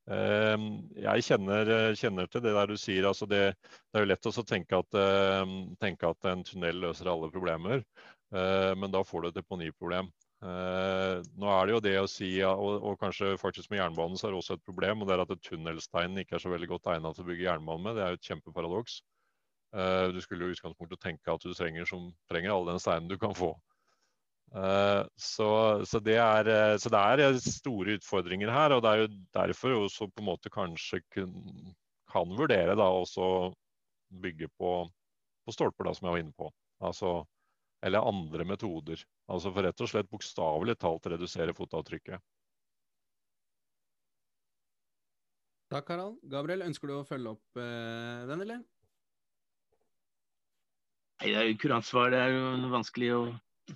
jeg 0.04 1.24
kjenner, 1.24 1.70
kjenner, 1.96 2.26
til 2.28 2.42
det 2.44 2.52
der 2.52 2.68
du 2.68 2.76
sier. 2.76 3.06
Altså 3.08 3.28
det, 3.30 3.40
det, 3.56 3.96
er 3.96 4.04
jo 4.04 4.10
lett 4.10 4.28
å 4.28 4.44
tenke 4.44 4.80
at, 4.82 4.98
ehm, 5.00 5.54
tenke 5.80 6.10
at, 6.10 6.28
en 6.28 6.44
tunnel 6.44 6.82
løser 6.82 7.08
alle 7.08 7.30
problemer, 7.32 7.80
eh, 8.34 8.74
men 8.76 8.92
da 8.92 9.00
får 9.04 9.24
du 9.24 9.28
et 9.30 9.38
deponiproblem. 9.40 10.12
Eh, 10.44 11.22
nå 11.40 11.48
er 11.48 11.66
det 11.66 11.72
jo 11.72 11.82
det 11.86 11.94
å 12.02 12.08
si, 12.10 12.30
og, 12.44 12.84
og 12.84 12.98
kanskje 13.00 13.32
faktisk 13.40 13.72
med 13.72 13.80
jernbanen 13.80 14.20
så 14.20 14.28
er 14.28 14.34
det 14.34 14.42
også 14.42 14.58
et 14.58 14.66
problem, 14.68 15.00
og 15.00 15.08
det 15.08 15.16
er 15.16 15.24
at 15.24 15.36
tunnelsteinen 15.46 16.20
ikke 16.20 16.36
er 16.36 16.44
så 16.44 16.52
veldig 16.52 16.68
godt 16.74 16.90
egnet 16.92 17.16
til 17.16 17.24
å 17.24 17.28
bygge 17.30 17.46
jernbane 17.48 17.86
med. 17.86 17.96
Det 17.96 18.04
er 18.04 18.12
jo 18.12 18.20
et 18.20 18.28
kjempeparadoks. 18.28 18.98
Eh, 19.74 20.08
du 20.12 20.20
skulle 20.20 20.44
jo 20.44 20.52
i 20.52 20.58
utgangspunktet 20.58 21.00
tenke 21.00 21.32
at 21.32 21.42
du 21.42 21.54
trenger, 21.56 21.88
som, 21.88 22.10
trenger 22.30 22.52
all 22.52 22.68
den 22.68 22.82
steinen 22.82 23.08
du 23.08 23.16
kan 23.18 23.32
få. 23.34 23.54
Eh, 24.54 25.06
så, 25.16 25.84
så, 25.84 25.98
det 25.98 26.14
er, 26.14 26.46
eh, 26.46 26.76
så, 26.78 26.90
det 26.92 26.98
er, 27.26 27.38
store 27.42 27.96
utfordringer 27.98 28.52
her. 28.54 28.76
og 28.76 28.82
Det 28.84 28.90
er 28.90 29.02
jo 29.02 29.12
derfor 29.34 29.78
også 29.80 30.08
på 30.12 30.22
en 30.22 30.28
måte 30.28 30.52
kanskje 30.52 31.00
kun, 31.14 31.32
kan 32.10 32.36
vurdere 32.38 32.76
da 32.78 32.86
også 32.86 33.50
bygge 34.22 34.48
på, 34.54 34.74
på 35.44 35.54
stolper, 35.54 35.88
da, 35.88 35.94
som 35.96 36.06
jeg 36.06 36.14
var 36.14 36.22
inne 36.22 36.36
på. 36.38 36.50
Altså, 36.86 37.16
eller 37.82 38.06
andre 38.06 38.46
metoder. 38.46 39.02
Altså 39.28 39.50
for 39.50 39.66
rett 39.66 39.82
og 39.82 39.90
slett 39.90 40.12
bokstavelig 40.12 40.76
talt 40.78 41.08
redusere 41.10 41.56
fotavtrykket. 41.56 42.22
Takk, 45.74 45.90
Harald. 45.90 46.20
Gabriel, 46.30 46.62
ønsker 46.68 46.86
du 46.86 46.94
å 47.00 47.08
følge 47.08 47.32
opp 47.34 47.58
eh, 47.58 48.22
den, 48.30 48.44
eller? 48.46 48.62
Nei, 51.18 51.32
Det 51.32 51.40
er 51.40 51.50
jo 51.50 51.58
kurant 51.58 51.88
svar. 51.88 52.14
Det 52.14 52.20
er 52.22 52.36
jo 52.36 52.70
vanskelig 52.70 53.10
å 53.16 53.24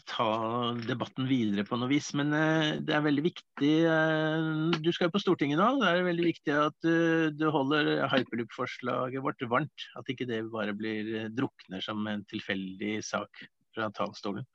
ta 0.08 0.74
debatten 0.86 1.28
videre 1.28 1.64
på 1.66 1.78
noe 1.80 1.90
vis. 1.90 2.10
Men 2.18 2.32
uh, 2.34 2.78
det 2.84 2.94
er 2.94 3.04
veldig 3.04 3.24
viktig 3.24 3.72
uh, 3.88 4.74
Du 4.76 4.90
skal 4.92 5.08
jo 5.08 5.14
på 5.16 5.22
Stortinget 5.22 5.60
nå. 5.60 5.68
Det 5.80 5.90
er 5.90 6.06
veldig 6.06 6.26
viktig 6.26 6.56
at 6.56 6.88
uh, 6.88 7.28
du 7.34 7.46
holder 7.54 8.04
hyperloop-forslaget 8.12 9.24
vårt 9.24 9.46
varmt. 9.50 9.86
At 9.98 10.10
ikke 10.12 10.28
det 10.28 10.44
bare 10.52 10.76
blir 10.76 11.30
drukner 11.34 11.84
som 11.84 12.04
en 12.10 12.26
tilfeldig 12.28 12.98
sak 13.06 13.44
fra 13.76 13.88
talerstolen. 13.96 14.46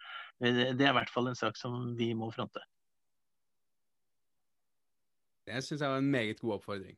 Det, 0.42 0.74
det 0.78 0.88
er 0.88 0.94
i 0.94 1.00
hvert 1.00 1.14
fall 1.14 1.32
en 1.32 1.40
sak 1.40 1.58
som 1.60 1.94
vi 1.98 2.12
må 2.18 2.30
fronte. 2.34 2.62
Det 5.44 5.60
syns 5.64 5.82
jeg 5.82 5.92
var 5.92 6.00
en 6.00 6.14
meget 6.14 6.40
god 6.40 6.60
oppfordring. 6.60 6.96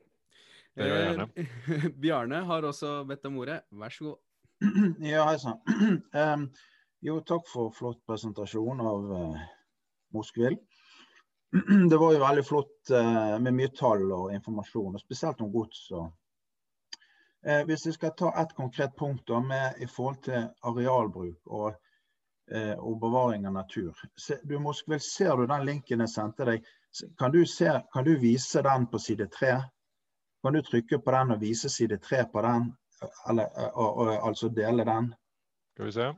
Bjarne 2.04 2.44
har 2.46 2.68
også 2.68 3.00
bedt 3.08 3.26
om 3.26 3.38
ordet. 3.42 3.62
Vær 3.72 3.94
så 3.94 4.12
god. 4.12 4.22
Ja, 5.12 5.26
hei 5.30 5.38
sann. 5.42 5.62
Um, 6.16 6.50
Jo, 7.06 7.20
takk 7.22 7.46
for 7.46 7.70
flott 7.70 8.00
presentasjon 8.08 8.80
av 8.82 9.12
eh, 9.16 9.42
Moskvil. 10.14 10.56
Det 11.90 11.98
var 11.98 12.14
jo 12.14 12.22
veldig 12.24 12.44
flott 12.46 12.90
eh, 12.90 13.36
med 13.46 13.54
mye 13.54 13.70
tall 13.78 14.08
og 14.10 14.32
informasjon, 14.34 14.96
og 14.98 15.04
spesielt 15.04 15.44
om 15.46 15.52
gods. 15.54 15.84
Og, 15.94 16.08
eh, 17.46 17.62
hvis 17.70 17.86
jeg 17.86 18.00
skal 18.00 18.16
ta 18.18 18.32
et 18.42 18.56
konkret 18.58 18.98
punkt 18.98 19.28
da, 19.30 19.38
med, 19.52 19.78
i 19.86 19.86
forhold 19.86 20.18
til 20.26 20.50
arealbruk 20.66 21.54
og, 21.60 21.78
eh, 22.50 22.74
og 22.74 22.98
bevaring 23.06 23.46
av 23.46 23.54
natur. 23.60 24.02
Se, 24.18 24.40
du 24.42 24.58
Moskvil, 24.58 24.98
ser 24.98 25.38
du 25.38 25.46
den 25.46 25.70
linken 25.70 26.02
jeg 26.08 26.14
sendte 26.16 26.50
deg? 26.50 26.66
Kan 27.22 27.38
du, 27.38 27.44
se, 27.46 27.70
kan 27.94 28.10
du 28.10 28.16
vise 28.18 28.66
den 28.66 28.90
på 28.90 29.06
side 29.06 29.30
tre? 29.38 29.60
Kan 30.42 30.58
du 30.58 30.66
trykke 30.66 31.04
på 31.06 31.20
den 31.20 31.38
og 31.38 31.46
vise 31.46 31.70
side 31.70 32.02
tre 32.02 32.26
på 32.34 32.50
den? 32.50 32.72
Eller, 33.30 33.54
og, 33.76 33.90
og, 33.94 34.16
altså 34.26 34.50
dele 34.50 34.90
den? 34.90 35.14
Skal 35.76 35.94
vi 35.94 36.00
se 36.02 36.14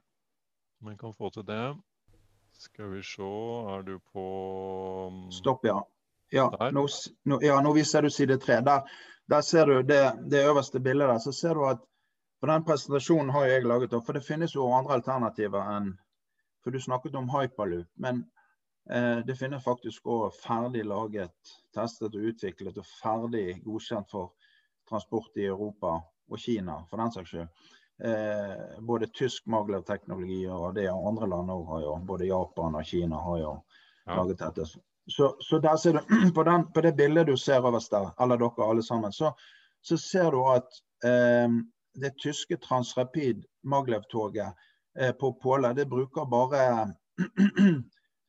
om 0.82 0.89
jeg 0.91 0.99
kan 0.99 1.13
få 1.13 1.30
til 1.34 1.45
det. 1.45 1.75
Skal 2.57 2.91
vi 2.91 3.03
se, 3.05 3.28
er 3.73 3.84
du 3.86 3.97
på 4.13 4.25
um, 5.07 5.28
Stopp, 5.32 5.65
ja. 5.65 5.82
Ja 6.34 6.49
nå, 6.75 6.84
ja, 7.41 7.59
nå, 7.63 7.71
viser 7.73 8.03
du 8.03 8.09
side 8.11 8.36
tre. 8.43 8.59
Der, 8.65 8.89
der, 9.32 9.41
ser 9.41 9.65
du 9.65 9.82
det, 9.82 10.01
det, 10.32 10.43
øverste 10.49 10.80
bildet 10.80 11.07
der. 11.07 11.19
Så 11.23 11.32
ser 11.32 11.53
du 11.55 11.63
at 11.65 11.84
for 12.39 12.51
den 12.51 12.65
presentasjonen 12.65 13.30
har 13.32 13.45
jeg 13.45 13.65
laget. 13.65 13.95
For 14.05 14.13
det 14.13 14.25
finnes 14.25 14.55
jo 14.55 14.67
andre 14.71 14.99
alternativer 14.99 15.71
enn 15.78 15.95
For 16.63 16.75
du 16.75 16.82
snakket 16.84 17.15
om 17.15 17.30
hyperloop. 17.32 17.88
Men 17.95 18.25
eh, 18.91 19.23
det 19.23 19.38
finnes 19.39 19.63
faktisk 19.63 20.09
òg 20.11 20.36
ferdig 20.36 20.84
laget, 20.84 21.53
testet 21.71 22.15
og 22.15 22.25
utviklet 22.34 22.78
og 22.82 22.89
ferdig 22.97 23.61
godkjent 23.63 24.11
for 24.11 24.34
transport 24.89 25.38
i 25.39 25.45
Europa 25.47 25.93
og 26.28 26.39
Kina, 26.43 26.82
for 26.89 26.99
den 26.99 27.13
saks 27.13 27.30
skyld 27.30 27.76
eh, 28.03 28.79
både 28.79 29.07
tysk 29.07 29.45
maglev-teknologi 29.45 30.45
og 30.49 30.75
det 30.75 30.87
andre 30.91 31.27
land 31.27 31.51
òg 31.51 31.65
har 31.71 31.81
jo, 31.85 31.95
både 32.05 32.29
Japan 32.29 32.77
og 32.77 32.85
Kina 32.85 33.21
har 33.23 33.39
jo 33.41 33.53
ja. 34.05 34.15
laget 34.15 34.39
dette. 34.43 34.67
Så, 35.07 35.35
så, 35.39 35.59
der 35.59 35.77
ser 35.77 35.97
du, 35.97 35.99
på, 36.35 36.43
den, 36.43 36.67
på, 36.71 36.81
det 36.81 36.95
bildet 36.97 37.27
du 37.27 37.37
ser 37.37 37.65
øverst 37.65 37.91
der, 37.91 38.11
eller 38.21 38.37
dere 38.37 38.69
alle 38.69 38.83
sammen, 38.83 39.11
så, 39.11 39.31
så 39.81 39.97
ser 39.97 40.31
du 40.31 40.43
at 40.51 40.81
eh, 41.05 41.49
det 41.97 42.13
tyske 42.21 42.57
Transrapid 42.57 43.45
maglev-toget 43.63 44.53
eh, 44.99 45.13
på 45.19 45.33
Påle, 45.43 45.73
det 45.73 45.89
bruker 45.89 46.25
bare 46.25 46.93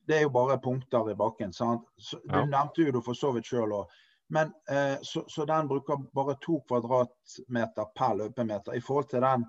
Det 0.09 0.17
er 0.17 0.23
jo 0.23 0.29
bare 0.33 0.55
punkter 0.57 1.11
i 1.11 1.13
bakken. 1.15 1.51
sant? 1.53 1.83
Så, 1.97 2.17
ja. 2.25 2.39
Du 2.39 2.49
nevnte 2.49 2.81
jo 2.81 2.91
det 2.95 3.03
for 3.05 3.13
så 3.13 3.29
vidt 3.35 3.45
sjøl 3.45 3.75
òg. 3.77 3.91
Men 4.29 4.53
eh, 4.69 4.97
så, 5.01 5.23
så, 5.27 5.45
den 5.45 5.67
bruker 5.67 5.97
bare 6.13 6.35
to 6.41 6.59
kvadratmeter 6.67 7.89
per 7.97 8.13
løpemeter. 8.19 8.75
I 8.77 8.81
forhold 8.81 9.09
til 9.09 9.25
den 9.25 9.45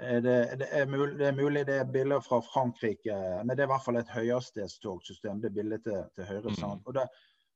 eh, 0.00 0.18
det, 0.22 0.34
det, 0.58 0.68
er 0.72 0.86
mulig, 0.90 1.18
det, 1.18 1.28
er 1.28 1.36
mulig, 1.36 1.66
det 1.66 1.76
er 1.78 1.92
bilder 1.92 2.20
fra 2.20 2.40
Frankrike, 2.42 3.18
men 3.44 3.54
det 3.54 3.62
er 3.62 3.68
i 3.68 3.72
hvert 3.74 3.84
fall 3.84 4.00
et 4.00 4.10
høyhastighetstogsystem. 4.16 5.42
Det 5.42 5.54
bildet 5.54 5.86
til, 5.86 6.02
til 6.18 6.26
høyre. 6.32 6.54
Mm. 6.56 6.82
Og, 6.84 6.94
det, 6.98 7.06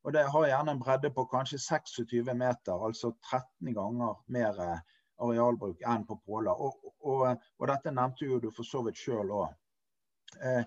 og 0.04 0.14
det 0.14 0.24
har 0.34 0.48
gjerne 0.52 0.76
en 0.76 0.84
bredde 0.84 1.10
på 1.10 1.26
kanskje 1.34 1.58
26 1.58 2.30
meter, 2.34 2.86
altså 2.86 3.10
13 3.30 3.74
ganger 3.74 4.22
mer 4.38 4.62
eh, 4.68 4.78
arealbruk 5.22 5.82
enn 5.88 6.06
på 6.06 6.20
Påla. 6.26 6.54
Og, 6.54 6.94
og, 7.02 7.26
og, 7.58 7.68
dette 7.70 7.94
nevnte 7.94 8.30
jo 8.30 8.40
du 8.42 8.50
for 8.54 8.66
så 8.66 8.86
vidt 8.86 9.02
sjøl 9.02 9.34
òg. 9.42 9.50
Eh, 10.42 10.62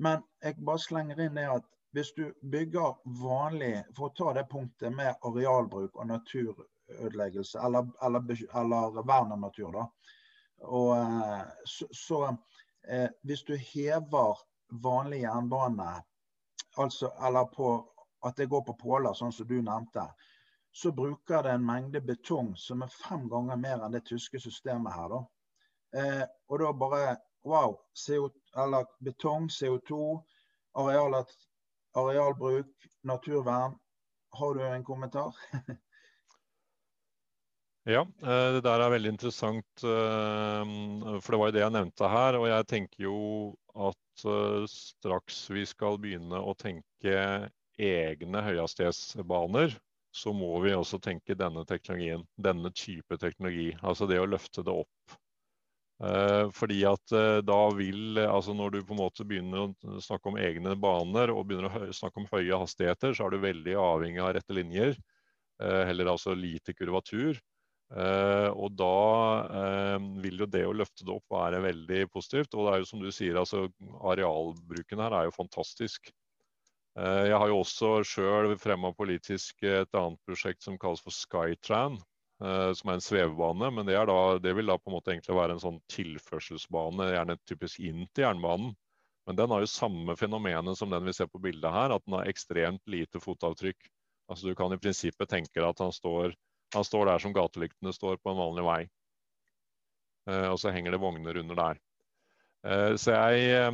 men 0.00 0.24
jeg 0.44 0.60
bare 0.64 0.80
slenger 0.82 1.20
inn 1.24 1.36
det 1.38 1.48
at 1.48 1.68
hvis 1.96 2.12
du 2.12 2.26
bygger 2.42 2.98
vanlig 3.22 3.84
For 3.96 4.10
å 4.10 4.14
ta 4.16 4.32
det 4.36 4.42
punktet 4.50 4.92
med 4.92 5.16
arealbruk 5.24 5.96
og 5.96 6.10
naturødeleggelse, 6.10 7.60
eller, 7.64 7.88
eller, 8.04 8.42
eller 8.60 8.98
vern 9.00 9.32
av 9.32 9.40
natur, 9.40 9.70
da. 9.72 9.86
Og, 10.66 10.90
eh, 10.98 11.46
så, 11.64 11.88
så 11.92 12.18
eh, 12.88 13.08
hvis 13.24 13.46
du 13.48 13.54
hever 13.56 14.42
vanlig 14.84 15.22
jernbane, 15.22 15.88
altså, 16.76 17.14
eller 17.24 17.48
på, 17.56 17.72
at 18.28 18.36
det 18.36 18.50
går 18.52 18.66
på 18.68 18.76
påler, 18.82 19.16
sånn 19.16 19.32
som 19.32 19.48
du 19.48 19.56
nevnte, 19.62 20.04
så 20.76 20.92
bruker 20.92 21.46
det 21.46 21.56
en 21.56 21.64
mengde 21.64 22.04
betong 22.04 22.52
som 22.60 22.84
er 22.84 22.92
fem 22.92 23.24
ganger 23.32 23.56
mer 23.56 23.86
enn 23.86 23.96
det 23.96 24.04
tyske 24.10 24.40
systemet 24.44 24.92
her. 24.92 25.16
da. 25.16 25.22
Eh, 25.96 26.24
og 26.52 26.60
da 26.60 26.74
bare 26.76 27.16
Wow. 27.46 27.76
CO, 27.94 28.30
betong, 28.98 29.48
CO2, 29.48 30.22
arealet 30.74 31.30
arealbruk, 31.96 32.88
naturvern. 33.02 33.76
Har 34.36 34.54
du 34.54 34.62
en 34.66 34.84
kommentar? 34.84 35.34
ja, 37.94 38.02
eh, 38.02 38.48
det 38.56 38.62
der 38.66 38.84
er 38.84 38.92
veldig 38.92 39.14
interessant. 39.14 39.84
Eh, 39.84 40.74
for 41.20 41.32
det 41.32 41.40
var 41.40 41.50
jo 41.50 41.56
det 41.56 41.64
jeg 41.64 41.76
nevnte 41.78 42.12
her. 42.12 42.40
Og 42.40 42.48
jeg 42.50 42.68
tenker 42.72 43.06
jo 43.08 43.18
at 43.88 44.26
eh, 44.28 44.64
straks 44.72 45.46
vi 45.54 45.64
skal 45.68 46.00
begynne 46.02 46.40
å 46.40 46.56
tenke 46.58 47.16
egne 47.76 48.40
høyhastighetsbaner, 48.40 49.76
så 50.16 50.32
må 50.32 50.54
vi 50.64 50.72
også 50.72 51.00
tenke 51.04 51.36
denne 51.36 51.64
teknologien. 51.68 52.24
Denne 52.40 52.72
type 52.72 53.18
teknologi. 53.20 53.70
Altså 53.82 54.08
det 54.08 54.20
å 54.20 54.28
løfte 54.28 54.64
det 54.64 54.76
opp. 54.84 55.16
Eh, 55.96 56.50
fordi 56.52 56.82
at 56.84 57.12
eh, 57.16 57.38
da 57.40 57.60
vil 57.72 58.18
altså 58.20 58.52
Når 58.52 58.74
du 58.74 58.82
på 58.84 58.92
en 58.92 59.00
måte 59.00 59.24
begynner 59.24 59.62
å 59.64 60.00
snakke 60.04 60.28
om 60.28 60.36
egne 60.36 60.74
baner 60.76 61.32
og 61.32 61.46
begynner 61.48 61.88
å 61.88 61.96
snakke 61.96 62.20
om 62.20 62.28
høye 62.28 62.58
hastigheter, 62.60 63.14
så 63.16 63.26
er 63.26 63.32
du 63.32 63.44
veldig 63.44 63.76
avhengig 63.80 64.20
av 64.20 64.34
rette 64.36 64.56
linjer. 64.56 64.96
Heller 65.56 66.10
altså 66.12 66.34
lite 66.36 66.74
kurvatur. 66.76 67.38
Og 67.96 68.74
da 68.76 69.86
vil 70.20 70.42
jo 70.42 70.48
det 70.52 70.66
å 70.68 70.74
løfte 70.76 71.06
det 71.06 71.14
opp 71.14 71.32
være 71.32 71.62
veldig 71.64 72.02
positivt. 72.12 72.52
Og 72.52 72.66
det 72.66 72.74
er 72.74 72.82
jo 72.82 72.88
som 72.90 73.00
du 73.00 73.08
sier, 73.08 73.38
altså 73.40 73.62
arealbruken 74.04 75.00
her 75.00 75.16
er 75.16 75.30
jo 75.30 75.32
fantastisk. 75.32 76.12
Jeg 76.92 77.40
har 77.40 77.48
jo 77.48 77.62
også 77.62 77.94
sjøl 78.04 78.52
fremma 78.60 78.92
politisk 79.00 79.64
et 79.64 79.96
annet 79.96 80.20
prosjekt 80.28 80.60
som 80.68 80.76
kalles 80.82 81.00
for 81.00 81.16
Skytran. 81.16 81.96
Eh, 82.44 82.72
som 82.72 82.90
er 82.90 82.98
en 82.98 83.04
svevebane. 83.04 83.70
Men 83.70 83.86
det, 83.86 83.96
da, 84.08 84.38
det, 84.38 84.52
vil 84.52 84.68
da 84.68 84.78
på 84.78 84.90
en 84.90 84.96
måte 84.98 85.14
egentlig 85.14 85.36
være 85.38 85.56
en 85.56 85.62
sånn 85.62 85.78
tilførselsbane, 85.92 87.12
gjerne 87.14 87.38
typisk 87.48 87.80
inn 87.80 88.04
til 88.12 88.26
jernbanen. 88.26 88.74
Men 89.26 89.38
den 89.38 89.50
har 89.50 89.62
jo 89.62 89.70
samme 89.70 90.14
fenomenet 90.18 90.78
som 90.78 90.92
den 90.92 91.06
vi 91.08 91.14
ser 91.16 91.30
på 91.32 91.40
bildet 91.42 91.72
her, 91.72 91.94
at 91.94 92.04
den 92.04 92.18
har 92.18 92.28
ekstremt 92.30 92.84
lite 92.90 93.22
fotavtrykk. 93.22 93.88
Altså 94.30 94.50
Du 94.50 94.58
kan 94.58 94.74
i 94.74 94.78
prinsippet 94.78 95.30
tenke 95.30 95.58
deg 95.58 95.66
at 95.66 95.82
han 95.82 95.94
står, 95.94 96.36
han 96.74 96.86
står 96.86 97.08
der 97.08 97.24
som 97.24 97.34
gatelyktene 97.34 97.94
står 97.94 98.20
på 98.20 98.30
en 98.32 98.38
vanlig 98.38 98.66
vei. 98.68 98.80
Eh, 100.30 100.46
og 100.52 100.60
så 100.60 100.74
henger 100.74 100.94
det 100.94 101.02
vogner 101.02 101.40
under 101.42 101.58
der. 101.62 101.82
Eh, 102.66 102.92
så 103.00 103.16
jeg 103.16 103.72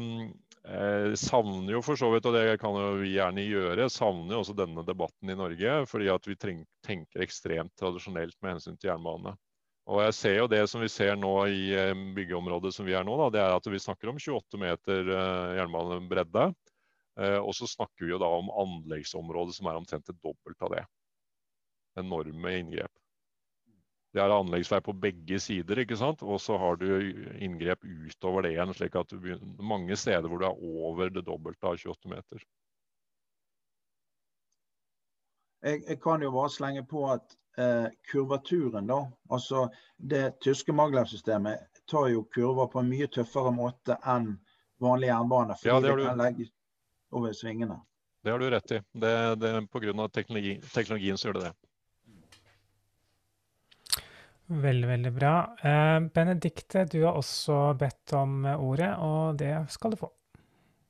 jeg 0.63 1.17
savner 1.19 1.75
jo 1.75 1.81
for 1.83 1.99
så 1.99 2.09
vidt, 2.13 2.27
og 2.31 2.37
det 2.37 2.59
kan 2.63 2.77
jo 2.79 2.93
vi 3.01 3.17
gjerne 3.17 3.43
gjøre, 3.43 3.89
savner 3.91 4.37
jo 4.37 4.43
også 4.45 4.55
denne 4.55 4.85
debatten 4.87 5.33
i 5.33 5.39
Norge. 5.39 5.81
Fordi 5.91 6.11
at 6.13 6.29
vi 6.29 6.37
tenker 6.39 7.25
ekstremt 7.25 7.75
tradisjonelt 7.79 8.37
med 8.41 8.55
hensyn 8.55 8.79
til 8.79 8.93
jernbane. 8.93 9.35
Og 9.91 9.99
jeg 10.05 10.15
ser 10.15 10.37
jo 10.39 10.51
det 10.51 10.63
som 10.71 10.83
vi 10.85 10.91
ser 10.93 11.17
nå 11.19 11.33
i 11.51 11.73
eh, 11.75 12.05
byggeområdet 12.15 12.71
som 12.75 12.87
vi 12.87 12.95
er 12.95 13.03
nå, 13.03 13.17
da, 13.19 13.27
det 13.35 13.41
er 13.43 13.57
at 13.57 13.67
vi 13.67 13.81
snakker 13.83 14.13
om 14.13 14.21
28 14.23 14.61
meter 14.63 15.11
eh, 15.11 15.55
jernbanebredde. 15.59 16.45
Eh, 17.19 17.39
og 17.41 17.51
så 17.59 17.67
snakker 17.67 18.07
vi 18.07 18.15
jo 18.15 18.21
da 18.23 18.31
om 18.31 18.53
anleggsområdet 18.63 19.59
som 19.59 19.67
er 19.67 19.81
omtrent 19.81 20.07
det 20.07 20.15
dobbelte 20.23 20.69
av 20.69 20.77
det. 20.77 20.85
Enorme 21.99 22.55
inngrep. 22.61 23.01
Det 24.13 24.21
er 24.21 24.33
anleggsvei 24.35 24.81
på 24.85 24.93
begge 25.01 25.39
sider, 25.41 25.79
ikke 25.81 25.97
sant? 25.97 26.23
og 26.23 26.41
så 26.41 26.59
har 26.61 26.77
du 26.77 26.89
inngrep 27.41 27.85
utover 27.85 28.45
det 28.45 28.53
igjen. 28.53 28.75
slik 28.77 28.97
at 29.01 29.09
du 29.09 29.19
begynner, 29.19 29.55
Mange 29.65 29.97
steder 29.97 30.29
hvor 30.29 30.43
du 30.43 30.47
er 30.47 30.65
over 30.83 31.09
det 31.09 31.25
dobbelte 31.25 31.67
av 31.67 31.79
28 31.81 32.13
meter. 32.13 32.45
Jeg, 35.63 35.85
jeg 35.89 36.01
kan 36.03 36.23
jo 36.23 36.33
bare 36.35 36.51
slenge 36.51 36.83
på 36.91 37.07
at 37.13 37.37
eh, 37.57 37.89
kurvaturen, 38.11 38.87
da, 38.91 39.01
altså 39.31 39.69
det 39.97 40.41
tyske 40.45 40.75
Maglev-systemet, 40.77 41.69
tar 41.89 42.11
jo 42.13 42.27
kurver 42.35 42.69
på 42.69 42.83
en 42.83 42.91
mye 42.91 43.09
tøffere 43.09 43.53
måte 43.55 43.97
enn 44.05 44.35
vanlig 44.83 45.09
jernbane. 45.09 45.57
Fordi 45.61 45.73
ja, 45.73 45.81
det, 45.81 45.97
det 45.97 46.09
kan 46.11 46.21
legge 46.21 46.49
over 47.13 47.33
svingene. 47.33 47.81
Det 48.23 48.31
har 48.31 48.39
du 48.39 48.51
rett 48.51 48.77
i. 48.77 48.81
Det, 48.93 49.13
det 49.41 49.57
er 49.57 49.67
Pga. 49.67 50.09
Teknologi, 50.09 50.59
teknologien 50.75 51.19
så 51.19 51.29
gjør 51.31 51.39
det 51.41 51.49
det. 51.49 51.55
Veldig, 54.53 54.88
veldig 54.88 55.12
bra. 55.16 55.34
Eh, 55.64 55.98
Benedikte, 56.12 56.84
du 56.84 56.98
har 57.07 57.16
også 57.16 57.72
bedt 57.80 58.12
om 58.18 58.42
ordet, 58.53 58.90
og 59.00 59.38
det 59.40 59.55
skal 59.72 59.94
du 59.94 60.00
få. 60.03 60.11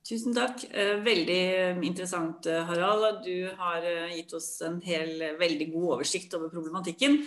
Tusen 0.03 0.35
takk. 0.35 0.65
Eh, 0.67 0.97
veldig 0.99 1.43
interessant, 1.87 2.45
eh, 2.45 2.63
Harald. 2.67 3.23
Du 3.23 3.47
har 3.55 3.87
gitt 4.11 4.33
oss 4.35 4.61
en 4.67 4.81
hel, 4.83 5.15
veldig 5.39 5.69
god 5.71 5.93
oversikt 5.95 6.35
over 6.35 6.51
problematikken. 6.51 7.21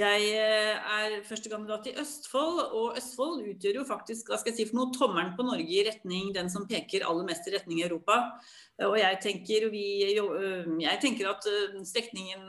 Jeg 0.00 0.28
er 0.40 1.16
førstekandidat 1.28 1.90
i 1.90 1.94
Østfold, 2.00 2.60
og 2.78 2.96
Østfold 2.96 3.42
utgjør 3.50 3.80
jo 3.80 3.86
faktisk 3.88 4.30
hva 4.30 4.38
skal 4.40 4.54
jeg 4.54 4.60
si 4.60 4.66
for 4.70 4.78
noe, 4.78 4.94
tommelen 4.96 5.34
på 5.36 5.44
Norge 5.44 5.66
i 5.66 5.82
retning 5.84 6.30
den 6.36 6.48
som 6.52 6.64
peker 6.70 7.04
aller 7.04 7.26
mest 7.28 7.48
i 7.50 7.54
retning 7.56 7.82
Europa. 7.84 8.16
Og 8.86 8.96
jeg 8.96 9.18
tenker, 9.20 9.66
vi, 9.72 9.84
jeg 10.06 11.02
tenker 11.02 11.28
at 11.34 11.48
strekningen 11.90 12.48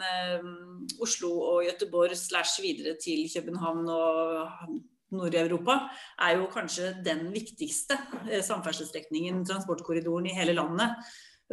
Oslo 1.03 1.33
og 1.49 1.65
Gøteborg 1.67 2.15
slash 2.15 2.63
videre 2.63 2.95
til 3.01 3.25
København 3.33 3.83
og 3.91 4.79
Nord-Europa 5.11 5.75
er 6.23 6.37
jo 6.39 6.47
kanskje 6.53 6.93
den 7.03 7.27
viktigste 7.33 7.97
samferdselsstrekningen, 8.47 9.43
transportkorridoren 9.49 10.29
i 10.31 10.37
hele 10.37 10.55
landet. 10.55 10.95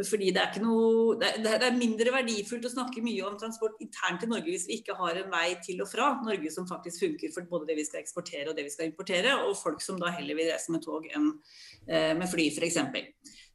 Fordi 0.07 0.29
det 0.31 0.43
er, 0.43 0.61
noe, 0.63 1.17
det 1.19 1.51
er, 1.57 1.75
mindre 1.75 2.13
verdifullt 2.15 2.69
å 2.69 2.71
snakke 2.71 3.03
mye 3.03 3.25
om 3.27 3.39
transport 3.41 3.81
internt 3.83 4.23
i 4.23 4.29
Norge 4.31 4.53
hvis 4.53 4.69
vi 4.69 4.77
ikke 4.79 4.95
har 4.99 5.19
en 5.19 5.33
vei 5.33 5.57
til 5.65 5.83
og 5.83 5.91
fra 5.91 6.13
Norge 6.23 6.53
som 6.55 6.69
faktisk 6.71 7.03
funker 7.03 7.33
for 7.35 7.49
både 7.51 7.73
det 7.73 7.81
vi 7.81 7.87
skal 7.89 8.05
eksportere 8.05 8.47
og 8.53 8.55
det 8.55 8.69
vi 8.69 8.75
skal 8.75 8.87
importere, 8.93 9.35
og 9.43 9.59
folk 9.59 9.83
som 9.83 9.99
da 9.99 10.13
heller 10.15 10.39
vil 10.39 10.53
reise 10.53 10.75
med 10.75 10.85
tog 10.85 11.09
enn 11.11 11.33
eh, 11.91 12.15
med 12.15 12.31
fly 12.31 12.47
f.eks. 12.55 12.79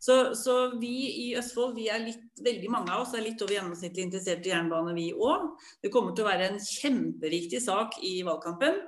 Så, 0.04 0.18
så 0.36 0.56
vi 0.82 0.96
i 1.24 1.28
Østfold, 1.40 1.78
vi 1.78 1.88
er 1.88 2.04
litt, 2.04 2.26
veldig 2.44 2.72
mange 2.74 2.92
av 2.92 3.06
oss 3.06 3.14
er 3.16 3.24
litt 3.24 3.40
over 3.46 3.56
gjennomsnittlig 3.56 4.10
interessert 4.10 4.44
i 4.44 4.52
jernbane, 4.52 4.96
vi 4.98 5.14
òg. 5.16 5.54
Det 5.80 5.94
kommer 5.94 6.12
til 6.12 6.26
å 6.26 6.32
være 6.32 6.50
en 6.52 6.60
kjempeviktig 6.60 7.62
sak 7.64 8.02
i 8.04 8.18
valgkampen. 8.28 8.82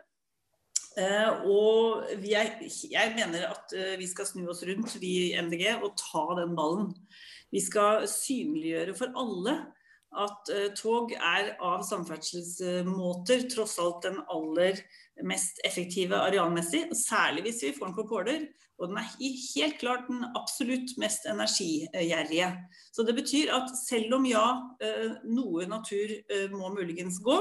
Uh, 0.96 1.48
og 1.52 2.12
er, 2.24 2.54
jeg 2.88 3.16
mener 3.18 3.50
at 3.50 3.74
uh, 3.76 3.96
vi 4.00 4.08
skal 4.08 4.28
snu 4.28 4.46
oss 4.52 4.64
rundt, 4.68 4.94
vi 5.00 5.14
i 5.30 5.40
MDG, 5.40 5.66
og 5.84 5.96
ta 6.00 6.24
den 6.40 6.56
ballen. 6.56 6.92
Vi 7.56 7.64
skal 7.64 8.06
synliggjøre 8.12 8.96
for 8.98 9.16
alle 9.16 9.56
at 10.16 10.52
uh, 10.52 10.68
tog 10.76 11.16
er 11.16 11.54
av 11.64 11.84
samferdselsmåter 11.88 13.48
tross 13.52 13.78
alt 13.84 14.06
den 14.06 14.22
aller 14.32 14.80
mest 15.28 15.64
effektive 15.68 16.20
arealmessig. 16.20 16.86
Særlig 16.96 17.48
hvis 17.48 17.64
vi 17.66 17.74
får 17.76 17.90
den 17.90 17.98
på 17.98 18.08
påler. 18.12 18.46
Og 18.76 18.92
den 18.92 19.00
er 19.00 19.14
helt 19.16 19.78
klart 19.80 20.10
den 20.10 20.26
absolutt 20.36 20.98
mest 21.00 21.24
energigjerrige. 21.32 22.50
Så 22.92 23.08
det 23.08 23.16
betyr 23.16 23.54
at 23.56 23.72
selv 23.80 24.18
om 24.18 24.26
ja, 24.28 24.44
noe 25.24 25.64
natur 25.72 26.12
må 26.52 26.74
muligens 26.76 27.22
gå, 27.24 27.38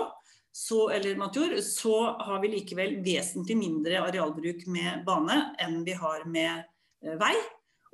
så, 0.56 0.88
eller 0.90 1.16
matjord, 1.16 1.58
så 1.58 1.96
har 2.22 2.38
vi 2.42 2.52
likevel 2.52 3.00
vesentlig 3.02 3.56
mindre 3.58 3.98
arealbruk 4.04 4.60
med 4.70 5.02
bane 5.06 5.40
enn 5.58 5.80
vi 5.82 5.96
har 5.98 6.22
med 6.30 6.60
eh, 7.02 7.16
vei. 7.18 7.34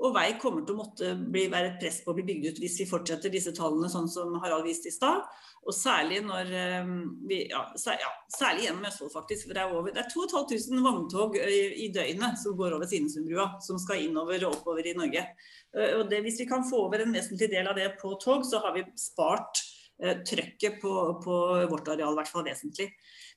Og 0.01 0.15
vei 0.17 0.31
kommer 0.41 0.65
til 0.65 0.75
å 0.75 0.81
måtte 0.81 1.13
bli, 1.19 1.45
være 1.53 1.75
et 1.75 1.81
press 1.83 1.99
på 2.05 2.13
å 2.13 2.17
bli 2.17 2.25
bygd 2.25 2.47
ut 2.49 2.61
hvis 2.63 2.79
vi 2.81 2.89
fortsetter 2.89 3.33
disse 3.33 3.53
tallene 3.57 3.91
sånn 3.93 4.09
som 4.09 4.33
Harald 4.41 4.65
viste 4.65 4.89
i 4.89 4.95
stad. 4.95 5.27
Og 5.61 5.77
særlig 5.77 6.23
når 6.25 6.53
eh, 6.57 6.93
vi, 7.29 7.43
ja, 7.53 7.65
særlig 7.77 8.65
gjennom 8.65 8.87
Østfold, 8.89 9.13
faktisk. 9.13 9.49
For 9.49 9.59
det 9.59 9.65
er, 9.65 9.75
over, 9.77 9.93
det 9.93 10.05
er 10.05 10.13
2500 10.15 10.87
vogntog 10.87 11.37
i 11.41 11.91
døgnet 11.93 12.41
som 12.41 12.57
går 12.57 12.79
over 12.79 12.89
Svinesundbrua, 12.89 13.51
som 13.67 13.81
skal 13.83 14.07
innover 14.07 14.47
og 14.49 14.61
oppover 14.61 14.89
i 14.89 14.97
Norge. 14.97 15.27
Og 15.71 16.09
det, 16.11 16.25
hvis 16.25 16.41
vi 16.43 16.49
kan 16.51 16.65
få 16.67 16.87
over 16.89 17.05
en 17.05 17.13
vesentlig 17.15 17.51
del 17.53 17.69
av 17.71 17.77
det 17.79 17.93
på 18.01 18.17
tog, 18.23 18.43
så 18.49 18.59
har 18.65 18.73
vi 18.75 18.89
spart 18.99 19.61
Eh, 20.01 20.17
trøkket 20.25 20.81
på, 20.81 20.91
på, 21.25 21.35
vårt 21.69 21.89
areal, 21.93 22.15
i 22.15 22.17
hvert 22.17 22.31
fall 22.33 22.45
vesentlig. 22.47 22.87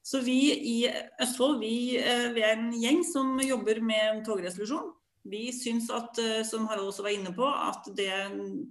Så 0.03 0.21
vi 0.23 0.37
i 0.55 0.77
Østfold 1.21 1.57
vi, 1.59 1.99
vi, 2.35 2.43
er 2.43 2.53
en 2.55 2.69
gjeng 2.79 3.01
som 3.07 3.35
jobber 3.43 3.81
med 3.83 4.21
togresolusjon. 4.27 4.93
Vi 5.29 5.47
syns 5.55 5.89
at, 5.93 6.19
eh, 6.19 6.43
som 6.47 6.67
Harald 6.67 6.91
også 6.91 7.05
var 7.05 7.15
inne 7.15 7.33
på, 7.35 7.47
at 7.47 7.87
det 7.95 8.11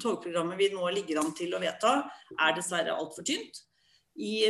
togprogrammet 0.03 0.59
vi 0.61 0.71
nå 0.75 0.89
ligger 0.93 1.23
an 1.23 1.33
til 1.37 1.55
å 1.55 1.61
vedta, 1.63 2.03
er 2.39 2.57
dessverre 2.57 2.97
altfor 2.97 3.25
tynt. 3.29 3.65
I 4.13 4.45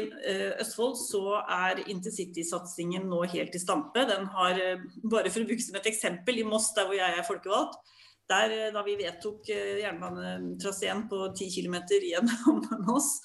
Østfold 0.58 0.96
så 0.98 1.36
er 1.38 1.84
intercitysatsingen 1.86 3.04
nå 3.06 3.20
helt 3.30 3.54
i 3.54 3.60
stampe. 3.62 4.02
Den 4.08 4.26
har, 4.34 4.58
bare 5.06 5.30
for 5.30 5.44
å 5.44 5.46
bruke 5.46 5.62
som 5.62 5.78
et 5.78 5.86
eksempel, 5.86 6.40
i 6.42 6.46
Moss, 6.48 6.72
der 6.74 6.88
hvor 6.88 6.98
jeg 6.98 7.14
er 7.14 7.28
folkevalgt, 7.28 7.78
der, 8.32 8.50
eh, 8.50 8.72
da 8.72 8.82
vi 8.86 8.98
vedtok 9.00 9.48
eh, 9.52 9.80
jernbanetraseen 9.82 11.06
på 11.10 11.24
10 11.36 11.50
km 11.56 11.76
gjennom 11.98 12.62
Moss, 12.86 13.16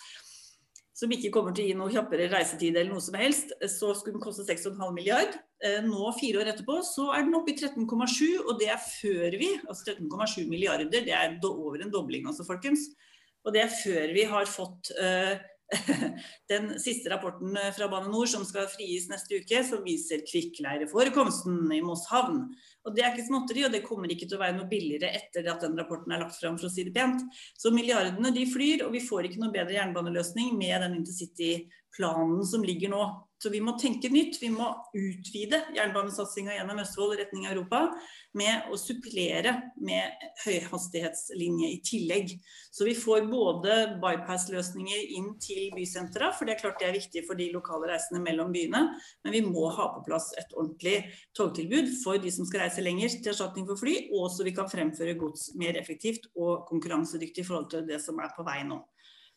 som 0.97 1.11
ikke 1.13 1.29
kommer 1.33 1.53
til 1.53 1.67
å 1.67 1.69
gi 1.69 1.75
noe 1.77 1.93
kjappere 1.93 2.29
reisetid 2.31 2.73
eller 2.73 2.89
noe 2.95 3.03
som 3.03 3.17
helst, 3.19 3.51
så 3.69 3.91
skulle 3.93 4.15
den 4.15 4.23
koste 4.23 4.45
6,5 4.47 4.79
milliard. 4.95 5.35
Eh, 5.61 5.77
nå, 5.85 5.99
fire 6.17 6.41
år 6.41 6.49
etterpå, 6.53 6.79
så 6.85 7.11
er 7.13 7.27
den 7.27 7.37
oppe 7.37 7.53
i 7.53 7.57
13,7, 7.59 8.47
og 8.47 8.55
det 8.61 8.71
er 8.73 8.81
før 8.81 9.37
vi 9.37 9.51
Altså 9.59 9.93
13,7 9.93 10.47
milliarder, 10.49 10.89
det 10.89 11.13
er 11.13 11.37
over 11.49 11.83
en 11.83 11.93
dobling, 11.93 12.25
altså, 12.29 12.47
folkens. 12.47 12.89
Og 13.45 13.53
det 13.53 13.61
er 13.63 13.77
før 13.83 14.15
vi 14.15 14.25
har 14.27 14.49
fått 14.49 14.89
uh, 14.97 15.37
den 16.51 16.73
siste 16.81 17.11
rapporten 17.13 17.53
fra 17.75 17.87
Bane 17.91 18.09
NOR 18.09 18.29
som 18.31 18.45
skal 18.47 18.69
frigis 18.71 19.05
neste 19.11 19.37
uke, 19.41 19.61
som 19.67 19.85
viser 19.85 20.25
kvikkleireforekomsten 20.25 21.67
i 21.77 21.81
Moss 21.85 22.07
havn. 22.09 22.47
Og 22.87 22.95
Det 22.95 23.03
er 23.03 23.11
ikke 23.11 23.27
småtteri, 23.27 23.65
og 23.67 23.73
det 23.73 23.83
kommer 23.83 24.11
ikke 24.11 24.29
til 24.29 24.37
å 24.37 24.41
være 24.45 24.55
noe 24.55 24.69
billigere 24.71 25.11
etter 25.19 25.47
at 25.51 25.63
den 25.65 25.75
rapporten 25.75 26.13
er 26.15 26.21
lagt 26.23 26.37
fram, 26.39 26.55
for 26.55 26.69
å 26.69 26.71
si 26.71 26.85
det 26.87 26.93
pent. 26.95 27.25
Så 27.59 27.73
milliardene 27.75 28.31
de 28.31 28.45
flyr, 28.47 28.85
og 28.85 28.93
vi 28.95 29.03
får 29.03 29.27
ikke 29.27 29.41
noe 29.43 29.51
bedre 29.51 29.75
jernbaneløsning 29.75 30.53
med 30.55 30.85
den 30.85 30.95
intercity-planen 31.01 32.45
som 32.47 32.63
ligger 32.63 32.95
nå. 32.95 33.03
Så 33.37 33.51
vi 33.53 33.59
må 33.61 33.75
tenke 33.77 34.09
nytt. 34.09 34.39
Vi 34.41 34.49
må 34.49 34.65
utvide 34.97 35.59
jernbanesatsinga 35.75 36.55
gjennom 36.55 36.81
Østfold 36.81 37.19
retning 37.19 37.45
Europa 37.45 37.83
med 38.37 38.71
å 38.73 38.77
supplere 38.81 39.53
med 39.77 40.25
høyhastighetslinje 40.43 41.69
i 41.75 41.77
tillegg. 41.85 42.33
Så 42.73 42.87
vi 42.87 42.95
får 42.97 43.27
både 43.29 43.75
bypass-løsninger 44.01 45.13
inn 45.19 45.29
til 45.41 45.69
bysentra, 45.75 46.31
for 46.33 46.49
det 46.49 46.55
er 46.55 46.63
klart 46.63 46.81
det 46.81 46.89
er 46.89 46.97
viktig 46.97 47.25
for 47.29 47.37
de 47.37 47.51
lokale 47.53 47.91
reisende 47.93 48.23
mellom 48.25 48.53
byene. 48.53 48.83
Men 49.25 49.37
vi 49.37 49.43
må 49.45 49.69
ha 49.77 49.89
på 49.93 50.03
plass 50.09 50.31
et 50.41 50.57
ordentlig 50.57 50.97
togtilbud 51.37 51.93
for 52.01 52.21
de 52.21 52.33
som 52.33 52.49
skal 52.49 52.65
reise 52.65 52.85
lenger 52.85 53.19
til 53.19 53.33
erstatning 53.35 53.69
for 53.69 53.77
fly, 53.81 53.99
og 54.17 54.31
så 54.33 54.45
vi 54.47 54.55
kan 54.57 54.69
fremføre 54.71 55.17
gods 55.19 55.51
mer 55.61 55.77
effektivt 55.77 56.29
og 56.35 56.65
konkurransedyktig 56.69 57.45
i 57.45 57.49
forhold 57.49 57.69
til 57.73 57.85
det 57.89 58.01
som 58.01 58.17
er 58.21 58.33
på 58.33 58.45
vei 58.47 58.63
nå. 58.65 58.81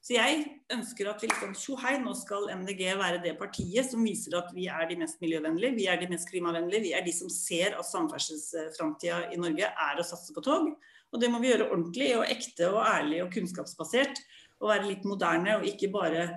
Så 0.00 0.14
jeg 0.14 0.44
ønsker 0.72 1.10
at 1.10 1.20
vi 1.20 1.28
liksom 1.28 1.52
tjohei, 1.60 1.98
nå 2.00 2.14
skal 2.16 2.46
MDG 2.62 2.86
være 2.96 3.20
det 3.20 3.34
partiet 3.40 3.90
som 3.90 4.00
viser 4.04 4.38
at 4.38 4.48
vi 4.56 4.64
er 4.72 4.86
de 4.88 4.96
mest 5.02 5.20
miljøvennlige, 5.20 5.76
vi 5.76 5.88
er 5.92 6.00
de 6.00 6.08
mest 6.08 6.30
klimavennlige, 6.30 6.86
vi 6.86 6.92
er 6.96 7.04
de 7.04 7.12
som 7.12 7.28
ser 7.32 7.76
at 7.76 7.88
samferdselsframtida 7.88 9.26
i 9.34 9.40
Norge 9.40 9.68
er 9.68 10.00
å 10.00 10.06
satse 10.06 10.32
på 10.36 10.44
tog. 10.46 10.70
Og 11.10 11.20
det 11.20 11.28
må 11.28 11.40
vi 11.42 11.50
gjøre 11.50 11.68
ordentlig 11.68 12.14
og 12.16 12.28
ekte 12.30 12.70
og 12.70 12.80
ærlig 12.86 13.20
og 13.24 13.34
kunnskapsbasert. 13.34 14.22
Og 14.60 14.70
være 14.70 14.88
litt 14.88 15.04
moderne 15.08 15.58
og 15.58 15.66
ikke 15.68 15.90
bare 15.92 16.28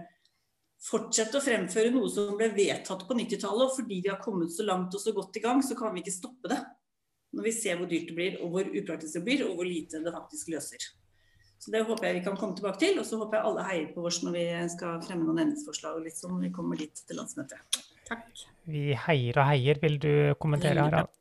fortsette 0.83 1.39
å 1.39 1.43
fremføre 1.43 1.91
noe 1.93 2.09
som 2.11 2.33
ble 2.39 2.49
vedtatt 2.55 3.05
på 3.07 3.17
90-tallet. 3.19 3.67
Og 3.67 3.77
fordi 3.77 4.01
vi 4.03 4.11
har 4.11 4.21
kommet 4.23 4.51
så 4.55 4.65
langt 4.67 4.95
og 4.95 5.03
så 5.03 5.13
godt 5.15 5.39
i 5.39 5.43
gang, 5.45 5.61
så 5.63 5.77
kan 5.79 5.93
vi 5.93 6.03
ikke 6.03 6.15
stoppe 6.15 6.51
det. 6.51 6.59
Når 7.33 7.47
vi 7.47 7.55
ser 7.55 7.79
hvor 7.79 7.89
dyrt 7.89 8.09
det 8.09 8.17
blir, 8.17 8.41
og 8.43 8.53
hvor 8.53 8.67
upraktisk 8.81 9.19
det 9.19 9.23
blir, 9.27 9.45
og 9.47 9.55
hvor 9.57 9.69
lite 9.69 10.01
det 10.03 10.13
faktisk 10.13 10.51
løser. 10.53 10.89
Så 11.63 11.71
Det 11.71 11.85
håper 11.87 12.09
jeg 12.09 12.19
vi 12.19 12.25
kan 12.25 12.35
komme 12.35 12.57
tilbake 12.57 12.81
til. 12.81 12.99
Og 12.99 13.07
så 13.07 13.17
håper 13.21 13.39
jeg 13.39 13.47
alle 13.47 13.65
heier 13.69 13.89
på 13.95 14.03
oss 14.09 14.19
når 14.25 14.35
vi 14.35 14.45
skal 14.75 15.01
fremme 15.05 15.23
noen 15.23 15.45
endringsforslag 15.45 16.01
litt 16.03 16.19
sånn 16.19 16.41
vi 16.43 16.51
kommer 16.51 16.79
dit 16.79 17.03
til 17.07 17.19
landsmøtet. 17.21 17.83
Takk. 18.09 18.25
Vi 18.67 18.89
heier 19.07 19.39
og 19.39 19.47
heier. 19.47 19.79
Vil 19.83 19.99
du 20.03 20.13
kommentere, 20.43 20.83
Harald? 20.83 21.19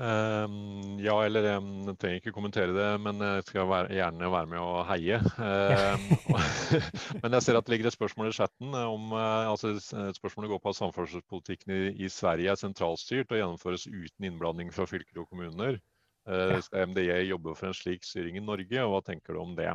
Um, 0.00 1.00
ja, 1.02 1.16
eller 1.26 1.44
jeg 1.44 1.94
trenger 1.98 2.20
ikke 2.20 2.32
kommentere 2.32 2.72
det, 2.72 2.86
men 3.02 3.18
jeg 3.20 3.42
skal 3.48 3.66
være, 3.68 3.90
gjerne 3.98 4.30
være 4.32 4.48
med 4.48 4.60
og 4.62 4.84
heie. 4.88 5.18
Um, 5.18 6.06
men 7.24 7.34
jeg 7.36 7.44
ser 7.44 7.58
at 7.58 7.66
det 7.66 7.74
ligger 7.74 7.90
et 7.90 7.96
spørsmål 7.98 8.30
i 8.30 8.36
chatten 8.38 8.78
om 8.78 9.10
uh, 9.12 9.50
altså 9.50 9.74
Spørsmålet 10.16 10.54
går 10.54 10.62
på 10.62 10.72
at 10.72 10.78
samferdselspolitikken 10.78 11.74
i, 11.74 11.82
i 12.06 12.08
Sverige 12.08 12.54
er 12.54 12.62
sentralstyrt 12.62 13.34
og 13.34 13.42
gjennomføres 13.42 13.90
uten 13.90 14.30
innblanding 14.30 14.70
fra 14.72 14.86
fylker 14.88 15.24
og 15.24 15.28
kommuner. 15.34 15.82
Eh, 16.28 16.58
skal 16.60 16.90
MDG 16.90 17.14
jobbe 17.30 17.54
for 17.56 17.70
en 17.70 17.76
slik 17.76 18.04
styring 18.04 18.36
i 18.36 18.44
Norge, 18.44 18.82
og 18.84 18.92
hva 18.92 19.00
tenker 19.06 19.36
du 19.36 19.40
om 19.42 19.54
det? 19.56 19.72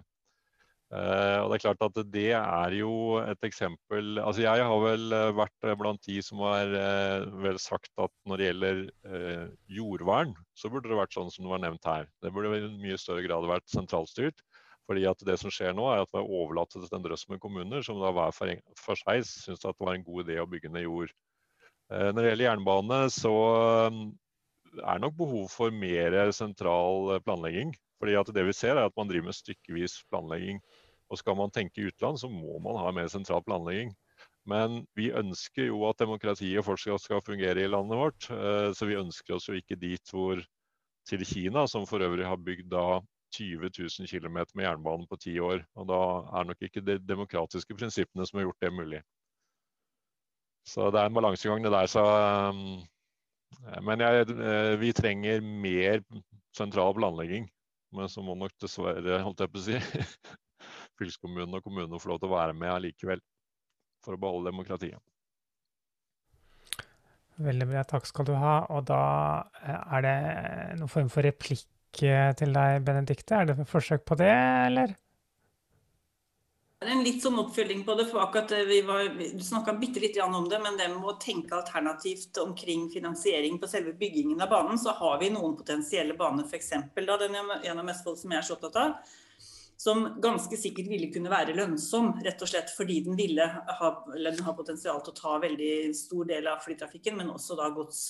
Uh, 0.94 1.42
og 1.42 1.50
Det 1.50 1.56
er 1.56 1.62
klart 1.64 1.82
at 1.82 1.96
det 2.14 2.28
er 2.38 2.74
jo 2.78 3.18
et 3.18 3.48
eksempel 3.48 4.20
altså 4.22 4.44
Jeg 4.44 4.68
har 4.70 4.82
vel 4.84 5.16
eh, 5.18 5.32
vært 5.34 5.66
blant 5.82 6.04
de 6.06 6.20
som 6.22 6.44
har 6.46 6.70
vel 7.42 7.58
sagt 7.60 7.90
at 7.98 8.14
når 8.30 8.38
det 8.38 8.50
gjelder 8.52 8.84
jordvern, 9.66 10.36
så 10.54 10.70
burde 10.70 10.92
det 10.92 11.00
vært 11.00 11.18
sånn 11.18 11.32
som 11.34 11.48
det 11.48 11.52
var 11.56 11.64
nevnt 11.64 11.90
her. 11.90 12.06
Det 12.22 12.32
burde 12.32 12.54
i 12.60 12.70
mye 12.84 13.00
større 13.02 13.26
grad 13.26 13.50
vært 13.50 13.66
sentralstyrt. 13.74 14.46
fordi 14.86 15.08
at 15.10 15.18
det 15.26 15.40
som 15.42 15.50
skjer 15.50 15.74
nå 15.74 15.88
er 15.90 16.04
at 16.04 16.12
vi 16.14 16.22
har 16.22 16.30
overlatt 16.30 16.70
det 16.78 16.86
til 16.86 17.00
en 17.00 17.06
drøss 17.08 17.26
med 17.34 17.42
kommuner 17.42 17.82
som 17.82 17.98
da 17.98 18.12
hver 18.14 18.32
for, 18.38 18.54
for 18.78 19.02
seg 19.02 19.26
syns 19.26 19.66
det 19.66 19.74
var 19.80 19.96
en 19.96 20.06
god 20.06 20.30
idé 20.30 20.38
å 20.38 20.46
bygge 20.46 20.70
ned 20.70 20.86
jord. 20.86 21.10
Når 21.90 22.22
det 22.22 22.30
gjelder 22.30 22.46
jernbane, 22.46 23.00
så 23.10 23.34
er 24.82 25.02
nok 25.02 25.16
behov 25.18 25.50
for 25.54 25.74
mer 25.74 26.16
sentral 26.36 27.16
eh, 27.16 27.22
planlegging. 27.24 27.74
Fordi 28.02 28.18
at 28.20 28.32
det 28.36 28.44
vi 28.48 28.56
ser 28.56 28.76
er 28.76 28.90
at 28.90 28.98
man 28.98 29.10
driver 29.10 29.30
med 29.30 29.38
stykkevis 29.38 30.02
planlegging. 30.12 30.60
Og 31.12 31.20
skal 31.22 31.38
man 31.38 31.54
tenke 31.54 31.86
utland, 31.88 32.20
så 32.20 32.30
må 32.32 32.58
man 32.64 32.80
ha 32.82 32.92
mer 32.96 33.08
sentral 33.12 33.44
planlegging. 33.46 33.94
Men 34.50 34.84
vi 34.98 35.10
ønsker 35.16 35.70
jo 35.70 35.84
at 35.90 36.02
demokratiet 36.02 36.66
fortsatt 36.66 37.02
skal 37.02 37.24
fungere 37.26 37.64
i 37.64 37.72
landet 37.72 37.98
vårt. 37.98 38.30
Eh, 38.30 38.70
så 38.78 38.90
vi 38.90 39.00
ønsker 39.00 39.38
oss 39.38 39.50
jo 39.50 39.58
ikke 39.58 39.80
dit 39.80 40.14
hvor 40.14 40.42
til 41.06 41.26
Kina, 41.26 41.68
som 41.70 41.86
for 41.86 42.02
øvrig 42.02 42.26
har 42.26 42.42
bygd 42.42 42.72
da 42.74 43.02
20 43.36 43.70
000 43.78 44.10
km 44.10 44.38
med 44.56 44.66
jernbane 44.66 45.08
på 45.10 45.20
ti 45.22 45.38
år. 45.40 45.66
Og 45.76 45.88
da 45.90 46.02
er 46.40 46.50
nok 46.50 46.66
ikke 46.66 46.84
de 46.86 46.98
demokratiske 47.02 47.78
prinsippene 47.78 48.26
som 48.26 48.40
har 48.40 48.48
gjort 48.50 48.66
det 48.66 48.74
mulig. 48.74 49.02
Så 50.66 50.90
det 50.90 50.98
er 50.98 51.10
en 51.10 51.18
balansegang 51.18 51.62
det 51.62 51.74
der. 51.74 51.86
Så 51.90 52.02
um, 52.02 52.80
Eh, 52.80 52.95
men 53.86 54.04
jeg, 54.04 54.30
eh, 54.36 54.74
vi 54.82 54.94
trenger 54.96 55.42
mer 55.42 56.04
sentral 56.56 56.94
planlegging. 56.98 57.48
Men 57.96 58.12
så 58.12 58.24
må 58.26 58.36
nok 58.38 58.54
dessverre 58.62 59.22
holdt 59.24 59.42
jeg 59.44 59.52
på 59.54 59.62
å 59.62 59.66
si, 59.66 59.80
fylkeskommunen 61.00 61.58
og 61.58 61.64
kommunene 61.66 62.02
få 62.02 62.12
lov 62.12 62.22
til 62.22 62.32
å 62.32 62.36
være 62.36 62.56
med 62.58 62.74
allikevel. 62.74 63.24
For 64.06 64.18
å 64.18 64.22
beholde 64.22 64.52
demokratiet. 64.52 65.00
Veldig 67.42 67.68
bra, 67.68 67.82
takk 67.88 68.06
skal 68.08 68.28
du 68.28 68.36
ha. 68.40 68.58
Og 68.76 68.86
da 68.88 69.02
eh, 69.64 69.96
er 69.98 70.06
det 70.06 70.20
noen 70.82 70.92
form 70.92 71.10
for 71.12 71.26
replikk 71.26 71.66
til 71.96 72.52
deg, 72.52 72.84
Benedicte. 72.84 73.38
Er 73.38 73.48
det 73.48 73.58
et 73.60 73.72
forsøk 73.72 74.04
på 74.08 74.18
det, 74.20 74.32
eller? 74.68 74.96
En 76.86 77.04
litt 77.04 77.24
sånn 77.24 77.40
oppfølging 77.42 77.84
på 77.86 77.96
det. 77.98 78.06
for 78.12 78.22
akkurat 78.22 78.52
eh, 78.52 78.66
vi 78.70 78.82
var, 78.86 79.08
Du 79.18 79.44
snakka 79.44 79.74
bitte 79.80 80.00
litt 80.04 80.18
om 80.22 80.50
det, 80.50 80.60
men 80.62 80.78
det 80.78 80.88
med 80.94 81.06
å 81.06 81.18
tenke 81.22 81.56
alternativt 81.56 82.38
omkring 82.38 82.90
finansiering 82.94 83.60
på 83.60 83.68
selve 83.68 83.94
byggingen 83.94 84.42
av 84.42 84.50
banen, 84.50 84.80
så 84.80 84.94
har 85.00 85.20
vi 85.20 85.32
noen 85.34 85.56
potensielle 85.58 86.14
baner, 86.14 86.46
f.eks. 86.46 86.72
gjennom 87.66 87.90
Østfold 87.90 88.20
som 88.20 88.32
jeg 88.32 88.40
er 88.40 88.48
så 88.48 88.58
opptatt 88.58 88.80
av, 88.82 89.16
som 89.78 90.06
ganske 90.22 90.58
sikkert 90.58 90.88
ville 90.92 91.12
kunne 91.14 91.32
være 91.32 91.56
lønnsom, 91.58 92.14
rett 92.24 92.42
og 92.42 92.50
slett 92.50 92.72
fordi 92.72 93.02
den 93.08 93.18
ville 93.20 93.46
ha, 93.46 93.92
den 94.14 94.46
har 94.46 94.56
potensial 94.56 95.02
til 95.04 95.14
å 95.16 95.20
ta 95.20 95.36
veldig 95.44 95.76
stor 95.98 96.30
del 96.30 96.48
av 96.48 96.64
flytrafikken, 96.64 97.18
men 97.20 97.34
også 97.34 97.58
da 97.60 97.70
gods. 97.76 98.08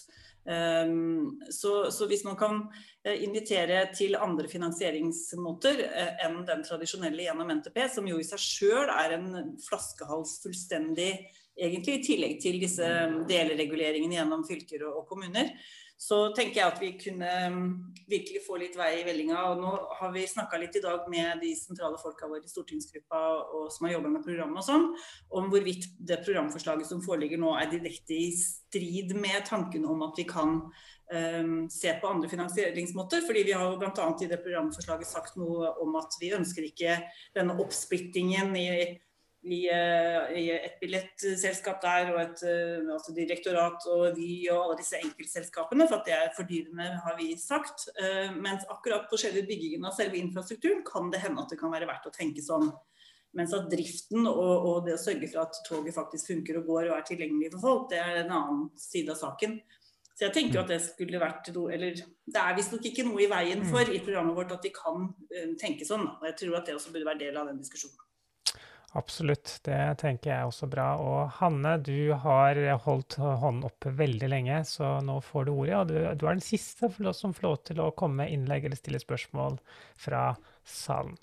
Ehm, 0.50 1.40
så, 1.50 1.92
så, 1.92 2.06
hvis 2.08 2.24
man 2.24 2.36
kan 2.38 2.60
eh, 3.04 3.24
invitere 3.26 3.88
til 3.98 4.18
andre 4.20 4.50
finansieringsmåter 4.50 5.82
eh, 5.88 6.12
enn 6.26 6.44
den 6.46 6.62
tradisjonelle 6.68 7.26
gjennom 7.26 7.50
NTP, 7.60 7.80
som 7.96 8.10
jo 8.10 8.20
i 8.22 8.28
seg 8.28 8.44
sjøl 8.44 8.92
er 8.94 9.18
en 9.18 9.56
flaskehals 9.66 10.38
fullstendig, 10.44 11.10
egentlig, 11.58 11.98
i 11.98 12.06
tillegg 12.06 12.38
til 12.44 12.60
disse 12.62 12.92
delreguleringene 13.30 14.20
gjennom 14.20 14.46
fylker 14.46 14.86
og, 14.86 15.02
og 15.02 15.10
kommuner, 15.10 15.50
så 15.98 16.18
tenker 16.36 16.60
jeg 16.60 16.68
at 16.68 16.82
vi 16.82 16.90
kunne 17.00 17.30
mm, 17.54 17.68
virkelig 18.12 18.42
få 18.44 18.58
litt 18.60 18.76
vei 18.76 18.90
i 19.00 19.06
vellinga. 19.08 19.38
Og 19.52 19.62
nå 19.62 19.72
har 20.00 20.12
vi 20.16 20.26
snakka 20.28 20.60
litt 20.60 20.76
i 20.76 20.84
dag 20.84 21.08
med 21.12 21.40
de 21.44 21.54
sentrale 21.56 22.00
folka 22.02 22.28
våre 22.28 22.44
i 22.44 22.52
stortingsgruppa 22.52 23.22
og 23.56 23.70
som 23.74 23.88
har 23.88 23.96
jobba 23.96 24.12
med 24.18 24.26
programmet 24.26 24.60
og 24.60 24.68
sånn, 24.68 24.90
om 25.40 25.48
hvorvidt 25.54 25.88
det 26.04 26.20
programforslaget 26.26 26.90
som 26.90 27.04
foreligger 27.06 27.40
nå 27.40 27.56
er 27.60 27.72
direkte 27.72 28.18
i 28.18 28.28
strid 28.36 29.16
med 29.16 29.48
tanken 29.48 29.88
om 29.88 30.04
at 30.10 30.20
vi 30.20 30.28
kan 30.28 30.58
um, 30.60 31.56
se 31.72 31.96
på 32.02 32.12
andre 32.12 32.30
finansieringsmåter. 32.30 33.24
fordi 33.24 33.46
vi 33.48 33.56
har 33.56 33.72
jo 33.72 33.80
bl.a. 33.80 34.10
i 34.20 34.30
det 34.32 34.42
programforslaget 34.44 35.08
sagt 35.08 35.40
noe 35.40 35.72
om 35.80 35.96
at 36.02 36.20
vi 36.20 36.36
ønsker 36.36 36.68
ikke 36.68 37.00
denne 37.38 37.56
oppsplittingen 37.64 38.52
i 38.60 38.68
i, 39.46 39.60
eh, 39.70 40.32
i, 40.40 40.46
et 40.56 40.80
billettselskap 40.82 41.78
der 41.84 42.10
og 42.14 42.20
et 42.24 42.42
eh, 42.50 42.88
altså 42.96 43.14
direktorat 43.14 43.86
og 43.94 44.18
Vy 44.18 44.48
og 44.50 44.62
alle 44.64 44.80
disse 44.80 44.98
enkeltselskapene, 44.98 45.86
for 45.90 46.00
at 46.00 46.10
det 46.10 46.16
er 46.16 46.34
fordyrende, 46.38 46.88
har 47.06 47.18
vi 47.20 47.30
sagt. 47.38 47.88
Eh, 48.02 48.34
mens 48.34 48.66
akkurat 48.74 49.06
på 49.10 49.20
selve 49.22 49.46
byggingen 49.46 49.86
av 49.86 49.94
selve 49.98 50.18
infrastrukturen 50.18 50.82
kan 50.88 51.12
det 51.14 51.22
hende 51.22 51.44
at 51.44 51.54
det 51.54 51.60
kan 51.62 51.74
være 51.74 51.90
verdt 51.90 52.10
å 52.10 52.16
tenke 52.16 52.42
sånn. 52.46 52.72
Mens 53.36 53.54
at 53.54 53.68
driften 53.70 54.26
og, 54.32 54.54
og, 54.56 54.78
det 54.86 54.96
å 54.96 55.02
sørge 55.02 55.30
for 55.30 55.44
at 55.44 55.60
toget 55.68 55.94
faktisk 55.94 56.32
funker 56.32 56.62
og 56.62 56.70
går 56.72 56.90
og 56.90 56.98
er 56.98 57.06
tilgjengelig 57.10 57.52
for 57.58 57.66
folk, 57.68 57.90
det 57.92 58.00
er 58.02 58.22
en 58.24 58.34
annen 58.40 58.66
side 58.80 59.14
av 59.14 59.20
saken. 59.20 59.60
Så 60.16 60.30
jeg 60.30 60.36
tenker 60.38 60.62
at 60.62 60.72
det 60.72 60.80
skulle 60.80 61.20
vært 61.20 61.50
noe 61.52 61.74
Eller 61.76 61.98
det 62.00 62.40
er 62.40 62.54
visstnok 62.56 62.86
ikke 62.88 63.04
noe 63.04 63.20
i 63.26 63.28
veien 63.28 63.66
for 63.68 63.84
i 63.84 64.00
programmet 64.00 64.38
vårt 64.38 64.56
at 64.56 64.64
vi 64.64 64.72
kan 64.72 65.10
tenke 65.60 65.84
sånn. 65.84 66.08
Og 66.08 66.26
jeg 66.32 66.40
tror 66.40 66.62
at 66.62 66.72
det 66.72 66.80
også 66.80 66.96
burde 66.96 67.12
være 67.12 67.26
del 67.28 67.42
av 67.42 67.52
den 67.52 67.60
diskusjonen. 67.60 68.00
Absolutt, 68.96 69.58
det 69.68 69.98
tenker 70.00 70.30
jeg 70.32 70.48
også 70.48 70.70
bra. 70.72 70.86
Og 71.04 71.34
Hanne, 71.42 71.74
du 71.84 72.14
har 72.16 72.56
holdt 72.86 73.18
hånden 73.20 73.66
oppe 73.68 73.92
veldig 73.92 74.30
lenge, 74.32 74.62
så 74.70 74.94
nå 75.04 75.18
får 75.26 75.50
du 75.50 75.52
ordet. 75.52 75.76
Og 75.82 75.90
du, 75.90 75.98
du 76.16 76.24
er 76.24 76.38
den 76.38 76.46
siste 76.46 76.88
som 77.12 77.36
får 77.36 77.48
lov 77.48 77.58
til 77.68 77.82
å 77.84 77.90
komme 78.00 78.24
med 78.24 78.32
innlegg 78.32 78.70
eller 78.70 78.80
stille 78.80 79.02
spørsmål 79.04 79.60
fra 80.00 80.30
salen. 80.64 81.20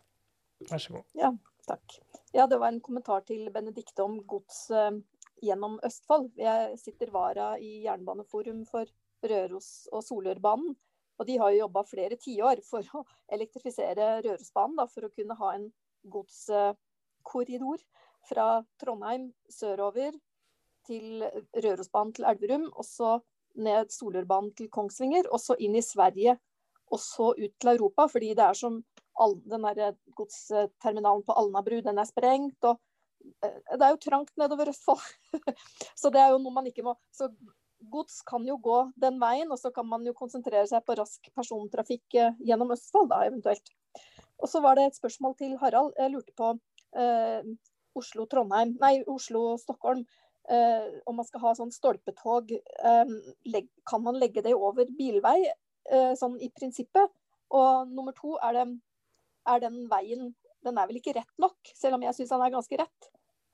Vær 0.69 0.85
så 0.85 0.99
god. 0.99 1.09
Ja, 1.17 1.33
takk. 1.65 1.97
Ja, 2.37 2.45
det 2.47 2.61
var 2.61 2.75
en 2.75 2.85
kommentar 2.85 3.25
til 3.25 3.49
Benedicte 3.55 4.05
om 4.05 4.21
gods 4.29 4.67
eh, 4.71 4.93
gjennom 5.41 5.81
Østfold. 5.89 6.29
Jeg 6.37 6.77
sitter 6.85 7.17
vara 7.17 7.55
i 7.57 7.87
Jernbaneforum 7.87 8.67
for 8.69 8.85
Røros- 9.25 9.89
og 9.97 10.05
Solørbanen. 10.05 10.77
Og 11.21 11.29
de 11.29 11.41
har 11.41 11.53
jo 11.53 11.65
jobba 11.65 11.89
flere 11.89 12.21
tiår 12.21 12.61
for 12.69 12.85
å 13.01 13.07
elektrifisere 13.33 14.19
Rørosbanen, 14.27 14.77
da, 14.77 14.91
for 14.93 15.09
å 15.09 15.15
kunne 15.17 15.41
ha 15.41 15.57
en 15.57 15.71
gods... 16.13 16.51
Uh, 16.53 16.75
korridor 17.25 17.83
fra 18.29 18.63
Trondheim 18.81 19.31
sørover 19.51 20.15
til 20.87 21.23
Rørosbanen 21.55 22.15
til 22.17 22.27
Elverum, 22.29 22.69
og 22.73 22.87
så 22.87 23.19
ned 23.55 23.93
Solørbanen 23.93 24.53
til 24.57 24.71
Kongsvinger, 24.73 25.29
og 25.31 25.41
så 25.43 25.57
inn 25.61 25.77
i 25.77 25.85
Sverige, 25.85 26.37
og 26.93 27.01
så 27.01 27.33
ut 27.33 27.55
til 27.61 27.73
Europa. 27.75 28.07
Fordi 28.11 28.33
det 28.37 28.45
er 28.47 28.59
som 28.59 28.81
den 29.47 29.67
der 29.77 29.97
godsterminalen 30.17 31.25
på 31.27 31.37
Alnabru, 31.37 31.81
den 31.85 31.99
er 31.99 32.09
sprengt. 32.09 32.65
og 32.65 32.81
det 33.23 33.83
er 33.83 33.91
jo 33.91 34.01
trangt 34.03 34.33
nedover 34.37 34.73
Østfold. 34.73 35.03
så 36.01 36.11
det 36.11 36.21
er 36.21 36.33
jo 36.33 36.41
noe 36.43 36.55
man 36.55 36.67
ikke 36.67 36.83
må 36.83 36.97
Så 37.15 37.29
gods 37.91 38.21
kan 38.27 38.45
jo 38.47 38.57
gå 38.63 38.79
den 39.03 39.19
veien, 39.21 39.51
og 39.51 39.59
så 39.59 39.71
kan 39.75 39.87
man 39.87 40.05
jo 40.07 40.15
konsentrere 40.15 40.67
seg 40.71 40.85
på 40.87 40.97
rask 40.99 41.31
persontrafikk 41.35 42.15
eh, 42.15 42.37
gjennom 42.47 42.71
Østfold, 42.75 43.09
da 43.11 43.25
eventuelt. 43.27 43.73
Og 44.43 44.51
så 44.51 44.63
var 44.63 44.79
det 44.79 44.89
et 44.89 44.99
spørsmål 44.99 45.35
til 45.39 45.57
Harald. 45.59 45.93
Jeg 45.99 46.13
lurte 46.15 46.35
på 46.39 46.53
eh, 46.55 46.61
Oslo-Trondheim, 46.93 48.77
nei, 48.81 48.99
Oslo-Stockholm. 49.09 50.05
Eh, 50.51 51.01
om 51.07 51.17
man 51.17 51.27
skal 51.27 51.43
ha 51.45 51.53
sånn 51.55 51.71
stolpetog, 51.71 52.51
eh, 52.53 53.61
kan 53.89 54.03
man 54.03 54.19
legge 54.19 54.43
det 54.43 54.55
over 54.55 54.89
bilvei, 54.99 55.39
eh, 55.91 56.15
sånn 56.19 56.39
i 56.41 56.51
prinsippet? 56.51 57.13
Og 57.51 57.89
nummer 57.89 58.13
to, 58.17 58.37
er, 58.43 58.53
det, 58.59 58.81
er 59.47 59.61
den 59.61 59.85
veien 59.89 60.35
Den 60.63 60.77
er 60.79 60.87
vel 60.87 61.01
ikke 61.01 61.17
rett 61.17 61.39
nok, 61.43 61.57
selv 61.75 61.97
om 61.97 62.05
jeg 62.07 62.15
syns 62.15 62.31
den 62.31 62.43
er 62.45 62.53
ganske 62.55 62.77
rett? 62.79 63.07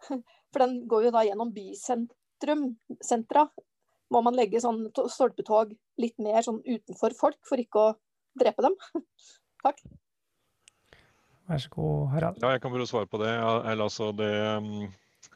For 0.53 0.61
den 0.61 0.83
går 0.87 1.07
jo 1.07 1.13
da 1.15 1.23
gjennom 1.25 1.55
bysentrum, 1.55 2.67
sentra. 3.01 3.47
Må 4.13 4.21
man 4.21 4.37
legge 4.37 4.61
sånn 4.61 4.83
stolpetog 4.93 5.73
litt 5.97 6.19
mer 6.21 6.45
sånn 6.45 6.61
utenfor 6.67 7.17
folk 7.17 7.41
for 7.49 7.61
ikke 7.61 7.81
å 7.81 7.95
drepe 8.37 8.67
dem? 8.67 8.77
Takk. 9.65 9.81
Vær 11.49 11.61
så 11.65 11.71
god, 11.73 12.09
Harald. 12.13 12.41
Ja, 12.43 12.51
jeg 12.53 12.61
kan 12.61 12.75
bare 12.75 12.87
svare 12.89 13.09
på 13.09 13.21
det. 13.23 13.31
Eller, 13.33 13.85
altså, 13.87 14.11
det, 14.13 14.33
mm, 14.65 14.91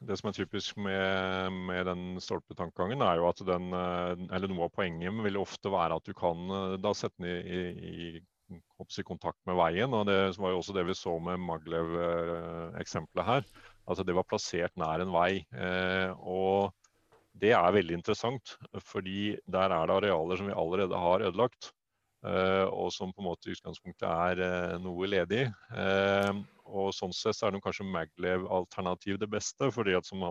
det, 0.09 0.19
som 0.21 0.29
er 0.29 0.37
typisk 0.37 0.77
med, 0.85 1.57
med 1.71 1.89
den 1.89 2.03
stolpetankegangen, 2.21 3.01
er 3.01 3.21
jo 3.21 3.31
at 3.31 3.41
den 3.49 3.73
eh, 3.79 4.27
Eller 4.29 4.53
noe 4.53 4.69
av 4.69 4.75
poenget 4.77 5.25
vil 5.25 5.41
ofte 5.41 5.73
være 5.73 5.97
at 5.97 6.09
du 6.09 6.13
kan 6.17 6.53
eh, 6.59 6.77
da 6.85 6.93
sette 6.97 7.17
den 7.25 7.33
i, 7.33 7.65
i, 7.73 8.61
i 8.61 9.07
kontakt 9.09 9.41
med 9.49 9.57
veien. 9.57 9.97
og 9.97 10.05
Det 10.11 10.21
var 10.37 10.53
jo 10.53 10.61
også 10.61 10.77
det 10.77 10.85
vi 10.91 10.99
så 11.01 11.17
med 11.19 11.41
Maglev-eksempelet 11.41 13.29
her 13.29 13.49
Altså 13.89 14.05
det 14.05 14.15
var 14.15 14.29
plassert 14.29 14.77
nær 14.79 15.03
en 15.03 15.15
vei. 15.15 15.43
Eh, 15.57 16.13
og 16.21 16.75
det 17.41 17.55
er 17.57 17.75
veldig 17.75 17.97
interessant, 17.97 18.59
fordi 18.85 19.33
der 19.51 19.73
er 19.73 19.89
det 19.89 19.97
arealer 19.97 20.39
som 20.39 20.51
vi 20.51 20.61
allerede 20.61 21.01
har 21.07 21.25
ødelagt. 21.25 21.73
Eh, 22.23 22.65
og 22.71 22.93
som 22.95 23.11
på 23.11 23.23
en 23.23 23.29
måte 23.31 23.51
i 23.51 23.57
utgangspunktet 23.57 24.07
er 24.07 24.43
eh, 24.47 24.75
noe 24.83 25.09
ledig. 25.11 25.47
og 26.73 26.93
sånn 26.95 27.13
sett 27.13 27.37
så 27.37 27.49
er 27.49 27.53
det 27.53 27.61
kanskje 27.65 27.85
Maglev-alternativ 27.85 29.19
det 29.21 29.29
beste. 29.29 29.71
fordi 29.75 29.97
at 29.99 30.07
som 30.07 30.23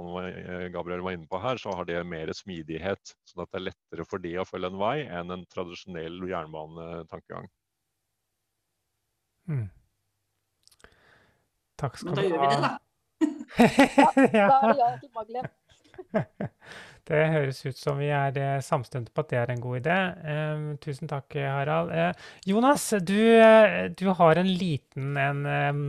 Gabriel 0.74 1.04
var 1.06 1.18
inne 1.18 1.28
på 1.30 1.42
her, 1.42 1.58
så 1.62 1.76
har 1.76 1.86
det 1.86 2.00
mer 2.08 2.32
smidighet. 2.34 3.16
Sånn 3.30 3.44
at 3.44 3.52
det 3.52 3.60
er 3.60 3.68
lettere 3.70 4.08
for 4.08 4.24
det 4.24 4.38
å 4.39 4.48
følge 4.48 4.72
en 4.72 4.80
vei 4.80 4.96
enn 5.06 5.36
en 5.36 5.46
tradisjonell 5.52 6.24
jernbanetankegang. 6.32 7.52
Mm. 9.52 9.68
Takk 11.82 11.98
skal 11.98 12.16
du 12.16 12.22
ha. 12.22 12.24
Men 12.24 12.24
da 12.24 12.30
gjør 12.30 12.42
vi 12.42 12.56
det, 12.56 12.62
da 12.62 12.92
ja, 14.32 14.48
da 14.52 14.58
er 14.58 14.72
det 14.72 14.80
ja 14.80 14.89
til 15.02 15.12
Maglev. 15.16 15.52
Det 17.12 17.26
høres 17.28 17.57
ut 17.66 17.76
som 17.76 17.97
vi 17.99 18.07
er 18.16 18.38
eh, 18.39 18.62
samstemte 18.64 19.12
på 19.12 19.26
at 19.26 19.32
det 19.34 19.39
er 19.41 19.51
en 19.51 19.64
god 19.64 19.82
idé. 19.82 19.97
Tusen 20.80 21.09
takk, 21.12 21.36
Harald. 21.36 21.91
Eh, 21.91 22.12
Jonas, 22.47 22.86
du, 23.03 23.20
eh, 23.36 23.89
du, 23.91 24.05
har 24.16 24.39
en 24.39 24.47
liten 24.47 25.18
en 25.20 25.41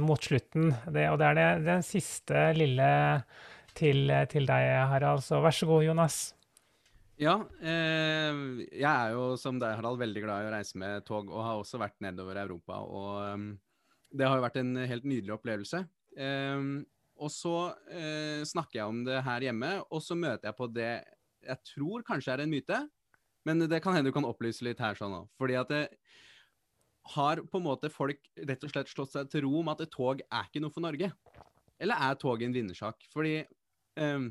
mot 0.02 0.18
slutten. 0.18 0.72
Det, 0.90 1.06
og 1.12 1.20
det 1.20 1.28
er 1.28 1.38
det, 1.38 1.46
den 1.68 1.86
siste 1.86 2.48
lille 2.58 2.90
til, 3.78 4.10
til, 4.32 4.50
deg, 4.50 4.70
Harald. 4.90 5.22
Så 5.22 5.38
vær 5.44 5.54
så 5.54 5.70
god, 5.70 5.86
Jonas. 5.86 6.18
Ja, 7.22 7.38
eh, 7.62 8.42
jeg 8.74 8.90
er 8.90 9.14
jo 9.14 9.36
som 9.38 9.62
deg, 9.62 9.78
Harald, 9.78 10.02
veldig 10.02 10.26
glad 10.26 10.42
i 10.42 10.50
å 10.50 10.54
reise 10.56 10.82
med 10.82 11.06
tog, 11.06 11.30
og 11.30 11.46
har 11.46 11.62
også 11.62 11.78
vært 11.82 12.02
nedover 12.02 12.42
Europa. 12.42 12.82
Og 12.82 14.10
det 14.10 14.26
har 14.26 14.40
jo 14.40 14.48
vært 14.48 14.58
en 14.64 14.74
helt 14.90 15.06
nydelig 15.06 15.38
opplevelse. 15.38 15.86
Og 17.22 17.30
så 17.30 17.56
snakker 18.48 18.80
jeg 18.80 18.90
om 18.90 19.04
det 19.06 19.22
her 19.22 19.44
hjemme, 19.46 19.76
og 19.94 20.02
så 20.02 20.18
møter 20.18 20.50
jeg 20.50 20.58
på 20.58 20.66
det 20.74 20.94
jeg 21.46 21.72
tror 21.74 22.04
kanskje 22.06 22.34
er 22.34 22.44
en 22.44 22.52
myte. 22.52 22.80
Men 23.46 23.64
det 23.66 23.80
kan 23.82 23.96
hende 23.96 24.10
du 24.10 24.14
kan 24.14 24.26
opplyse 24.28 24.64
litt 24.64 24.80
her 24.82 24.98
sånn 24.98 25.16
òg. 25.16 25.30
Fordi 25.40 25.56
at 25.58 25.72
det 25.72 25.82
har 27.16 27.42
på 27.42 27.58
en 27.58 27.66
måte 27.66 27.90
folk 27.90 28.20
rett 28.38 28.62
og 28.62 28.70
slett 28.70 28.92
slått 28.92 29.16
seg 29.16 29.30
til 29.32 29.42
ro 29.48 29.64
med 29.66 29.74
at 29.74 29.88
et 29.88 29.94
tog 29.94 30.22
er 30.22 30.46
ikke 30.46 30.62
noe 30.62 30.74
for 30.74 30.84
Norge? 30.84 31.10
Eller 31.82 31.98
er 31.98 32.20
toget 32.20 32.46
en 32.46 32.54
vinnersak? 32.54 33.02
Fordi 33.10 33.40
um, 33.98 34.30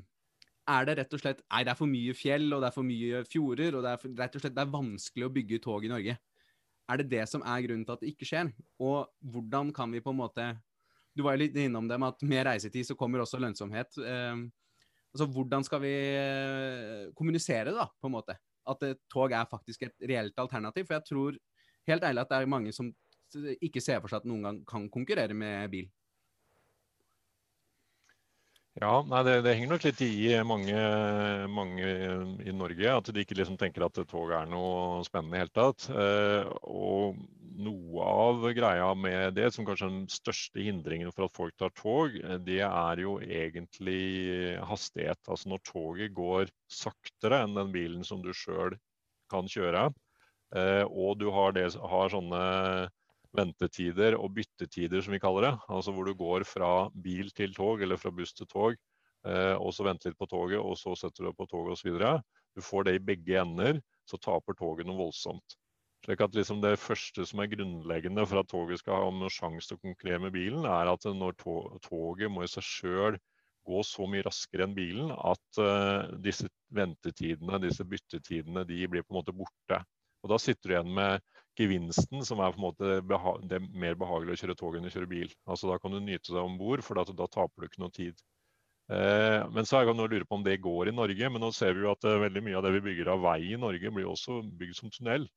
er 0.72 0.88
det 0.88 0.98
rett 1.02 1.16
og 1.18 1.24
slett 1.24 1.44
Nei, 1.44 1.66
det 1.68 1.74
er 1.74 1.80
for 1.82 1.92
mye 1.92 2.16
fjell, 2.16 2.48
og 2.56 2.64
det 2.64 2.70
er 2.70 2.78
for 2.78 2.88
mye 2.88 3.24
fjorder, 3.28 3.76
og 3.76 3.84
det 3.84 3.92
er 3.92 4.02
for, 4.06 4.16
rett 4.22 4.38
og 4.38 4.46
slett 4.46 4.56
det 4.56 4.64
er 4.64 4.76
vanskelig 4.78 5.28
å 5.28 5.34
bygge 5.36 5.60
tog 5.66 5.84
i 5.84 5.92
Norge. 5.92 6.18
Er 6.92 7.02
det 7.02 7.10
det 7.12 7.28
som 7.28 7.44
er 7.44 7.64
grunnen 7.66 7.84
til 7.88 7.98
at 7.98 8.04
det 8.04 8.14
ikke 8.14 8.28
skjer? 8.28 8.54
Og 8.84 9.12
hvordan 9.34 9.76
kan 9.76 9.92
vi 9.92 10.04
på 10.04 10.16
en 10.16 10.22
måte 10.24 10.52
du 11.12 11.26
var 11.26 11.36
jo 11.36 11.44
litt 11.44 11.58
innom 11.60 11.90
det 11.90 11.98
med 12.00 12.14
at 12.14 12.24
med 12.24 12.46
reisetid 12.48 12.88
så 12.88 12.96
kommer 12.96 13.20
også 13.24 13.40
lønnsomhet. 13.42 13.98
Eh, 14.00 14.44
altså 15.12 15.28
Hvordan 15.28 15.66
skal 15.68 15.82
vi 15.84 15.94
eh, 16.16 17.12
kommunisere 17.18 17.70
det, 17.70 17.78
da, 17.78 17.88
på 18.00 18.10
en 18.10 18.16
måte? 18.16 18.38
At 18.70 18.84
eh, 18.88 18.98
tog 19.12 19.34
er 19.36 19.50
faktisk 19.50 19.88
et 19.88 19.96
reelt 20.10 20.38
alternativ. 20.40 20.88
For 20.88 20.98
jeg 20.98 21.08
tror 21.10 21.40
helt 21.90 22.06
ærlig 22.08 22.24
at 22.24 22.32
det 22.32 22.38
er 22.40 22.54
mange 22.54 22.76
som 22.76 22.92
ikke 23.64 23.84
ser 23.84 24.02
for 24.04 24.12
seg 24.12 24.24
at 24.24 24.28
noen 24.28 24.44
gang 24.44 24.62
kan 24.68 24.90
konkurrere 24.92 25.36
med 25.38 25.72
bil. 25.72 25.88
Ja, 28.80 29.02
nei, 29.04 29.20
det, 29.28 29.34
det, 29.44 29.52
henger 29.58 29.74
nok 29.74 29.84
litt 29.84 30.02
i 30.06 30.32
mange, 30.48 30.80
mange, 31.52 31.88
i 32.48 32.54
Norge. 32.56 32.88
At 32.94 33.10
de 33.12 33.24
ikke 33.26 33.36
liksom 33.36 33.58
tenker 33.60 33.84
at 33.84 34.00
tog 34.08 34.32
er 34.32 34.48
noe 34.48 35.02
spennende 35.04 35.36
i 35.36 35.42
det 35.42 35.44
hele 35.44 35.56
tatt. 35.58 35.88
Eh, 35.92 36.48
og 36.72 37.20
noe 37.62 38.06
av 38.08 38.46
greia 38.56 38.88
med 38.96 39.36
det, 39.36 39.50
som 39.52 39.68
kanskje 39.68 39.90
er 39.90 39.94
den 39.98 40.08
største 40.12 40.64
hindringen 40.64 41.12
for 41.12 41.28
at 41.28 41.36
folk 41.36 41.58
tar 41.60 41.74
tog, 41.76 42.16
det 42.48 42.62
er 42.64 43.04
jo 43.04 43.18
egentlig 43.20 44.56
hastighet. 44.70 45.20
Altså 45.28 45.52
når 45.52 45.66
toget 45.68 46.16
går 46.16 46.56
saktere 46.72 47.44
enn 47.44 47.60
den 47.60 47.76
bilen 47.76 48.08
som 48.08 48.24
du 48.24 48.32
sjøl 48.32 48.80
kan 49.32 49.52
kjøre, 49.52 49.90
eh, 50.56 50.86
og 50.88 51.20
du 51.20 51.28
har, 51.36 51.52
det, 51.60 51.68
har 51.76 52.16
sånne 52.16 52.46
ventetider 53.38 54.18
og 54.20 54.34
byttetider, 54.36 55.04
som 55.04 55.16
vi 55.16 55.22
kaller 55.24 55.48
det. 55.48 55.54
Altså 55.72 55.94
hvor 55.96 56.08
du 56.08 56.16
går 56.18 56.46
fra 56.48 56.72
bil 57.04 57.32
til 57.36 57.56
tog 57.56 57.82
eller 57.84 58.00
fra 58.00 58.12
buss 58.16 58.36
til 58.36 58.50
tog, 58.52 58.76
eh, 59.28 59.56
og 59.56 59.74
så 59.76 59.88
venter 59.88 60.12
litt 60.12 60.20
på 60.20 60.30
toget, 60.32 60.60
og 60.60 60.78
så 60.80 60.96
setter 61.00 61.24
du 61.24 61.32
deg 61.32 61.40
på 61.40 61.50
toget 61.52 61.78
osv. 61.78 62.22
Du 62.56 62.64
får 62.66 62.88
det 62.88 62.98
i 62.98 63.04
begge 63.12 63.40
ender, 63.42 63.82
så 64.10 64.20
taper 64.20 64.58
toget 64.60 64.88
noe 64.88 65.00
voldsomt. 65.00 65.58
Slik 66.02 66.22
at 66.26 66.34
liksom 66.34 66.62
Det 66.64 66.80
første 66.82 67.26
som 67.30 67.44
er 67.44 67.52
grunnleggende 67.52 68.26
for 68.26 68.42
at 68.42 68.50
toget 68.50 68.82
skal 68.82 69.04
ha 69.04 69.10
noen 69.14 69.30
sjanse 69.30 69.70
til 69.70 69.78
å 69.78 69.84
konkurrere 69.84 70.24
med 70.24 70.34
bilen, 70.34 70.66
er 70.66 70.90
at 70.90 71.06
når 71.06 71.38
toget 71.86 72.32
må 72.32 72.44
i 72.44 72.50
seg 72.50 72.66
sjøl 72.66 73.20
gå 73.70 73.84
så 73.86 74.08
mye 74.10 74.26
raskere 74.26 74.66
enn 74.66 74.74
bilen 74.74 75.12
at 75.14 75.60
uh, 75.62 76.10
disse 76.26 76.50
ventetidene, 76.74 77.60
disse 77.62 77.86
byttetidene, 77.86 78.66
de 78.66 78.88
blir 78.90 79.06
på 79.06 79.14
en 79.14 79.20
måte 79.20 79.36
borte. 79.38 79.78
Og 80.26 80.34
Da 80.34 80.40
sitter 80.42 80.70
du 80.70 80.74
igjen 80.74 80.96
med 80.98 81.22
gevinsten, 81.60 82.24
som 82.26 82.40
er 82.40 82.54
på 82.54 82.62
en 82.62 82.66
måte 82.68 82.92
det 83.48 83.58
er 83.58 83.66
mer 83.84 83.98
behagelig 84.00 84.36
å 84.38 84.42
kjøre 84.44 84.58
tog 84.60 84.78
enn 84.78 84.88
å 84.88 84.94
kjøre 84.94 85.10
bil. 85.12 85.34
Altså 85.48 85.72
Da 85.72 85.78
kan 85.82 85.94
du 85.94 86.00
nyte 86.00 86.32
deg 86.32 86.42
om 86.42 86.58
bord, 86.60 86.84
for 86.86 87.00
da, 87.00 87.06
da, 87.12 87.28
taper 87.28 87.64
du 87.64 87.68
ikke 87.68 87.84
noe 87.84 87.96
tid. 87.96 88.22
Eh, 88.92 89.42
men 89.56 89.68
så 89.68 89.80
er 89.80 89.88
det 89.88 89.96
noe 89.96 90.10
å 90.10 90.12
lure 90.12 90.28
på 90.28 90.40
om 90.40 90.46
det 90.46 90.58
går 90.64 90.92
i 90.92 90.96
Norge. 90.96 91.30
Men 91.32 91.44
nå 91.44 91.52
ser 91.56 91.76
vi 91.76 91.86
jo 91.86 91.94
at 91.94 92.08
uh, 92.08 92.20
veldig 92.24 92.44
mye 92.46 92.58
av 92.60 92.66
det 92.66 92.74
vi 92.78 92.86
bygger 92.90 93.14
av 93.14 93.24
vei 93.24 93.40
i 93.52 93.60
Norge, 93.60 93.94
blir 93.94 94.10
også 94.10 94.42
bygd 94.60 94.80
som 94.80 94.92
tunnel. 94.96 95.28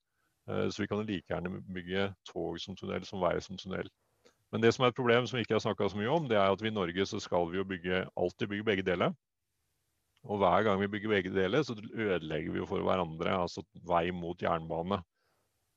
Eh, 0.51 0.67
så 0.71 0.83
vi 0.83 0.89
kan 0.91 1.05
like 1.05 1.31
gjerne 1.31 1.63
bygge 1.75 2.09
tog 2.31 2.59
som 2.63 2.77
tunnel 2.79 3.07
som 3.09 3.23
vei 3.23 3.37
som 3.45 3.61
tunnel. 3.61 3.91
Men 4.53 4.63
det 4.63 4.75
som 4.75 4.85
er 4.85 4.93
et 4.93 4.99
problem 4.99 5.27
som 5.27 5.39
vi 5.39 5.43
ikke 5.47 5.57
har 5.57 5.65
snakka 5.65 5.89
så 5.91 5.99
mye 5.99 6.11
om, 6.15 6.27
det 6.31 6.39
er 6.39 6.53
at 6.53 6.61
vi 6.63 6.71
i 6.71 6.75
Norge 6.75 7.07
så 7.11 7.19
skal 7.23 7.49
vi 7.51 7.59
jo 7.59 7.67
bygge, 7.67 8.05
alltid 8.15 8.51
bygge 8.53 8.67
begge 8.69 8.87
deler. 8.87 9.15
Og 10.25 10.39
hver 10.41 10.63
gang 10.65 10.79
vi 10.81 10.89
bygger 10.89 11.11
begge 11.11 11.33
deler, 11.35 11.65
så 11.67 11.75
ødelegger 11.77 12.53
vi 12.53 12.63
jo 12.63 12.69
for 12.69 12.85
hverandre. 12.85 13.35
Altså 13.35 13.65
vei 13.89 14.09
mot 14.15 14.41
jernbane. 14.41 15.03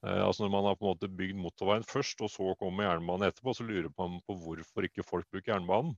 Eh, 0.06 0.24
altså 0.26 0.44
Når 0.46 0.52
man 0.54 0.68
har 0.70 0.76
på 0.78 0.86
en 0.86 0.94
måte 0.94 1.10
bygd 1.10 1.40
motorveien 1.42 1.88
først, 1.88 2.22
og 2.22 2.30
så 2.34 2.54
kommer 2.60 2.86
jernbanen 2.88 3.30
etterpå, 3.30 3.56
så 3.58 3.66
lurer 3.66 3.90
man 3.98 4.20
på 4.28 4.38
hvorfor 4.44 4.86
ikke 4.88 5.06
folk 5.08 5.30
bruker 5.32 5.56
jernbanen. 5.56 5.96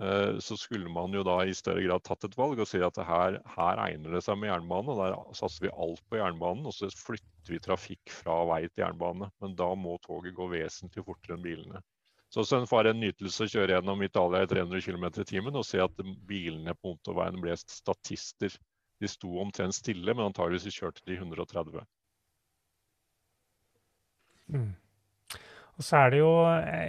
Eh, 0.00 0.38
så 0.38 0.56
skulle 0.56 0.88
man 0.94 1.14
jo 1.14 1.24
da 1.26 1.40
i 1.42 1.54
større 1.58 1.82
grad 1.82 2.04
tatt 2.06 2.28
et 2.28 2.36
valg 2.38 2.60
og 2.62 2.68
si 2.70 2.78
at 2.86 3.00
her, 3.02 3.40
her 3.56 3.80
egner 3.82 4.14
det 4.14 4.22
seg 4.24 4.38
med 4.38 4.52
jernbane. 4.52 4.94
og 4.94 5.00
Der 5.02 5.16
satser 5.40 5.66
vi 5.66 5.74
alt 5.74 6.02
på 6.08 6.20
jernbanen, 6.20 6.68
og 6.70 6.76
så 6.76 6.90
flytter 6.94 7.54
vi 7.54 7.62
trafikk 7.64 8.14
fra 8.20 8.40
vei 8.52 8.62
til 8.68 8.84
jernbane. 8.84 9.30
Men 9.42 9.56
da 9.58 9.72
må 9.74 9.98
toget 10.06 10.36
gå 10.38 10.48
vesentlig 10.54 11.04
fortere 11.04 11.36
enn 11.36 11.44
bilene. 11.44 11.82
Så 12.30 12.44
det 12.44 12.68
var 12.70 12.84
en 12.84 13.00
nytelse 13.00 13.46
å 13.46 13.50
kjøre 13.50 13.72
gjennom 13.72 14.02
Italia 14.04 14.42
i 14.44 14.48
300 14.50 14.82
km 14.84 15.06
i 15.08 15.28
timen 15.30 15.56
og 15.56 15.64
se 15.64 15.80
at 15.80 16.02
bilene 16.28 16.74
på 16.76 16.92
motorveien 16.92 17.40
ble 17.40 17.56
statister. 17.56 18.52
De 19.00 19.08
sto 19.08 19.30
omtrent 19.40 19.74
stille, 19.74 20.12
men 20.12 20.28
antageligvis 20.28 20.76
kjørte 20.76 21.06
de 21.08 21.16
130. 21.16 21.86
Mm. 24.54 24.70
Og 25.78 25.86
så 25.86 26.00
er 26.00 26.10
det 26.10 26.18
jo 26.18 26.30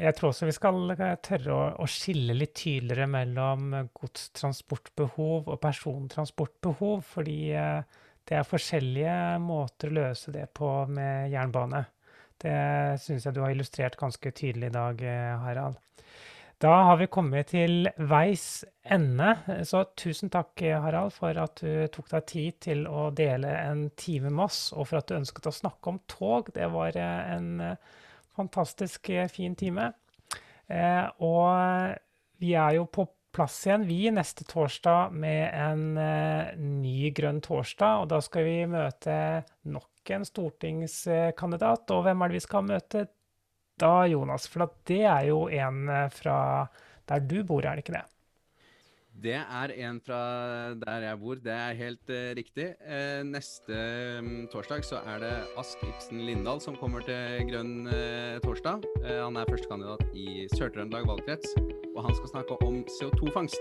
Jeg 0.01 0.15
tror 0.17 0.31
også 0.31 0.47
vi 0.49 0.55
skal 0.55 0.93
tørre 1.21 1.53
å, 1.53 1.61
å 1.83 1.89
skille 1.89 2.33
litt 2.33 2.55
tydeligere 2.57 3.09
mellom 3.11 3.75
godstransportbehov 3.93 5.51
og 5.51 5.59
persontransportbehov, 5.61 7.03
fordi 7.05 7.39
eh, 7.53 7.99
det 8.29 8.37
er 8.37 8.49
forskjellige 8.49 9.13
måter 9.41 9.91
å 9.91 9.97
løse 9.99 10.33
det 10.33 10.47
på 10.57 10.71
med 10.89 11.29
jernbane. 11.33 11.83
Det 12.39 12.55
syns 13.03 13.25
jeg 13.27 13.35
du 13.35 13.41
har 13.43 13.53
illustrert 13.53 13.97
ganske 13.99 14.31
tydelig 14.31 14.71
i 14.71 14.75
dag, 14.75 15.01
eh, 15.05 15.37
Harald. 15.43 15.77
Da 16.59 16.73
har 16.83 16.97
vi 16.99 17.05
kommet 17.07 17.53
til 17.53 17.87
veis 18.11 18.65
ende. 18.83 19.29
Så 19.63 19.85
tusen 19.95 20.27
takk, 20.33 20.59
Harald, 20.59 21.13
for 21.15 21.37
at 21.39 21.61
du 21.63 21.85
tok 21.93 22.09
deg 22.11 22.25
tid 22.27 22.57
til 22.65 22.81
å 22.83 23.05
dele 23.15 23.53
en 23.61 23.85
time 23.95 24.27
med 24.27 24.49
oss, 24.49 24.57
og 24.75 24.89
for 24.89 24.99
at 24.99 25.07
du 25.07 25.15
ønsket 25.15 25.47
å 25.47 25.53
snakke 25.55 25.93
om 25.93 26.01
tog. 26.11 26.49
Det 26.51 26.67
var 26.73 26.97
eh, 26.99 27.29
en 27.37 27.63
eh, 27.63 27.93
fantastisk 28.35 29.07
eh, 29.15 29.31
fin 29.31 29.55
time. 29.55 29.93
Og 31.23 31.95
vi 32.43 32.51
er 32.59 32.75
jo 32.75 32.83
på 32.91 33.07
plass 33.33 33.55
igjen, 33.63 33.87
vi, 33.87 34.01
neste 34.13 34.43
torsdag 34.45 35.15
med 35.15 35.55
en 35.55 36.59
ny 36.83 37.09
Grønn 37.15 37.39
torsdag. 37.41 38.03
Og 38.03 38.11
da 38.11 38.19
skal 38.21 38.45
vi 38.45 38.57
møte 38.69 39.15
nok 39.71 40.11
en 40.13 40.27
stortingskandidat. 40.27 41.95
Og 41.95 42.03
hvem 42.05 42.21
er 42.21 42.29
det 42.29 42.37
vi 42.37 42.45
skal 42.45 42.67
møte 42.67 43.07
da, 43.79 44.05
Jonas? 44.09 44.47
For 44.51 44.69
det 44.89 45.03
er 45.07 45.27
jo 45.31 45.47
en 45.49 45.89
eh, 45.89 46.07
fra 46.13 46.39
der 47.09 47.25
du 47.25 47.41
bor, 47.43 47.65
er 47.65 47.77
det 47.77 47.87
ikke 47.87 47.97
det? 47.97 48.05
Det 49.19 49.35
er 49.35 49.71
en 49.83 49.97
fra 49.99 50.19
der 50.79 51.03
jeg 51.03 51.19
bor, 51.19 51.39
det 51.43 51.51
er 51.51 51.73
helt 51.75 52.11
uh, 52.13 52.29
riktig. 52.37 52.67
Uh, 52.85 53.25
neste 53.27 53.79
um, 54.19 54.45
torsdag 54.53 54.85
så 54.87 55.01
er 55.11 55.19
det 55.25 55.33
Ask 55.59 55.81
Ibsen 55.83 56.21
Lindahl 56.23 56.61
som 56.63 56.77
kommer 56.79 57.03
til 57.03 57.49
Grønn 57.49 57.89
uh, 57.89 58.37
torsdag. 58.45 58.85
han 59.09 59.35
er 59.35 59.49
førstekandidat 59.49 60.05
i 60.13 60.47
Sør-Trøndelag 60.53 61.09
valgkrets, 61.09 61.51
og 61.97 62.05
han 62.05 62.15
skal 62.15 62.31
snakke 62.31 62.61
om 62.63 62.79
CO2-fangst. 62.95 63.59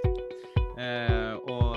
og 1.50 1.74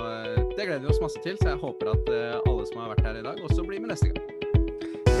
det 0.54 0.66
gleder 0.66 0.84
vi 0.84 0.92
oss 0.92 1.02
masse 1.02 1.18
til, 1.24 1.34
så 1.42 1.56
jeg 1.56 1.62
håper 1.64 1.90
at 1.96 2.14
alle 2.46 2.66
som 2.70 2.84
har 2.84 2.94
vært 2.94 3.06
her 3.08 3.18
i 3.18 3.26
dag, 3.26 3.42
også 3.48 3.66
blir 3.66 3.82
med 3.82 3.96
neste 3.96 4.12
gang. 4.12 4.51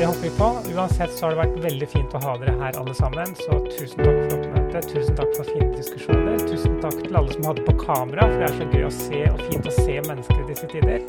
Det 0.02 0.06
håper 0.06 0.20
vi 0.20 0.30
på. 0.30 0.58
Uansett 0.74 1.12
så 1.14 1.26
har 1.26 1.30
det 1.30 1.38
vært 1.38 1.58
veldig 1.62 1.86
fint 1.92 2.14
å 2.18 2.20
ha 2.24 2.32
dere 2.40 2.56
her 2.58 2.78
alle 2.80 2.94
sammen. 2.98 3.36
Så 3.38 3.54
tusen 3.68 4.00
takk 4.00 4.16
for 4.16 4.32
oppmøtet. 4.34 4.88
Tusen 4.90 5.14
takk 5.20 5.30
for 5.36 5.50
fine 5.52 5.68
diskusjoner. 5.76 6.42
Tusen 6.42 6.74
takk 6.82 6.96
til 7.04 7.18
alle 7.20 7.36
som 7.36 7.46
hadde 7.46 7.62
på 7.68 7.76
kamera, 7.84 8.26
for 8.26 8.42
det 8.42 8.48
er 8.48 8.56
så 8.56 8.66
gøy 8.72 8.88
å 8.88 8.90
se 8.96 9.20
og 9.30 9.44
fint 9.46 9.68
å 9.70 9.76
se 9.76 9.94
mennesker 10.08 10.40
i 10.42 10.48
disse 10.48 10.70
tider. 10.74 11.06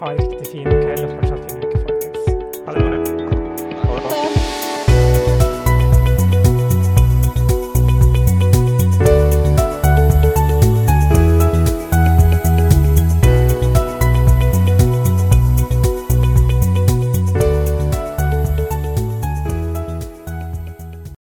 Ha 0.00 0.10
en 0.10 0.18
riktig 0.18 0.50
fin 0.50 0.66
kveld 0.66 1.04
og 1.04 1.14
fortsatt 1.20 1.43